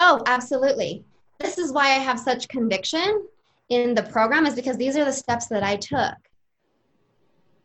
Oh, 0.00 0.22
absolutely. 0.26 1.04
This 1.40 1.58
is 1.58 1.72
why 1.72 1.86
I 1.86 1.98
have 1.98 2.18
such 2.18 2.48
conviction 2.48 3.26
in 3.68 3.94
the 3.94 4.02
program 4.02 4.46
is 4.46 4.54
because 4.54 4.76
these 4.76 4.96
are 4.96 5.04
the 5.04 5.12
steps 5.12 5.46
that 5.46 5.62
I 5.62 5.76
took. 5.76 6.16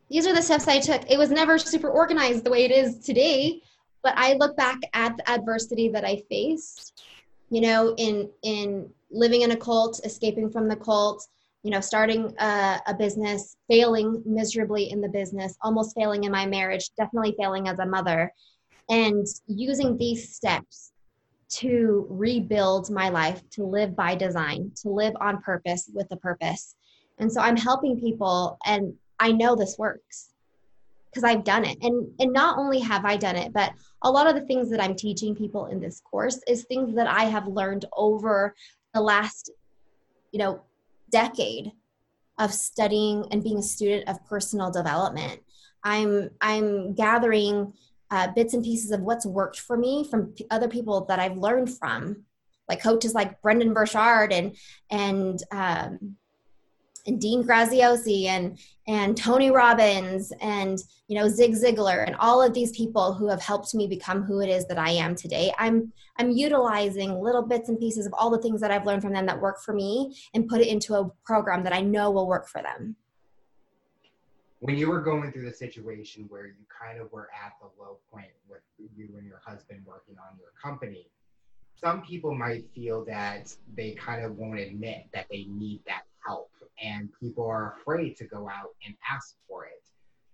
These 0.09 0.27
are 0.27 0.35
the 0.35 0.41
steps 0.41 0.67
I 0.67 0.79
took. 0.79 1.09
It 1.09 1.17
was 1.17 1.31
never 1.31 1.57
super 1.57 1.89
organized 1.89 2.43
the 2.43 2.51
way 2.51 2.65
it 2.65 2.71
is 2.71 2.99
today, 2.99 3.61
but 4.03 4.13
I 4.15 4.33
look 4.33 4.55
back 4.55 4.77
at 4.93 5.17
the 5.17 5.29
adversity 5.29 5.89
that 5.89 6.05
I 6.05 6.23
faced, 6.29 7.03
you 7.49 7.61
know, 7.61 7.95
in 7.97 8.29
in 8.43 8.89
living 9.09 9.41
in 9.41 9.51
a 9.51 9.57
cult, 9.57 10.01
escaping 10.03 10.49
from 10.49 10.67
the 10.67 10.75
cult, 10.75 11.27
you 11.63 11.71
know, 11.71 11.79
starting 11.79 12.33
a, 12.39 12.81
a 12.87 12.93
business, 12.93 13.55
failing 13.69 14.21
miserably 14.25 14.91
in 14.91 14.99
the 14.99 15.07
business, 15.07 15.57
almost 15.61 15.95
failing 15.95 16.25
in 16.25 16.31
my 16.31 16.45
marriage, 16.45 16.89
definitely 16.97 17.35
failing 17.39 17.69
as 17.69 17.79
a 17.79 17.85
mother, 17.85 18.31
and 18.89 19.25
using 19.47 19.97
these 19.97 20.35
steps 20.35 20.91
to 21.49 22.05
rebuild 22.09 22.89
my 22.89 23.09
life, 23.09 23.41
to 23.51 23.63
live 23.63 23.95
by 23.95 24.15
design, 24.15 24.71
to 24.81 24.89
live 24.89 25.13
on 25.21 25.41
purpose 25.41 25.89
with 25.93 26.07
a 26.11 26.17
purpose. 26.17 26.75
And 27.19 27.31
so 27.31 27.39
I'm 27.39 27.57
helping 27.57 27.99
people 27.99 28.57
and 28.65 28.93
I 29.19 29.31
know 29.31 29.55
this 29.55 29.77
works 29.77 30.29
because 31.09 31.23
I've 31.23 31.43
done 31.43 31.63
it. 31.63 31.77
And 31.81 32.11
and 32.19 32.33
not 32.33 32.57
only 32.57 32.79
have 32.79 33.05
I 33.05 33.15
done 33.17 33.35
it, 33.35 33.53
but 33.53 33.71
a 34.01 34.11
lot 34.11 34.27
of 34.27 34.35
the 34.35 34.45
things 34.47 34.69
that 34.71 34.81
I'm 34.81 34.95
teaching 34.95 35.35
people 35.35 35.67
in 35.67 35.79
this 35.79 36.01
course 36.01 36.41
is 36.47 36.63
things 36.63 36.95
that 36.95 37.07
I 37.07 37.25
have 37.25 37.47
learned 37.47 37.85
over 37.95 38.55
the 38.93 39.01
last 39.01 39.51
you 40.31 40.39
know 40.39 40.63
decade 41.13 41.71
of 42.37 42.53
studying 42.53 43.25
and 43.31 43.43
being 43.43 43.59
a 43.59 43.63
student 43.63 44.09
of 44.09 44.25
personal 44.25 44.71
development. 44.71 45.39
I'm 45.83 46.31
I'm 46.41 46.93
gathering 46.95 47.73
uh, 48.09 48.27
bits 48.35 48.53
and 48.53 48.63
pieces 48.63 48.91
of 48.91 49.01
what's 49.01 49.25
worked 49.25 49.59
for 49.59 49.77
me 49.77 50.07
from 50.09 50.33
p- 50.33 50.47
other 50.49 50.67
people 50.67 51.05
that 51.05 51.19
I've 51.19 51.37
learned 51.37 51.75
from, 51.77 52.23
like 52.67 52.81
coaches 52.81 53.13
like 53.13 53.41
Brendon 53.41 53.73
Burchard 53.73 54.33
and 54.33 54.55
and 54.89 55.41
um, 55.51 56.17
and 57.05 57.19
Dean 57.19 57.43
Graziosi 57.43 58.25
and 58.25 58.57
and 58.87 59.15
Tony 59.15 59.51
Robbins 59.51 60.33
and 60.41 60.79
you 61.07 61.17
know 61.17 61.27
Zig 61.27 61.53
Ziglar 61.53 62.05
and 62.05 62.15
all 62.17 62.41
of 62.41 62.53
these 62.53 62.71
people 62.71 63.13
who 63.13 63.29
have 63.29 63.41
helped 63.41 63.73
me 63.73 63.87
become 63.87 64.23
who 64.23 64.41
it 64.41 64.49
is 64.49 64.65
that 64.67 64.77
I 64.77 64.91
am 64.91 65.15
today. 65.15 65.53
I'm 65.57 65.91
I'm 66.17 66.31
utilizing 66.31 67.19
little 67.19 67.41
bits 67.41 67.69
and 67.69 67.79
pieces 67.79 68.05
of 68.05 68.13
all 68.13 68.29
the 68.29 68.41
things 68.41 68.61
that 68.61 68.71
I've 68.71 68.85
learned 68.85 69.01
from 69.01 69.13
them 69.13 69.25
that 69.25 69.39
work 69.41 69.61
for 69.61 69.73
me 69.73 70.15
and 70.33 70.47
put 70.47 70.61
it 70.61 70.67
into 70.67 70.95
a 70.95 71.09
program 71.25 71.63
that 71.63 71.73
I 71.73 71.81
know 71.81 72.11
will 72.11 72.27
work 72.27 72.47
for 72.47 72.61
them. 72.61 72.95
when 74.59 74.77
you 74.77 74.89
were 74.89 75.01
going 75.01 75.29
through 75.31 75.43
the 75.43 75.53
situation 75.53 76.25
where 76.29 76.47
you 76.47 76.63
kind 76.81 76.99
of 77.01 77.11
were 77.11 77.29
at 77.45 77.53
the 77.59 77.67
low 77.81 77.97
point 78.11 78.31
with 78.49 78.61
you 78.95 79.09
and 79.17 79.27
your 79.27 79.41
husband 79.45 79.81
working 79.85 80.15
on 80.17 80.37
your 80.39 80.53
company, 80.61 81.07
some 81.75 82.01
people 82.01 82.33
might 82.33 82.63
feel 82.73 83.03
that 83.03 83.53
they 83.75 83.91
kind 83.91 84.23
of 84.23 84.37
won't 84.37 84.59
admit 84.59 85.07
that 85.13 85.25
they 85.29 85.45
need 85.49 85.81
that 85.85 86.03
help 86.25 86.49
and 86.83 87.09
people 87.19 87.45
are 87.45 87.75
afraid 87.77 88.15
to 88.17 88.25
go 88.25 88.49
out 88.49 88.69
and 88.85 88.95
ask 89.09 89.35
for 89.47 89.65
it. 89.65 89.71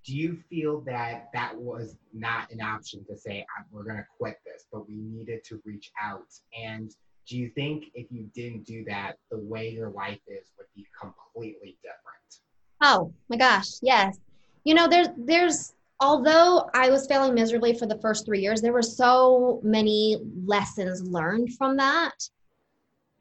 Do 0.05 0.15
you 0.15 0.37
feel 0.49 0.81
that 0.81 1.29
that 1.33 1.55
was 1.55 1.97
not 2.13 2.49
an 2.51 2.61
option 2.61 3.05
to 3.05 3.17
say, 3.17 3.45
we're 3.71 3.83
going 3.83 3.97
to 3.97 4.05
quit 4.17 4.37
this, 4.45 4.65
but 4.71 4.87
we 4.87 4.95
needed 4.95 5.43
to 5.45 5.61
reach 5.65 5.91
out? 6.01 6.27
And 6.57 6.95
do 7.27 7.37
you 7.37 7.49
think 7.49 7.85
if 7.93 8.07
you 8.09 8.29
didn't 8.33 8.65
do 8.65 8.83
that, 8.85 9.17
the 9.29 9.37
way 9.37 9.69
your 9.69 9.89
life 9.89 10.19
is 10.27 10.51
would 10.57 10.67
be 10.75 10.87
completely 10.99 11.77
different? 11.83 12.41
Oh 12.81 13.13
my 13.29 13.37
gosh, 13.37 13.67
yes. 13.81 14.17
You 14.63 14.73
know, 14.73 14.87
there's 14.87 15.09
there's 15.17 15.73
although 15.99 16.69
I 16.73 16.89
was 16.89 17.07
failing 17.07 17.33
miserably 17.33 17.77
for 17.77 17.85
the 17.85 17.99
first 17.99 18.25
three 18.25 18.39
years, 18.39 18.61
there 18.61 18.73
were 18.73 18.81
so 18.81 19.59
many 19.63 20.17
lessons 20.45 21.03
learned 21.03 21.53
from 21.55 21.77
that. 21.77 22.15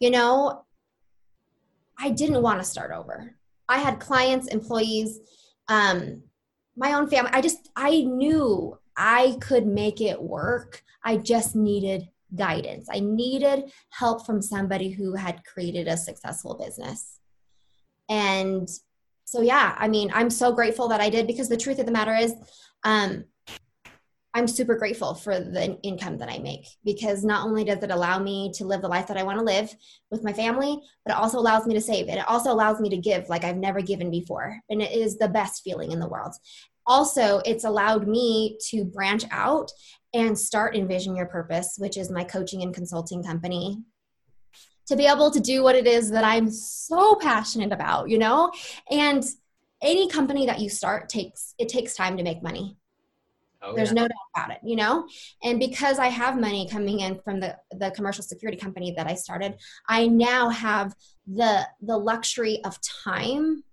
You 0.01 0.11
know, 0.11 0.65
I 1.99 2.11
didn't 2.11 2.43
want 2.43 2.61
to 2.61 2.65
start 2.65 2.93
over. 2.93 3.35
I 3.69 3.79
had 3.79 4.01
clients, 4.01 4.49
employees, 4.49 5.21
um, 5.69 6.23
my 6.77 6.93
own 6.93 7.09
family. 7.09 7.31
I 7.33 7.41
just 7.41 7.71
I 7.77 8.03
knew 8.03 8.79
I 8.97 9.37
could 9.41 9.67
make 9.67 10.01
it 10.01 10.21
work. 10.21 10.83
I 11.05 11.17
just 11.17 11.57
needed 11.57 12.09
guidance. 12.35 12.89
I 12.91 13.01
needed 13.01 13.73
help 13.91 14.27
from 14.27 14.43
somebody 14.43 14.91
who 14.91 15.15
had 15.15 15.45
created 15.45 15.89
a 15.89 15.97
successful 15.97 16.55
business. 16.55 17.19
And 18.09 18.69
so 19.29 19.43
yeah 19.43 19.75
i 19.79 19.87
mean 19.87 20.11
i'm 20.15 20.31
so 20.31 20.51
grateful 20.51 20.89
that 20.89 21.03
i 21.03 21.11
did 21.11 21.27
because 21.27 21.51
the 21.51 21.57
truth 21.57 21.79
of 21.79 21.85
the 21.85 21.93
matter 21.93 22.15
is 22.15 22.35
um, 22.85 23.25
i'm 24.39 24.49
super 24.49 24.77
grateful 24.77 25.15
for 25.15 25.39
the 25.39 25.79
income 25.83 26.17
that 26.19 26.31
i 26.31 26.39
make 26.39 26.67
because 26.85 27.25
not 27.25 27.47
only 27.47 27.65
does 27.65 27.83
it 27.83 27.91
allow 27.91 28.19
me 28.19 28.51
to 28.55 28.65
live 28.65 28.81
the 28.81 28.89
life 28.89 29.07
that 29.07 29.17
i 29.17 29.23
want 29.23 29.39
to 29.39 29.45
live 29.45 29.75
with 30.11 30.25
my 30.25 30.33
family 30.33 30.81
but 31.05 31.13
it 31.13 31.19
also 31.19 31.39
allows 31.39 31.67
me 31.67 31.75
to 31.75 31.81
save 31.81 32.09
and 32.09 32.19
it 32.19 32.29
also 32.29 32.51
allows 32.51 32.81
me 32.81 32.89
to 32.89 32.97
give 32.97 33.29
like 33.29 33.45
i've 33.45 33.57
never 33.57 33.81
given 33.81 34.11
before 34.11 34.59
and 34.71 34.81
it 34.81 34.93
is 34.93 35.19
the 35.19 35.29
best 35.29 35.63
feeling 35.63 35.93
in 35.93 36.01
the 36.01 36.09
world 36.09 36.35
also 36.87 37.41
it's 37.45 37.65
allowed 37.65 38.09
me 38.09 38.57
to 38.61 38.85
branch 38.85 39.25
out 39.31 39.71
and 40.15 40.39
start 40.39 40.75
envision 40.75 41.15
your 41.15 41.27
purpose 41.27 41.75
which 41.79 41.97
is 41.97 42.11
my 42.11 42.25
coaching 42.25 42.63
and 42.63 42.75
consulting 42.75 43.23
company 43.23 43.79
to 44.89 44.97
be 44.97 45.07
able 45.07 45.31
to 45.31 45.41
do 45.41 45.63
what 45.63 45.77
it 45.77 45.87
is 45.87 46.11
that 46.11 46.25
I'm 46.25 46.51
so 46.51 47.15
passionate 47.17 47.73
about, 47.73 48.09
you 48.09 48.17
know? 48.17 48.51
And 48.91 49.23
any 49.83 50.09
company 50.09 50.47
that 50.47 50.61
you 50.61 50.69
start 50.69 51.09
takes 51.09 51.55
it 51.59 51.69
takes 51.69 51.95
time 51.95 52.17
to 52.17 52.23
make 52.23 52.43
money. 52.43 52.77
Oh, 53.61 53.75
There's 53.75 53.89
yeah. 53.89 53.95
no 53.95 54.03
doubt 54.03 54.11
about 54.37 54.51
it, 54.53 54.61
you 54.63 54.77
know? 54.77 55.09
And 55.43 55.59
because 55.59 55.99
I 55.99 56.07
have 56.07 56.39
money 56.39 56.69
coming 56.71 57.01
in 57.01 57.21
from 57.21 57.41
the 57.41 57.57
the 57.73 57.91
commercial 57.91 58.23
security 58.23 58.57
company 58.57 58.95
that 58.97 59.09
I 59.09 59.15
started, 59.15 59.55
I 59.89 60.07
now 60.07 60.49
have 60.49 60.95
the 61.27 61.67
the 61.81 61.97
luxury 61.97 62.61
of 62.65 62.79
time 63.05 63.65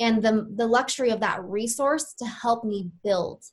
and 0.00 0.22
the 0.22 0.48
the 0.54 0.66
luxury 0.66 1.10
of 1.10 1.20
that 1.20 1.42
resource 1.44 2.14
to 2.14 2.26
help 2.26 2.64
me 2.64 2.90
build 3.04 3.44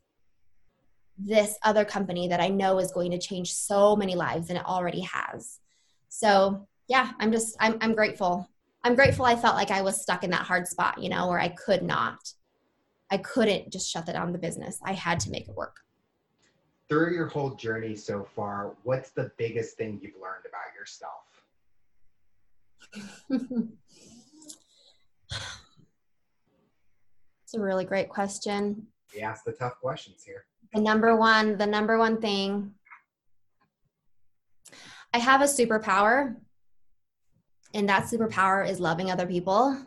this 1.17 1.57
other 1.63 1.85
company 1.85 2.27
that 2.27 2.41
I 2.41 2.49
know 2.49 2.79
is 2.79 2.91
going 2.91 3.11
to 3.11 3.19
change 3.19 3.53
so 3.53 3.95
many 3.95 4.15
lives 4.15 4.49
and 4.49 4.57
it 4.57 4.65
already 4.65 5.01
has. 5.01 5.59
So 6.09 6.67
yeah, 6.87 7.11
I'm 7.19 7.31
just 7.31 7.55
I'm 7.59 7.77
I'm 7.81 7.93
grateful. 7.93 8.49
I'm 8.83 8.95
grateful 8.95 9.25
I 9.25 9.35
felt 9.35 9.55
like 9.55 9.71
I 9.71 9.81
was 9.81 10.01
stuck 10.01 10.23
in 10.23 10.29
that 10.31 10.41
hard 10.43 10.67
spot, 10.67 11.01
you 11.01 11.09
know, 11.09 11.27
where 11.27 11.39
I 11.39 11.49
could 11.49 11.81
not. 11.83 12.19
I 13.15 13.19
couldn't 13.19 13.71
just 13.71 13.89
shut 13.89 14.07
down 14.07 14.33
the 14.33 14.37
business. 14.37 14.77
I 14.83 14.91
had 14.91 15.21
to 15.21 15.31
make 15.31 15.47
it 15.47 15.55
work. 15.55 15.77
through 16.89 17.13
your 17.15 17.27
whole 17.27 17.51
journey 17.51 17.95
so 17.95 18.27
far, 18.35 18.75
what's 18.83 19.11
the 19.11 19.31
biggest 19.37 19.77
thing 19.77 20.01
you've 20.03 20.21
learned 20.21 20.45
about 20.45 20.75
yourself? 20.77 21.23
it's 27.41 27.53
a 27.53 27.59
really 27.59 27.85
great 27.85 28.09
question. 28.09 28.85
We 29.15 29.21
ask 29.21 29.45
the 29.45 29.53
tough 29.53 29.79
questions 29.79 30.21
here. 30.25 30.43
The 30.73 30.81
number 30.81 31.15
one, 31.15 31.57
the 31.57 31.65
number 31.65 31.97
one 31.97 32.19
thing 32.19 32.73
I 35.13 35.19
have 35.19 35.39
a 35.39 35.45
superpower, 35.45 36.35
and 37.73 37.87
that 37.87 38.03
superpower 38.03 38.69
is 38.69 38.81
loving 38.81 39.09
other 39.09 39.25
people. 39.25 39.77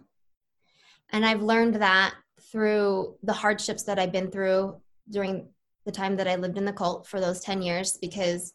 And 1.10 1.26
I've 1.26 1.42
learned 1.42 1.74
that 1.74 2.14
through 2.50 3.16
the 3.22 3.32
hardships 3.32 3.82
that 3.84 3.98
I've 3.98 4.12
been 4.12 4.30
through 4.30 4.76
during 5.10 5.48
the 5.84 5.92
time 5.92 6.16
that 6.16 6.28
I 6.28 6.36
lived 6.36 6.58
in 6.58 6.64
the 6.64 6.72
cult 6.72 7.06
for 7.06 7.20
those 7.20 7.40
10 7.40 7.62
years 7.62 7.98
because 8.00 8.52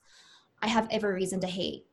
I 0.61 0.67
have 0.67 0.87
every 0.91 1.13
reason 1.13 1.39
to 1.41 1.47
hate. 1.47 1.85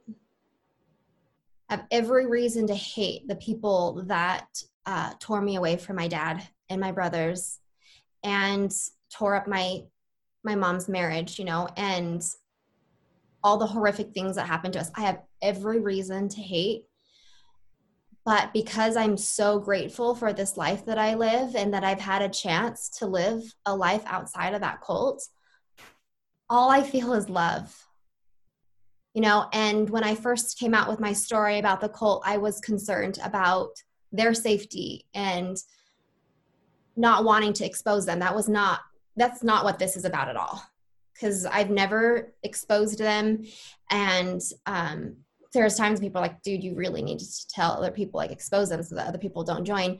I 1.68 1.74
have 1.74 1.86
every 1.90 2.26
reason 2.26 2.66
to 2.66 2.74
hate 2.74 3.28
the 3.28 3.36
people 3.36 4.02
that 4.06 4.46
uh, 4.86 5.14
tore 5.18 5.40
me 5.40 5.56
away 5.56 5.76
from 5.76 5.96
my 5.96 6.08
dad 6.08 6.46
and 6.68 6.80
my 6.80 6.92
brothers 6.92 7.60
and 8.22 8.72
tore 9.10 9.34
up 9.34 9.46
my 9.46 9.84
my 10.42 10.54
mom's 10.54 10.88
marriage, 10.88 11.38
you 11.38 11.44
know, 11.44 11.68
and 11.76 12.24
all 13.42 13.58
the 13.58 13.66
horrific 13.66 14.12
things 14.12 14.36
that 14.36 14.46
happened 14.46 14.72
to 14.72 14.80
us. 14.80 14.90
I 14.94 15.02
have 15.02 15.20
every 15.42 15.80
reason 15.80 16.28
to 16.30 16.40
hate. 16.40 16.84
But 18.24 18.52
because 18.52 18.96
I'm 18.96 19.16
so 19.16 19.58
grateful 19.58 20.14
for 20.14 20.32
this 20.32 20.56
life 20.56 20.84
that 20.86 20.98
I 20.98 21.14
live 21.14 21.56
and 21.56 21.72
that 21.72 21.84
I've 21.84 22.00
had 22.00 22.22
a 22.22 22.28
chance 22.28 22.88
to 22.98 23.06
live 23.06 23.42
a 23.64 23.74
life 23.74 24.02
outside 24.06 24.54
of 24.54 24.60
that 24.60 24.82
cult, 24.82 25.26
all 26.48 26.70
I 26.70 26.82
feel 26.82 27.14
is 27.14 27.30
love. 27.30 27.86
You 29.14 29.22
know, 29.22 29.48
and 29.52 29.88
when 29.90 30.04
I 30.04 30.14
first 30.14 30.58
came 30.58 30.74
out 30.74 30.88
with 30.88 31.00
my 31.00 31.12
story 31.12 31.58
about 31.58 31.80
the 31.80 31.88
cult, 31.88 32.22
I 32.26 32.36
was 32.36 32.60
concerned 32.60 33.18
about 33.24 33.70
their 34.12 34.34
safety 34.34 35.06
and 35.14 35.56
not 36.96 37.24
wanting 37.24 37.52
to 37.54 37.66
expose 37.66 38.06
them. 38.06 38.18
That 38.18 38.36
was 38.36 38.48
not 38.48 38.80
that's 39.16 39.42
not 39.42 39.64
what 39.64 39.78
this 39.78 39.96
is 39.96 40.04
about 40.04 40.28
at 40.28 40.36
all 40.36 40.62
because 41.12 41.44
I've 41.44 41.70
never 41.70 42.32
exposed 42.42 42.98
them. 42.98 43.44
And 43.90 44.40
um, 44.66 45.16
there's 45.52 45.76
times 45.76 46.00
people 46.00 46.20
are 46.20 46.26
like, 46.26 46.42
dude, 46.42 46.62
you 46.62 46.74
really 46.74 47.02
need 47.02 47.18
to 47.18 47.48
tell 47.48 47.72
other 47.72 47.90
people, 47.90 48.18
like 48.18 48.30
expose 48.30 48.68
them 48.68 48.82
so 48.82 48.94
that 48.94 49.08
other 49.08 49.18
people 49.18 49.44
don't 49.44 49.64
join. 49.64 49.98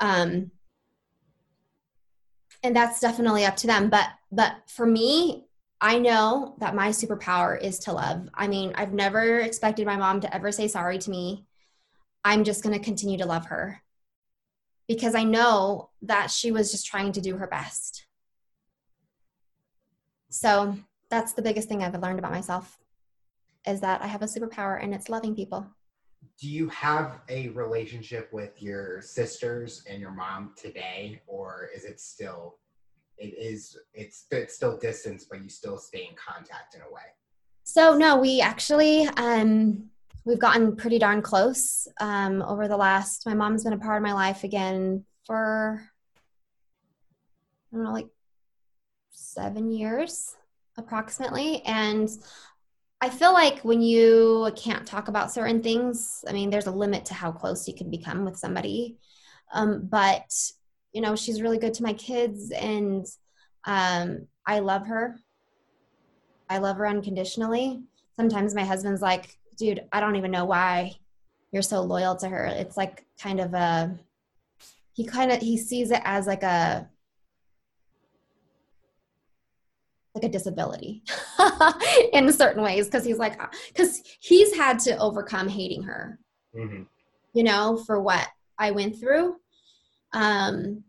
Um, 0.00 0.50
and 2.62 2.76
that's 2.76 3.00
definitely 3.00 3.44
up 3.44 3.56
to 3.56 3.66
them. 3.66 3.90
But 3.90 4.08
but 4.30 4.54
for 4.68 4.86
me, 4.86 5.46
I 5.80 5.98
know 5.98 6.54
that 6.60 6.74
my 6.74 6.90
superpower 6.90 7.60
is 7.60 7.80
to 7.80 7.92
love. 7.92 8.28
I 8.34 8.46
mean, 8.46 8.72
I've 8.76 8.92
never 8.92 9.40
expected 9.40 9.86
my 9.86 9.96
mom 9.96 10.20
to 10.20 10.34
ever 10.34 10.52
say 10.52 10.68
sorry 10.68 10.98
to 10.98 11.10
me. 11.10 11.44
I'm 12.24 12.44
just 12.44 12.62
to 12.62 12.78
continue 12.78 13.18
to 13.18 13.26
love 13.26 13.46
her 13.46 13.82
because 14.86 15.16
I 15.16 15.24
know 15.24 15.90
that 16.02 16.30
she 16.30 16.52
was 16.52 16.70
just 16.70 16.86
trying 16.86 17.12
to 17.12 17.20
do 17.20 17.36
her 17.36 17.48
best. 17.48 18.06
So 20.30 20.76
that's 21.10 21.32
the 21.32 21.42
biggest 21.42 21.68
thing 21.68 21.82
I've 21.82 22.00
learned 22.00 22.20
about 22.20 22.30
myself 22.30 22.78
is 23.66 23.80
that 23.80 24.02
I 24.02 24.06
have 24.06 24.22
a 24.22 24.26
superpower 24.26 24.82
and 24.82 24.94
it's 24.94 25.08
loving 25.08 25.34
people. 25.34 25.66
Do 26.40 26.48
you 26.48 26.68
have 26.68 27.20
a 27.28 27.48
relationship 27.50 28.32
with 28.32 28.60
your 28.62 29.00
sisters 29.02 29.84
and 29.88 30.00
your 30.00 30.12
mom 30.12 30.54
today, 30.56 31.20
or 31.26 31.68
is 31.74 31.84
it 31.84 32.00
still 32.00 32.56
it 33.18 33.34
is 33.38 33.76
it's 33.94 34.26
it's 34.30 34.54
still 34.54 34.78
distance, 34.78 35.24
but 35.24 35.42
you 35.42 35.48
still 35.48 35.78
stay 35.78 36.08
in 36.10 36.16
contact 36.16 36.74
in 36.74 36.80
a 36.80 36.92
way? 36.92 37.02
So 37.64 37.96
no, 37.96 38.18
we 38.18 38.40
actually 38.40 39.06
um 39.16 39.90
we've 40.24 40.38
gotten 40.38 40.76
pretty 40.76 40.98
darn 40.98 41.22
close 41.22 41.86
um 42.00 42.42
over 42.42 42.68
the 42.68 42.76
last 42.76 43.26
my 43.26 43.34
mom's 43.34 43.64
been 43.64 43.72
a 43.72 43.78
part 43.78 43.96
of 43.96 44.02
my 44.02 44.12
life 44.12 44.44
again 44.44 45.04
for 45.26 45.82
I 47.72 47.76
don't 47.76 47.84
know, 47.84 47.92
like 47.92 48.08
seven 49.10 49.70
years 49.70 50.36
approximately. 50.76 51.62
And 51.62 52.08
I 53.02 53.10
feel 53.10 53.32
like 53.32 53.58
when 53.62 53.82
you 53.82 54.52
can't 54.54 54.86
talk 54.86 55.08
about 55.08 55.32
certain 55.32 55.60
things, 55.60 56.24
I 56.28 56.32
mean, 56.32 56.50
there's 56.50 56.68
a 56.68 56.70
limit 56.70 57.04
to 57.06 57.14
how 57.14 57.32
close 57.32 57.66
you 57.66 57.74
can 57.74 57.90
become 57.90 58.24
with 58.24 58.36
somebody. 58.36 58.96
Um, 59.52 59.88
but, 59.90 60.32
you 60.92 61.00
know, 61.00 61.16
she's 61.16 61.42
really 61.42 61.58
good 61.58 61.74
to 61.74 61.82
my 61.82 61.94
kids 61.94 62.52
and 62.52 63.04
um, 63.64 64.28
I 64.46 64.60
love 64.60 64.86
her. 64.86 65.18
I 66.48 66.58
love 66.58 66.76
her 66.76 66.86
unconditionally. 66.86 67.82
Sometimes 68.14 68.54
my 68.54 68.64
husband's 68.64 69.02
like, 69.02 69.36
dude, 69.58 69.84
I 69.90 69.98
don't 69.98 70.14
even 70.14 70.30
know 70.30 70.44
why 70.44 70.92
you're 71.50 71.62
so 71.62 71.80
loyal 71.80 72.14
to 72.16 72.28
her. 72.28 72.44
It's 72.44 72.76
like 72.76 73.04
kind 73.20 73.40
of 73.40 73.52
a, 73.52 73.98
he 74.92 75.04
kind 75.04 75.32
of, 75.32 75.40
he 75.40 75.58
sees 75.58 75.90
it 75.90 76.02
as 76.04 76.28
like 76.28 76.44
a, 76.44 76.88
like 80.14 80.24
a 80.24 80.28
disability 80.28 81.02
in 82.12 82.30
certain 82.32 82.62
ways 82.62 82.86
because 82.86 83.04
he's 83.04 83.18
like 83.18 83.38
because 83.68 84.02
he's 84.20 84.54
had 84.54 84.78
to 84.80 84.96
overcome 84.98 85.48
hating 85.48 85.82
her. 85.84 86.18
Mm-hmm. 86.54 86.82
you 87.32 87.44
know 87.44 87.82
for 87.86 87.98
what 87.98 88.28
i 88.58 88.70
went 88.70 89.00
through. 89.00 89.36
Um 90.12 90.84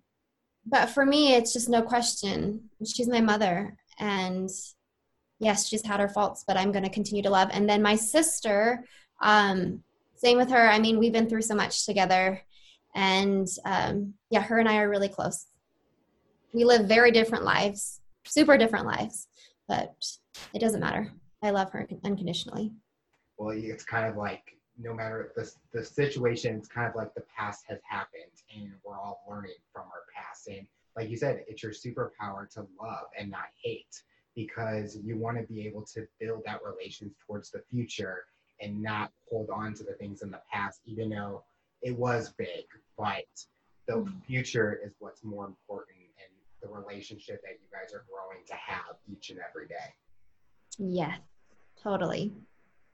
but 0.66 0.88
for 0.88 1.06
me 1.06 1.36
it's 1.36 1.54
just 1.54 1.70
no 1.70 1.82
question. 1.82 2.70
She's 2.86 3.08
my 3.08 3.22
mother 3.22 3.78
and 3.98 4.50
yes 5.40 5.68
she's 5.68 5.86
had 5.86 6.00
her 6.00 6.10
faults 6.10 6.44
but 6.48 6.58
i'm 6.58 6.72
going 6.72 6.84
to 6.84 6.90
continue 6.90 7.24
to 7.24 7.30
love. 7.30 7.50
And 7.54 7.70
then 7.70 7.82
my 7.82 7.96
sister 7.96 8.84
um 9.22 9.84
same 10.16 10.38
with 10.38 10.50
her. 10.52 10.70
I 10.70 10.80
mean 10.80 11.00
we've 11.00 11.14
been 11.14 11.30
through 11.30 11.44
so 11.44 11.56
much 11.56 11.86
together 11.86 12.42
and 12.94 13.48
um 13.66 14.14
yeah 14.30 14.42
her 14.42 14.60
and 14.60 14.68
i 14.68 14.78
are 14.80 14.90
really 14.90 15.10
close. 15.10 15.46
We 16.54 16.66
live 16.66 16.88
very 16.88 17.12
different 17.12 17.46
lives 17.46 18.02
super 18.26 18.58
different 18.58 18.86
lives, 18.86 19.28
but 19.68 19.94
it 20.54 20.60
doesn't 20.60 20.80
matter. 20.80 21.12
I 21.42 21.50
love 21.50 21.72
her 21.72 21.88
unconditionally. 22.04 22.72
Well, 23.38 23.56
it's 23.56 23.84
kind 23.84 24.10
of 24.10 24.16
like 24.16 24.58
no 24.80 24.94
matter 24.94 25.32
the, 25.36 25.52
the 25.74 25.84
situation, 25.84 26.56
it's 26.56 26.68
kind 26.68 26.88
of 26.88 26.96
like 26.96 27.14
the 27.14 27.24
past 27.38 27.66
has 27.68 27.80
happened 27.88 28.24
and 28.56 28.72
we're 28.84 28.98
all 28.98 29.22
learning 29.30 29.52
from 29.72 29.84
our 29.84 30.04
past. 30.16 30.48
And 30.48 30.66
like 30.96 31.10
you 31.10 31.18
said, 31.18 31.44
it's 31.48 31.64
your 31.64 31.72
superpower 31.72 32.50
to 32.54 32.66
love 32.82 33.06
and 33.18 33.30
not 33.30 33.48
hate 33.62 34.02
because 34.36 34.98
you 35.04 35.18
want 35.18 35.38
to 35.38 35.44
be 35.44 35.68
able 35.68 35.84
to 35.94 36.08
build 36.20 36.42
that 36.46 36.62
relation 36.64 37.14
towards 37.26 37.52
the 37.52 37.62
future 37.70 38.24
and 38.62 38.82
not 38.82 39.12
hold 39.30 39.50
on 39.50 39.74
to 39.76 39.84
the 39.84 39.94
things 39.94 40.22
in 40.22 40.32
the 40.32 40.42
past, 40.52 40.80
even 40.86 41.10
though 41.10 41.44
it 41.82 41.98
was 41.98 42.34
big. 42.38 42.66
But 42.98 43.26
the 43.88 43.96
mm-hmm. 43.96 44.20
future 44.26 44.80
is 44.84 44.94
what's 45.00 45.24
more 45.24 45.46
important 45.46 45.98
the 46.64 46.70
relationship 46.70 47.42
that 47.44 47.60
you 47.62 47.68
guys 47.72 47.94
are 47.94 48.04
growing 48.10 48.44
to 48.48 48.54
have 48.54 48.96
each 49.12 49.30
and 49.30 49.40
every 49.48 49.68
day. 49.68 49.94
Yes, 50.80 51.20
totally. 51.82 52.34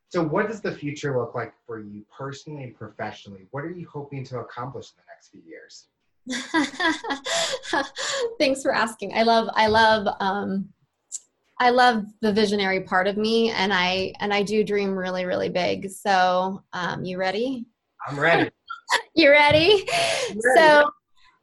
So, 0.09 0.22
what 0.24 0.47
does 0.47 0.59
the 0.59 0.72
future 0.72 1.17
look 1.17 1.34
like 1.36 1.53
for 1.65 1.80
you 1.80 2.03
personally 2.15 2.63
and 2.63 2.76
professionally? 2.76 3.47
What 3.51 3.63
are 3.63 3.72
you 3.72 3.88
hoping 3.91 4.24
to 4.26 4.39
accomplish 4.39 4.91
in 4.91 4.97
the 4.97 5.03
next 5.07 5.30
few 5.30 5.41
years? 5.47 5.88
Thanks 8.39 8.63
for 8.63 8.74
asking. 8.74 9.13
I 9.15 9.24
love, 9.24 9.47
I 9.53 9.67
love, 9.67 10.07
um, 10.20 10.70
I 11.59 11.70
love 11.70 12.05
the 12.22 12.34
visionary 12.34 12.82
part 12.82 13.07
of 13.07 13.15
me, 13.17 13.51
and 13.51 13.72
I 13.72 14.13
and 14.20 14.34
I 14.34 14.41
do 14.43 14.63
dream 14.63 14.97
really, 14.97 15.26
really 15.26 15.49
big. 15.49 15.91
So, 15.91 16.63
um, 16.74 17.05
you 17.05 17.17
ready? 17.17 17.65
I'm 18.07 18.20
ready. 18.20 18.49
you 19.13 19.30
ready? 19.30 19.86
ready? 19.86 20.41
So, 20.55 20.89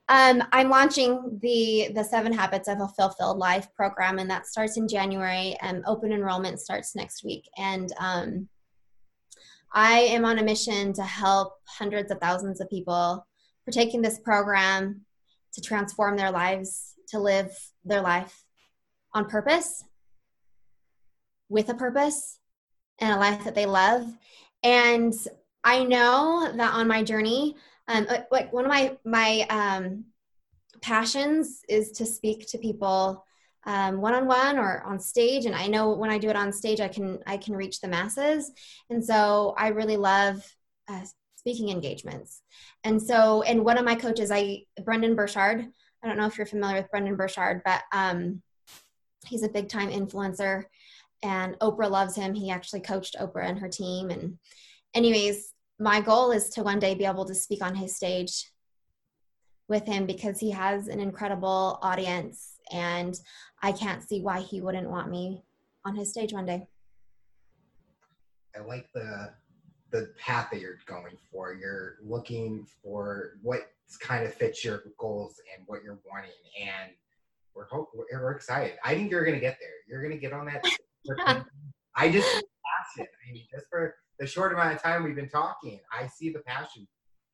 um, 0.09 0.43
I'm 0.53 0.71
launching 0.71 1.39
the 1.43 1.91
the 1.95 2.05
Seven 2.05 2.33
Habits 2.33 2.69
of 2.69 2.81
a 2.81 2.89
Fulfilled 2.89 3.39
Life 3.39 3.69
program, 3.75 4.19
and 4.19 4.31
that 4.31 4.47
starts 4.47 4.77
in 4.77 4.87
January. 4.87 5.57
And 5.61 5.83
open 5.87 6.13
enrollment 6.13 6.61
starts 6.61 6.95
next 6.95 7.25
week. 7.25 7.49
And 7.59 7.93
um, 7.99 8.49
I 9.73 9.99
am 9.99 10.25
on 10.25 10.39
a 10.39 10.45
mission 10.45 10.93
to 10.95 11.03
help 11.03 11.55
hundreds 11.67 12.13
of 12.13 12.21
thousands 12.21 12.61
of 12.61 12.71
people 12.71 13.27
for 13.65 13.73
taking 13.73 14.01
this 14.01 14.21
program 14.21 15.05
to 15.55 15.61
transform 15.61 16.17
their 16.17 16.31
lives, 16.31 16.95
to 17.09 17.19
live 17.19 17.51
their 17.85 18.01
life 18.01 18.45
on 19.13 19.29
purpose, 19.29 19.83
with 21.49 21.69
a 21.69 21.75
purpose, 21.75 22.39
and 23.01 23.13
a 23.13 23.19
life 23.19 23.43
that 23.45 23.57
they 23.57 23.67
love. 23.67 24.07
And 24.63 25.13
I 25.65 25.83
know 25.83 26.53
that 26.55 26.75
on 26.75 26.87
my 26.87 27.03
journey, 27.03 27.57
um, 27.89 28.07
uh, 28.09 28.19
like 28.31 28.53
one 28.53 28.65
of 28.65 28.71
my 28.71 28.97
my 29.05 29.47
um, 29.51 30.05
passions 30.83 31.61
is 31.69 31.93
to 31.93 32.07
speak 32.07 32.47
to 32.49 32.59
people 32.59 33.25
one 33.67 34.15
on 34.15 34.27
one 34.27 34.59
or 34.59 34.83
on 34.83 34.99
stage, 35.01 35.47
and 35.47 35.55
I 35.55 35.67
know 35.67 35.91
when 35.91 36.11
I 36.11 36.19
do 36.19 36.29
it 36.29 36.37
on 36.37 36.53
stage, 36.53 36.81
I 36.81 36.89
can 36.89 37.19
I 37.27 37.37
can 37.37 37.55
reach 37.55 37.81
the 37.81 37.89
masses, 37.89 38.51
and 38.91 39.05
so 39.05 39.55
I 39.59 39.69
really 39.69 39.97
love 39.97 40.45
uh, 40.89 41.03
speaking 41.37 41.71
engagements. 41.71 42.43
And 42.85 43.01
so, 43.03 43.43
and 43.43 43.65
one 43.65 43.79
of 43.79 43.85
my 43.85 43.95
coaches, 43.95 44.31
I 44.31 44.65
Brendon 44.85 45.15
Burchard. 45.15 45.67
I 46.03 46.09
don't 46.09 46.19
know 46.19 46.27
if 46.27 46.39
you're 46.39 46.47
familiar 46.47 46.77
with 46.77 46.91
Brendon 46.91 47.17
Burchard, 47.17 47.63
but 47.65 47.83
um, 47.93 48.43
he's 49.27 49.43
a 49.43 49.49
big 49.49 49.69
time 49.69 49.91
influencer, 49.91 50.65
and 51.23 51.59
Oprah 51.61 51.91
loves 51.91 52.15
him. 52.15 52.35
He 52.35 52.51
actually 52.51 52.81
coached 52.81 53.17
Oprah 53.21 53.49
and 53.49 53.59
her 53.59 53.69
team, 53.69 54.11
and 54.11 54.39
anyways 54.95 55.53
my 55.79 56.01
goal 56.01 56.31
is 56.31 56.49
to 56.51 56.63
one 56.63 56.79
day 56.79 56.95
be 56.95 57.05
able 57.05 57.27
to 57.27 57.35
speak 57.35 57.63
on 57.63 57.75
his 57.75 57.97
stage 57.97 58.51
with 59.69 59.85
him 59.85 60.07
because 60.07 60.39
he 60.39 60.51
has 60.51 60.89
an 60.89 61.01
incredible 61.01 61.79
audience 61.83 62.55
and 62.73 63.19
I 63.63 63.73
can't 63.73 64.03
see 64.03 64.21
why 64.21 64.41
he 64.41 64.61
wouldn't 64.61 64.89
want 64.89 65.11
me 65.11 65.43
on 65.85 65.95
his 65.95 66.11
stage 66.11 66.33
one 66.33 66.47
day. 66.47 66.67
I 68.57 68.61
like 68.61 68.89
the 68.95 69.33
the 69.93 70.13
path 70.19 70.49
that 70.51 70.61
you're 70.61 70.79
going 70.87 71.17
for. 71.31 71.55
You're 71.55 71.97
looking 72.03 72.67
for 72.83 73.39
what 73.43 73.61
kind 74.01 74.25
of 74.25 74.35
fits 74.35 74.65
your 74.65 74.83
goals 74.99 75.41
and 75.55 75.65
what 75.69 75.85
you're 75.85 76.01
wanting 76.11 76.31
and 76.61 76.91
we're 77.55 77.67
hope 77.67 77.91
we're 77.95 78.33
excited. 78.33 78.75
I 78.85 78.95
think 78.95 79.11
you're 79.11 79.25
gonna 79.25 79.41
get 79.41 79.59
there. 79.61 79.71
You're 79.89 80.03
gonna 80.03 80.21
get 80.21 80.33
on 80.33 80.47
that. 80.47 80.65
I 81.97 82.11
just 82.11 82.27
passion. 82.27 83.07
I 83.29 83.33
mean, 83.33 83.47
just 83.51 83.67
for 83.71 83.95
the 84.19 84.27
short 84.27 84.53
amount 84.53 84.75
of 84.75 84.83
time 84.83 85.05
we've 85.05 85.17
been 85.17 85.29
talking, 85.29 85.81
I 85.93 86.07
see 86.07 86.31
the 86.31 86.41
passion 86.41 86.87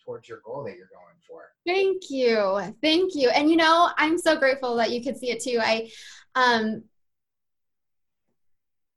towards 0.05 0.29
your 0.29 0.41
goal 0.45 0.65
that 0.65 0.77
you're 0.77 0.91
going 0.93 1.17
for. 1.27 1.45
Thank 1.67 2.11
you. 2.11 2.75
Thank 2.83 3.15
you. 3.15 3.29
And 3.31 3.51
you 3.51 3.57
know, 3.57 3.91
I'm 3.97 4.19
so 4.19 4.37
grateful 4.37 4.77
that 4.77 4.91
you 4.91 5.03
could 5.03 5.17
see 5.17 5.31
it 5.31 5.43
too. 5.43 5.59
I 5.61 5.91
um 6.35 6.83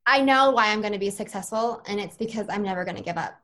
I 0.04 0.22
know 0.22 0.52
why 0.52 0.68
I'm 0.68 0.80
going 0.80 0.92
to 0.92 1.00
be 1.00 1.10
successful 1.10 1.82
and 1.86 1.98
it's 1.98 2.16
because 2.16 2.46
I'm 2.48 2.62
never 2.62 2.84
going 2.84 2.96
to 2.96 3.02
give 3.02 3.18
up. 3.18 3.34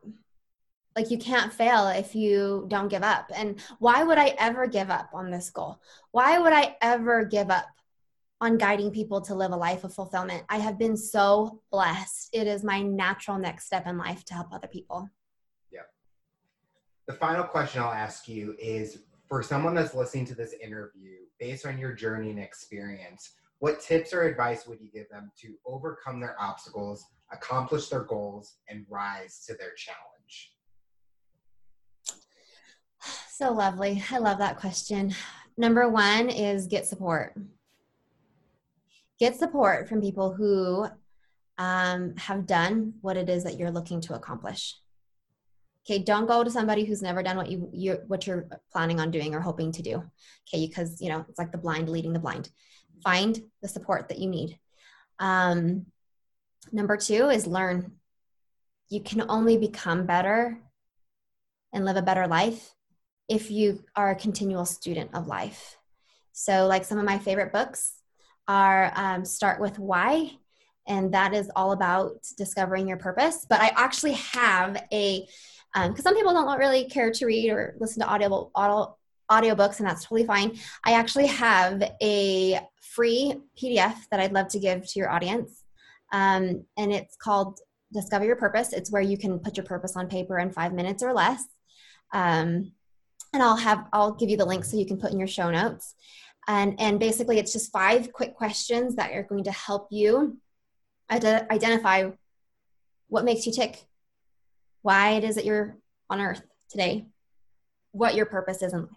Like 0.95 1.11
you 1.11 1.17
can't 1.17 1.51
fail 1.51 1.87
if 1.87 2.15
you 2.15 2.65
don't 2.69 2.87
give 2.87 3.03
up. 3.03 3.31
And 3.35 3.59
why 3.79 4.03
would 4.03 4.17
I 4.17 4.35
ever 4.39 4.67
give 4.67 4.89
up 4.89 5.09
on 5.13 5.29
this 5.29 5.49
goal? 5.49 5.81
Why 6.11 6.39
would 6.39 6.53
I 6.53 6.77
ever 6.81 7.25
give 7.25 7.49
up 7.49 7.65
on 8.43 8.57
guiding 8.57 8.91
people 8.91 9.21
to 9.21 9.33
live 9.33 9.53
a 9.53 9.55
life 9.55 9.85
of 9.85 9.93
fulfillment. 9.93 10.43
I 10.49 10.57
have 10.57 10.77
been 10.77 10.97
so 10.97 11.61
blessed. 11.71 12.29
It 12.33 12.45
is 12.45 12.61
my 12.61 12.81
natural 12.81 13.37
next 13.37 13.65
step 13.65 13.87
in 13.87 13.97
life 13.97 14.25
to 14.25 14.33
help 14.33 14.51
other 14.51 14.67
people. 14.67 15.09
Yeah. 15.71 15.83
The 17.07 17.13
final 17.13 17.45
question 17.45 17.81
I'll 17.81 17.93
ask 17.93 18.27
you 18.27 18.53
is 18.59 19.03
for 19.29 19.41
someone 19.41 19.73
that's 19.73 19.95
listening 19.95 20.25
to 20.25 20.35
this 20.35 20.53
interview, 20.61 21.19
based 21.39 21.65
on 21.65 21.77
your 21.77 21.93
journey 21.93 22.31
and 22.31 22.39
experience, 22.39 23.31
what 23.59 23.79
tips 23.79 24.13
or 24.13 24.23
advice 24.23 24.67
would 24.67 24.81
you 24.81 24.89
give 24.93 25.07
them 25.09 25.31
to 25.39 25.55
overcome 25.65 26.19
their 26.19 26.35
obstacles, 26.37 27.05
accomplish 27.31 27.87
their 27.87 28.03
goals, 28.03 28.57
and 28.67 28.85
rise 28.89 29.45
to 29.47 29.53
their 29.53 29.71
challenge? 29.77 30.53
So 33.29 33.53
lovely. 33.53 34.03
I 34.11 34.17
love 34.17 34.37
that 34.39 34.59
question. 34.59 35.15
Number 35.57 35.87
one 35.87 36.29
is 36.29 36.67
get 36.67 36.85
support. 36.85 37.37
Get 39.23 39.39
support 39.39 39.87
from 39.87 40.01
people 40.01 40.33
who 40.33 40.85
um, 41.57 42.13
have 42.17 42.45
done 42.45 42.95
what 42.99 43.15
it 43.15 43.29
is 43.29 43.45
that 43.45 43.57
you're 43.57 43.71
looking 43.71 44.01
to 44.01 44.15
accomplish. 44.15 44.75
Okay, 45.85 45.99
don't 45.99 46.25
go 46.25 46.43
to 46.43 46.51
somebody 46.51 46.83
who's 46.83 47.01
never 47.01 47.23
done 47.23 47.37
what 47.37 47.49
you 47.49 47.69
you 47.71 47.99
what 48.07 48.27
you're 48.27 48.49
planning 48.73 48.99
on 48.99 49.11
doing 49.11 49.33
or 49.33 49.39
hoping 49.39 49.71
to 49.71 49.81
do. 49.81 50.03
Okay, 50.45 50.67
because 50.67 50.99
you 50.99 51.07
know 51.07 51.23
it's 51.29 51.39
like 51.39 51.53
the 51.53 51.57
blind 51.57 51.87
leading 51.87 52.11
the 52.11 52.19
blind. 52.19 52.49
Find 53.01 53.41
the 53.61 53.69
support 53.69 54.09
that 54.09 54.19
you 54.19 54.27
need. 54.27 54.59
Um, 55.19 55.85
number 56.73 56.97
two 56.97 57.29
is 57.29 57.47
learn. 57.47 57.93
You 58.89 58.99
can 58.99 59.23
only 59.29 59.57
become 59.57 60.05
better 60.05 60.59
and 61.71 61.85
live 61.85 61.95
a 61.95 62.01
better 62.01 62.27
life 62.27 62.75
if 63.29 63.49
you 63.49 63.85
are 63.95 64.11
a 64.11 64.15
continual 64.15 64.65
student 64.65 65.11
of 65.13 65.27
life. 65.27 65.77
So, 66.33 66.67
like 66.67 66.83
some 66.83 66.97
of 66.97 67.05
my 67.05 67.19
favorite 67.19 67.53
books 67.53 68.02
are 68.47 68.91
um, 68.95 69.25
Start 69.25 69.61
with 69.61 69.79
Why, 69.79 70.31
and 70.87 71.13
that 71.13 71.33
is 71.33 71.49
all 71.55 71.71
about 71.71 72.25
discovering 72.37 72.87
your 72.87 72.97
purpose. 72.97 73.45
But 73.49 73.61
I 73.61 73.71
actually 73.75 74.13
have 74.13 74.83
a, 74.91 75.27
because 75.73 75.89
um, 75.89 75.95
some 75.95 76.15
people 76.15 76.33
don't 76.33 76.59
really 76.59 76.85
care 76.85 77.11
to 77.11 77.25
read 77.25 77.49
or 77.49 77.75
listen 77.79 78.01
to 78.01 78.07
audio, 78.07 78.51
audio 78.55 78.97
audiobooks, 79.31 79.79
and 79.79 79.87
that's 79.87 80.03
totally 80.03 80.25
fine. 80.25 80.57
I 80.83 80.93
actually 80.93 81.27
have 81.27 81.81
a 82.01 82.59
free 82.81 83.35
PDF 83.61 83.95
that 84.11 84.19
I'd 84.19 84.33
love 84.33 84.49
to 84.49 84.59
give 84.59 84.85
to 84.85 84.99
your 84.99 85.09
audience, 85.09 85.63
um, 86.11 86.65
and 86.77 86.91
it's 86.91 87.15
called 87.15 87.59
Discover 87.93 88.25
Your 88.25 88.35
Purpose. 88.35 88.73
It's 88.73 88.91
where 88.91 89.01
you 89.01 89.17
can 89.17 89.39
put 89.39 89.57
your 89.57 89.65
purpose 89.65 89.95
on 89.95 90.07
paper 90.07 90.39
in 90.39 90.51
five 90.51 90.73
minutes 90.73 91.01
or 91.01 91.13
less. 91.13 91.43
Um, 92.13 92.73
and 93.33 93.41
I'll 93.41 93.57
have 93.57 93.87
I'll 93.91 94.13
give 94.13 94.29
you 94.29 94.37
the 94.37 94.45
link 94.45 94.63
so 94.63 94.77
you 94.77 94.85
can 94.85 94.97
put 94.97 95.11
in 95.11 95.19
your 95.19 95.27
show 95.27 95.49
notes. 95.49 95.95
And 96.47 96.79
and 96.79 96.99
basically, 96.99 97.39
it's 97.39 97.53
just 97.53 97.71
five 97.71 98.11
quick 98.11 98.35
questions 98.35 98.95
that 98.95 99.11
are 99.11 99.23
going 99.23 99.45
to 99.45 99.51
help 99.51 99.87
you 99.91 100.37
ide- 101.09 101.47
identify 101.49 102.09
what 103.07 103.25
makes 103.25 103.45
you 103.45 103.51
tick, 103.51 103.85
why 104.81 105.11
it 105.11 105.23
is 105.23 105.35
that 105.35 105.45
you're 105.45 105.77
on 106.09 106.21
Earth 106.21 106.41
today, 106.69 107.07
what 107.91 108.15
your 108.15 108.25
purpose 108.25 108.61
is 108.61 108.73
in 108.73 108.81
life. 108.81 108.89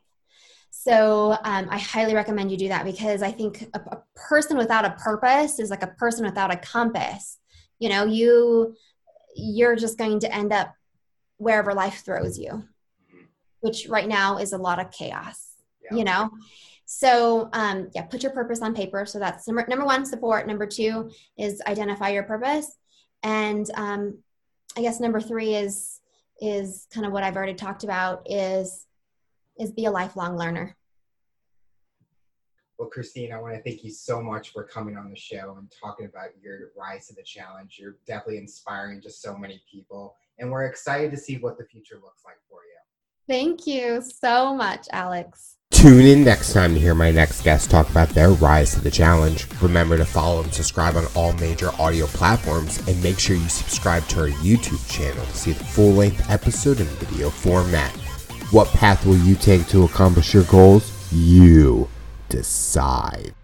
So 0.71 1.37
um, 1.45 1.69
I 1.71 1.79
highly 1.79 2.15
recommend 2.15 2.51
you 2.51 2.57
do 2.57 2.69
that 2.69 2.85
because 2.85 3.23
I 3.23 3.31
think 3.31 3.69
a, 3.75 3.79
a 3.79 4.03
person 4.15 4.57
without 4.57 4.85
a 4.85 4.91
purpose 4.91 5.59
is 5.59 5.71
like 5.71 5.83
a 5.83 5.89
person 5.89 6.25
without 6.25 6.53
a 6.53 6.57
compass. 6.57 7.39
You 7.79 7.89
know, 7.89 8.05
you 8.05 8.75
you're 9.35 9.77
just 9.77 9.99
going 9.99 10.21
to 10.21 10.35
end 10.35 10.53
up 10.53 10.75
wherever 11.37 11.75
life 11.75 12.03
throws 12.05 12.39
you 12.39 12.65
which 13.67 13.89
right 13.89 14.09
now 14.09 14.39
is 14.39 14.53
a 14.53 14.59
lot 14.59 14.79
of 14.79 14.91
chaos, 14.91 15.55
yeah. 15.83 15.97
you 15.97 16.05
know? 16.05 16.31
So, 16.87 17.51
um, 17.53 17.91
yeah, 17.95 18.03
put 18.03 18.23
your 18.23 18.33
purpose 18.33 18.63
on 18.63 18.75
paper. 18.75 19.05
So 19.05 19.19
that's 19.19 19.47
number, 19.47 19.67
number 19.69 19.85
one, 19.85 20.07
support. 20.07 20.47
Number 20.47 20.67
two 20.67 21.11
is 21.37 21.61
identify 21.67 22.11
your 22.11 22.23
purpose. 22.23 22.79
And 23.23 23.69
um, 23.75 24.19
I 24.77 24.83
guess 24.83 25.01
number 25.01 25.21
three 25.21 25.57
is, 25.57 26.01
is 26.41 26.87
kind 26.93 27.05
of 27.05 27.13
what 27.13 27.25
I've 27.25 27.37
already 27.37 27.55
talked 27.55 27.83
about 27.83 28.31
is, 28.31 28.87
is 29.59 29.73
be 29.73 29.87
a 29.87 29.91
lifelong 29.91 30.37
learner. 30.37 30.77
Well, 32.79 32.89
Christine, 32.89 33.33
I 33.33 33.41
want 33.41 33.55
to 33.55 33.63
thank 33.63 33.83
you 33.83 33.91
so 33.91 34.23
much 34.23 34.51
for 34.53 34.63
coming 34.63 34.97
on 34.97 35.11
the 35.11 35.17
show 35.17 35.57
and 35.59 35.73
talking 35.73 36.07
about 36.07 36.29
your 36.41 36.73
rise 36.79 37.09
to 37.09 37.15
the 37.15 37.23
challenge. 37.23 37.79
You're 37.81 37.97
definitely 38.07 38.37
inspiring 38.37 39.01
to 39.01 39.11
so 39.11 39.37
many 39.37 39.63
people, 39.71 40.15
and 40.39 40.53
we're 40.53 40.67
excited 40.67 41.11
to 41.13 41.17
see 41.17 41.39
what 41.39 41.57
the 41.57 41.65
future 41.65 41.97
looks 41.97 42.23
like 42.25 42.37
for 42.51 42.61
you. 42.65 42.77
Thank 43.27 43.67
you 43.67 44.03
so 44.03 44.55
much, 44.55 44.89
Alex. 44.93 45.56
Tune 45.87 46.07
in 46.07 46.25
next 46.25 46.53
time 46.53 46.75
to 46.75 46.81
hear 46.81 46.97
my 46.97 47.13
next 47.13 47.43
guest 47.43 47.71
talk 47.71 47.89
about 47.91 48.09
their 48.09 48.31
rise 48.31 48.75
to 48.75 48.81
the 48.81 48.91
challenge. 48.91 49.47
Remember 49.63 49.97
to 49.97 50.05
follow 50.05 50.43
and 50.43 50.53
subscribe 50.53 50.97
on 50.97 51.07
all 51.15 51.33
major 51.35 51.71
audio 51.79 52.07
platforms 52.07 52.79
and 52.89 53.01
make 53.05 53.21
sure 53.21 53.37
you 53.37 53.49
subscribe 53.49 54.05
to 54.09 54.23
our 54.23 54.29
YouTube 54.29 54.85
channel 54.91 55.25
to 55.25 55.37
see 55.37 55.53
the 55.53 55.63
full 55.63 55.93
length 55.93 56.29
episode 56.29 56.81
in 56.81 56.87
video 56.87 57.31
format. 57.31 57.93
What 58.51 58.67
path 58.69 59.07
will 59.07 59.19
you 59.19 59.37
take 59.37 59.69
to 59.69 59.85
accomplish 59.85 60.35
your 60.35 60.43
goals? 60.45 60.93
You 61.13 61.89
decide. 62.31 63.36